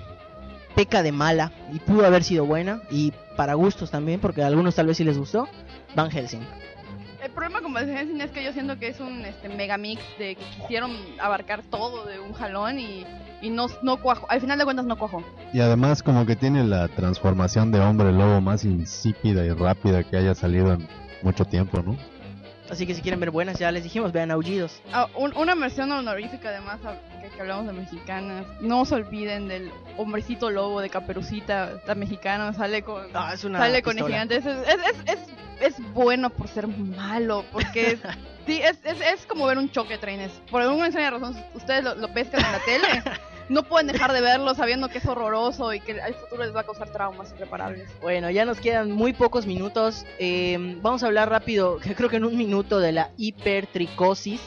peca 0.74 1.03
de 1.03 1.11
mala 1.11 1.51
y 1.72 1.78
pudo 1.78 2.03
haber 2.03 2.24
sido 2.24 2.47
buena, 2.47 2.82
y 2.89 3.13
para 3.38 3.53
gustos 3.53 3.91
también, 3.91 4.20
porque 4.20 4.41
a 4.41 4.47
algunos 4.47 4.74
tal 4.74 4.88
vez 4.88 4.97
sí 4.97 5.03
les 5.03 5.20
gustó, 5.20 5.47
Van 5.95 6.09
Helsing. 6.09 6.41
El 7.22 7.30
problema 7.30 7.61
con 7.61 7.74
Van 7.74 7.88
Helsing 7.88 8.22
es 8.22 8.32
que 8.32 8.43
yo 8.43 8.53
siento 8.53 8.80
que 8.80 8.88
es 8.88 8.99
un 8.99 9.24
este, 9.24 9.49
megamix 9.49 10.01
de 10.17 10.34
que 10.34 10.43
quisieron 10.61 10.97
abarcar 11.20 11.61
todo 11.61 12.05
de 12.05 12.20
un 12.20 12.34
jalón 12.34 12.80
y, 12.80 13.05
y 13.42 13.50
no, 13.50 13.68
no 13.82 13.98
cuajó. 14.02 14.26
Al 14.30 14.42
final 14.42 14.58
de 14.60 14.66
cuentas 14.66 14.86
no 14.86 14.98
cuajó. 14.98 15.24
Y 15.54 15.60
además 15.62 16.04
como 16.04 16.26
que 16.26 16.36
tiene 16.36 16.64
la 16.64 16.88
transformación 16.90 17.72
de 17.72 17.80
hombre 17.80 18.12
lobo 18.12 18.42
más 18.42 18.64
insípida 18.66 19.46
y 19.46 19.52
rápida 19.52 20.04
que 20.04 20.18
haya 20.18 20.36
salido 20.36 20.74
en 20.74 20.88
mucho 21.22 21.46
tiempo, 21.46 21.82
¿no? 21.82 21.98
Así 22.70 22.86
que 22.86 22.94
si 22.94 23.02
quieren 23.02 23.20
ver 23.20 23.32
buenas, 23.32 23.58
ya 23.58 23.72
les 23.72 23.82
dijimos, 23.84 24.12
vean 24.12 24.30
Aullidos. 24.30 24.80
Ah, 24.94 25.08
un- 25.18 25.36
una 25.36 25.56
mención 25.56 25.92
honorífica 25.92 26.50
además 26.50 26.78
que, 27.20 27.30
que 27.30 27.42
hablamos 27.42 27.66
de 27.66 27.74
mexicanas. 27.74 28.46
No 28.62 28.86
se 28.86 28.94
olviden 28.94 29.48
del 29.48 29.72
hombrecito 29.98 30.52
lobo 30.52 30.80
de 30.80 30.90
Caperucita, 30.92 31.82
la 31.88 31.96
mexicana, 31.96 32.54
sale 32.54 32.84
con 32.84 33.08
Ah, 33.16 33.32
es 33.34 33.44
una 33.44 33.58
sale 33.58 33.82
con 33.82 33.98
el 33.98 34.06
pistola. 34.06 34.24
gigante. 34.28 34.36
Es, 34.38 34.46
es, 34.46 34.76
es, 35.08 35.20
es, 35.60 35.76
es 35.80 35.94
bueno 35.96 36.30
por 36.30 36.48
ser 36.48 36.68
malo, 36.68 37.44
porque 37.52 37.94
es, 37.94 38.00
sí, 38.46 38.62
es, 38.62 38.78
es, 38.86 39.02
es 39.02 39.26
como 39.26 39.48
ver 39.48 39.58
un 39.58 39.72
choque 39.72 39.94
de 39.94 39.98
trenes. 39.98 40.32
Por 40.52 40.62
alguna 40.62 40.86
extraña 40.86 41.10
razón, 41.10 41.36
ustedes 41.56 41.84
lo, 41.84 41.96
lo 41.96 42.14
pescan 42.14 42.46
en 42.46 42.52
la 42.52 42.60
tele. 42.60 43.04
No 43.50 43.64
pueden 43.64 43.88
dejar 43.88 44.14
de 44.14 44.22
verlo 44.22 44.54
sabiendo 44.54 44.89
que 44.89 45.00
es 45.00 45.06
horroroso 45.08 45.74
y 45.74 45.80
que 45.80 46.00
al 46.00 46.14
futuro 46.14 46.43
les 46.43 46.56
va 46.56 46.62
a 46.62 46.64
causar 46.64 46.89
traumas 46.91 47.34
irreparables. 47.36 47.89
Bueno, 48.00 48.30
ya 48.30 48.45
nos 48.45 48.60
quedan 48.60 48.91
muy 48.91 49.12
pocos 49.12 49.47
minutos. 49.47 50.06
Eh, 50.20 50.78
vamos 50.82 51.02
a 51.02 51.08
hablar 51.08 51.30
rápido, 51.30 51.80
creo 51.97 52.10
que 52.10 52.18
en 52.18 52.26
un 52.26 52.38
minuto, 52.38 52.80
de 52.80 52.91
la 52.91 53.10
hipertricosis, 53.18 54.41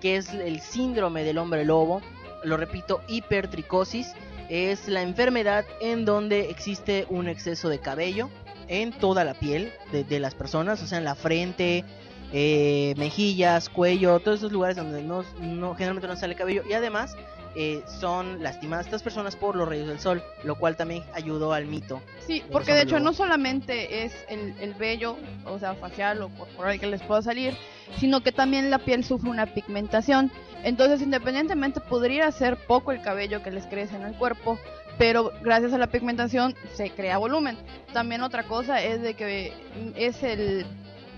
que 0.00 0.16
es 0.16 0.34
el 0.34 0.60
síndrome 0.60 1.22
del 1.22 1.38
hombre 1.38 1.64
lobo. 1.64 2.02
Lo 2.42 2.56
repito, 2.56 3.00
hipertricosis 3.06 4.12
es 4.48 4.88
la 4.88 5.02
enfermedad 5.02 5.64
en 5.80 6.04
donde 6.04 6.50
existe 6.50 7.06
un 7.10 7.28
exceso 7.28 7.68
de 7.68 7.78
cabello 7.78 8.28
en 8.66 8.92
toda 8.92 9.24
la 9.24 9.34
piel 9.34 9.72
de, 9.92 10.02
de 10.02 10.18
las 10.20 10.34
personas, 10.34 10.82
o 10.82 10.86
sea, 10.86 10.98
en 10.98 11.04
la 11.04 11.14
frente, 11.14 11.84
eh, 12.32 12.94
mejillas, 12.98 13.70
cuello, 13.70 14.20
todos 14.20 14.40
esos 14.40 14.52
lugares 14.52 14.76
donde 14.76 15.02
no, 15.02 15.24
no 15.40 15.74
generalmente 15.74 16.08
no 16.08 16.16
sale 16.16 16.34
cabello 16.34 16.62
y 16.68 16.74
además 16.74 17.16
eh, 17.60 17.82
son 17.88 18.40
lastimadas 18.40 18.86
estas 18.86 19.02
personas 19.02 19.34
por 19.34 19.56
los 19.56 19.68
rayos 19.68 19.88
del 19.88 19.98
sol, 19.98 20.22
lo 20.44 20.54
cual 20.54 20.76
también 20.76 21.02
ayudó 21.12 21.52
al 21.52 21.66
mito. 21.66 22.00
Sí, 22.24 22.40
porque 22.52 22.72
de 22.72 22.82
hecho 22.82 23.00
no 23.00 23.12
solamente 23.12 24.04
es 24.04 24.14
el, 24.28 24.54
el 24.60 24.74
vello, 24.74 25.16
o 25.44 25.58
sea, 25.58 25.74
facial 25.74 26.22
o 26.22 26.28
corporal 26.28 26.78
que 26.78 26.86
les 26.86 27.02
pueda 27.02 27.20
salir, 27.20 27.56
sino 27.96 28.20
que 28.20 28.30
también 28.30 28.70
la 28.70 28.78
piel 28.78 29.02
sufre 29.02 29.28
una 29.28 29.46
pigmentación. 29.46 30.30
Entonces, 30.62 31.02
independientemente 31.02 31.80
podría 31.80 32.30
ser 32.30 32.58
poco 32.68 32.92
el 32.92 33.02
cabello 33.02 33.42
que 33.42 33.50
les 33.50 33.66
crece 33.66 33.96
en 33.96 34.02
el 34.02 34.14
cuerpo, 34.14 34.56
pero 34.96 35.32
gracias 35.42 35.72
a 35.72 35.78
la 35.78 35.88
pigmentación 35.88 36.54
se 36.74 36.90
crea 36.90 37.18
volumen. 37.18 37.58
También 37.92 38.22
otra 38.22 38.44
cosa 38.44 38.80
es 38.80 39.02
de 39.02 39.14
que 39.14 39.52
es 39.96 40.22
el, 40.22 40.64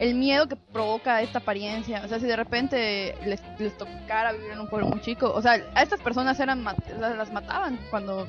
el 0.00 0.14
miedo 0.14 0.48
que 0.48 0.56
provoca 0.56 1.20
esta 1.20 1.38
apariencia. 1.38 2.02
O 2.04 2.08
sea, 2.08 2.18
si 2.18 2.26
de 2.26 2.34
repente 2.34 3.14
les, 3.24 3.40
les 3.58 3.76
tocara 3.76 4.32
vivir 4.32 4.50
en 4.50 4.60
un 4.60 4.68
pueblo 4.68 4.88
muy 4.88 5.00
chico, 5.02 5.30
o 5.32 5.42
sea, 5.42 5.62
a 5.74 5.82
estas 5.82 6.00
personas 6.00 6.40
eran 6.40 6.64
las 6.64 7.32
mataban 7.32 7.78
cuando 7.90 8.26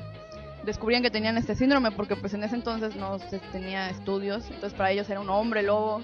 descubrían 0.64 1.02
que 1.02 1.10
tenían 1.10 1.36
este 1.38 1.56
síndrome 1.56 1.90
porque 1.90 2.14
pues 2.14 2.34
en 2.34 2.44
ese 2.44 2.54
entonces 2.54 2.94
no 2.94 3.18
se 3.18 3.38
tenía 3.38 3.90
estudios, 3.90 4.44
entonces 4.44 4.74
para 4.74 4.92
ellos 4.92 5.08
era 5.10 5.18
un 5.18 5.30
hombre 5.30 5.62
lobo, 5.62 6.02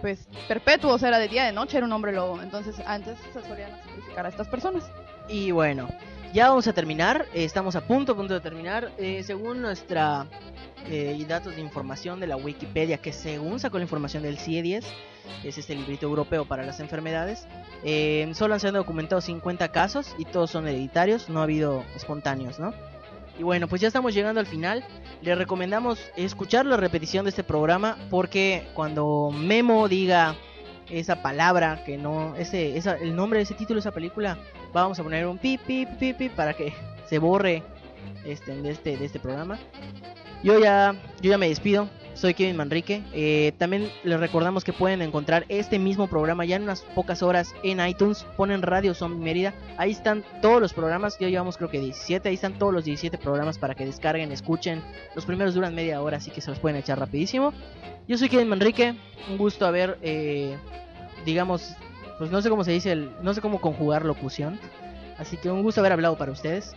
pues 0.00 0.28
perpetuo, 0.48 0.94
o 0.94 0.98
sea, 0.98 1.08
era 1.08 1.18
de 1.18 1.28
día 1.28 1.44
de 1.44 1.52
noche 1.52 1.76
era 1.76 1.86
un 1.86 1.92
hombre 1.92 2.12
lobo, 2.12 2.40
entonces 2.40 2.76
antes 2.86 3.18
se 3.32 3.42
solían 3.42 3.72
sacrificar 3.84 4.26
a 4.26 4.28
estas 4.28 4.48
personas. 4.48 4.88
Y 5.28 5.50
bueno, 5.50 5.88
ya 6.32 6.48
vamos 6.48 6.66
a 6.68 6.72
terminar. 6.72 7.26
eh, 7.34 7.44
estamos 7.44 7.76
a 7.76 7.86
punto, 7.86 8.12
a 8.12 8.16
punto 8.16 8.34
de 8.34 8.40
terminar. 8.40 8.92
Eh, 8.98 9.22
según 9.22 9.60
nuestra 9.60 10.26
eh, 10.86 11.24
datos 11.28 11.56
de 11.56 11.60
información 11.60 12.20
de 12.20 12.26
la 12.26 12.36
Wikipedia, 12.36 12.98
que 12.98 13.12
según 13.12 13.60
sacó 13.60 13.78
la 13.78 13.84
información 13.84 14.22
del 14.22 14.38
CIE-10, 14.38 14.84
es 15.44 15.58
este 15.58 15.74
librito 15.74 16.06
europeo 16.06 16.44
para 16.44 16.64
las 16.64 16.80
enfermedades, 16.80 17.46
eh, 17.84 18.30
solo 18.34 18.54
han 18.54 18.60
sido 18.60 18.72
documentados 18.72 19.24
50 19.24 19.68
casos 19.68 20.14
y 20.18 20.24
todos 20.24 20.50
son 20.50 20.66
hereditarios, 20.66 21.28
no 21.28 21.40
ha 21.40 21.44
habido 21.44 21.84
espontáneos, 21.94 22.58
¿no? 22.58 22.72
Y 23.38 23.42
bueno, 23.42 23.68
pues 23.68 23.80
ya 23.80 23.88
estamos 23.88 24.12
llegando 24.12 24.40
al 24.40 24.46
final. 24.46 24.84
Les 25.22 25.36
recomendamos 25.38 25.98
escuchar 26.16 26.66
la 26.66 26.76
repetición 26.76 27.24
de 27.24 27.30
este 27.30 27.44
programa 27.44 27.96
porque 28.10 28.68
cuando 28.74 29.30
Memo 29.32 29.88
diga 29.88 30.36
esa 30.90 31.22
palabra 31.22 31.82
que 31.84 31.96
no 31.96 32.34
ese 32.36 32.76
esa, 32.76 32.94
el 32.94 33.14
nombre 33.14 33.38
de 33.38 33.44
ese 33.44 33.54
título 33.54 33.76
de 33.76 33.80
esa 33.80 33.92
película 33.92 34.38
vamos 34.72 34.98
a 34.98 35.02
poner 35.02 35.26
un 35.26 35.38
pi 35.38 35.58
pi 35.58 35.86
pi 35.86 36.12
pi 36.12 36.28
para 36.28 36.54
que 36.54 36.72
se 37.06 37.18
borre 37.18 37.62
este 38.24 38.60
de 38.62 38.70
este 38.70 38.96
de 38.96 39.04
este 39.04 39.18
programa. 39.18 39.58
Yo 40.42 40.58
ya 40.58 40.94
yo 41.20 41.30
ya 41.30 41.38
me 41.38 41.48
despido 41.48 41.88
soy 42.20 42.34
Kevin 42.34 42.56
Manrique. 42.56 43.02
Eh, 43.14 43.52
también 43.56 43.88
les 44.04 44.20
recordamos 44.20 44.62
que 44.62 44.74
pueden 44.74 45.00
encontrar 45.00 45.46
este 45.48 45.78
mismo 45.78 46.06
programa 46.06 46.44
ya 46.44 46.56
en 46.56 46.64
unas 46.64 46.82
pocas 46.82 47.22
horas 47.22 47.54
en 47.62 47.84
iTunes. 47.84 48.26
Ponen 48.36 48.60
Radio 48.60 48.92
Zombie 48.94 49.24
Mérida. 49.24 49.54
Ahí 49.78 49.92
están 49.92 50.22
todos 50.42 50.60
los 50.60 50.74
programas. 50.74 51.18
Ya 51.18 51.28
llevamos 51.28 51.56
creo 51.56 51.70
que 51.70 51.80
17 51.80 52.28
ahí 52.28 52.34
están 52.34 52.58
todos 52.58 52.74
los 52.74 52.84
17 52.84 53.16
programas 53.16 53.58
para 53.58 53.74
que 53.74 53.86
descarguen 53.86 54.32
escuchen. 54.32 54.82
Los 55.14 55.24
primeros 55.24 55.54
duran 55.54 55.74
media 55.74 56.02
hora 56.02 56.18
así 56.18 56.30
que 56.30 56.42
se 56.42 56.50
los 56.50 56.58
pueden 56.58 56.76
echar 56.76 56.98
rapidísimo. 56.98 57.54
Yo 58.06 58.18
soy 58.18 58.28
Kevin 58.28 58.48
Manrique. 58.48 58.94
Un 59.30 59.38
gusto 59.38 59.64
haber 59.66 59.98
eh, 60.02 60.58
digamos, 61.24 61.74
pues 62.18 62.30
no 62.30 62.42
sé 62.42 62.50
cómo 62.50 62.64
se 62.64 62.72
dice, 62.72 62.92
el, 62.92 63.10
no 63.22 63.32
sé 63.32 63.40
cómo 63.40 63.62
conjugar 63.62 64.04
locución. 64.04 64.60
Así 65.18 65.38
que 65.38 65.50
un 65.50 65.62
gusto 65.62 65.80
haber 65.80 65.92
hablado 65.92 66.18
para 66.18 66.32
ustedes. 66.32 66.74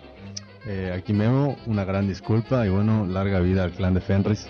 Eh, 0.65 0.93
aquí 0.95 1.11
Memo, 1.11 1.57
una 1.65 1.83
gran 1.83 2.07
disculpa 2.07 2.65
y 2.65 2.69
bueno, 2.69 3.05
larga 3.05 3.39
vida 3.39 3.65
al 3.65 3.71
clan 3.71 3.93
de 3.93 3.99
Fenris. 3.99 4.47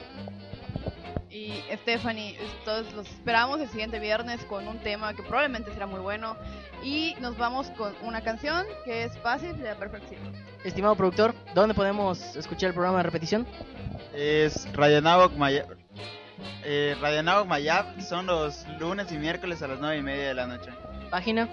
Y 1.33 1.63
Stephanie, 1.81 2.37
todos 2.63 2.93
los 2.93 3.09
esperamos 3.09 3.59
el 3.59 3.67
siguiente 3.67 3.99
viernes 3.99 4.45
con 4.45 4.67
un 4.67 4.77
tema 4.77 5.15
que 5.15 5.23
probablemente 5.23 5.73
será 5.73 5.87
muy 5.87 5.99
bueno 5.99 6.37
y 6.83 7.15
nos 7.21 7.35
vamos 7.37 7.71
con 7.71 7.95
una 8.03 8.21
canción 8.21 8.67
que 8.85 9.05
es 9.05 9.17
Passive 9.17 9.53
de 9.53 9.63
la 9.63 9.73
Perfect 9.75 10.09
Circle. 10.09 10.31
Estimado 10.63 10.95
productor, 10.95 11.33
¿dónde 11.55 11.73
podemos 11.73 12.35
escuchar 12.35 12.67
el 12.67 12.75
programa 12.75 12.99
de 12.99 13.05
repetición? 13.05 13.47
Es 14.13 14.71
Radionavok 14.73 15.35
Mayab. 15.35 15.75
Eh, 16.63 16.95
Radionavok 17.01 17.47
Mayab 17.47 17.99
son 17.99 18.27
los 18.27 18.67
lunes 18.79 19.11
y 19.11 19.17
miércoles 19.17 19.63
a 19.63 19.67
las 19.67 19.79
9 19.79 19.97
y 19.97 20.03
media 20.03 20.27
de 20.27 20.35
la 20.35 20.45
noche. 20.45 20.69
Página. 21.09 21.49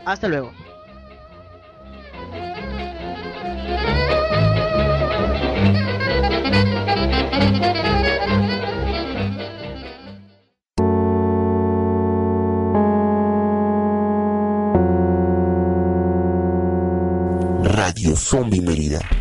Hasta 0.05 0.27
luego. 0.27 0.51
Radio 17.63 18.15
Zombie 18.15 18.61
Mérida. 18.61 19.16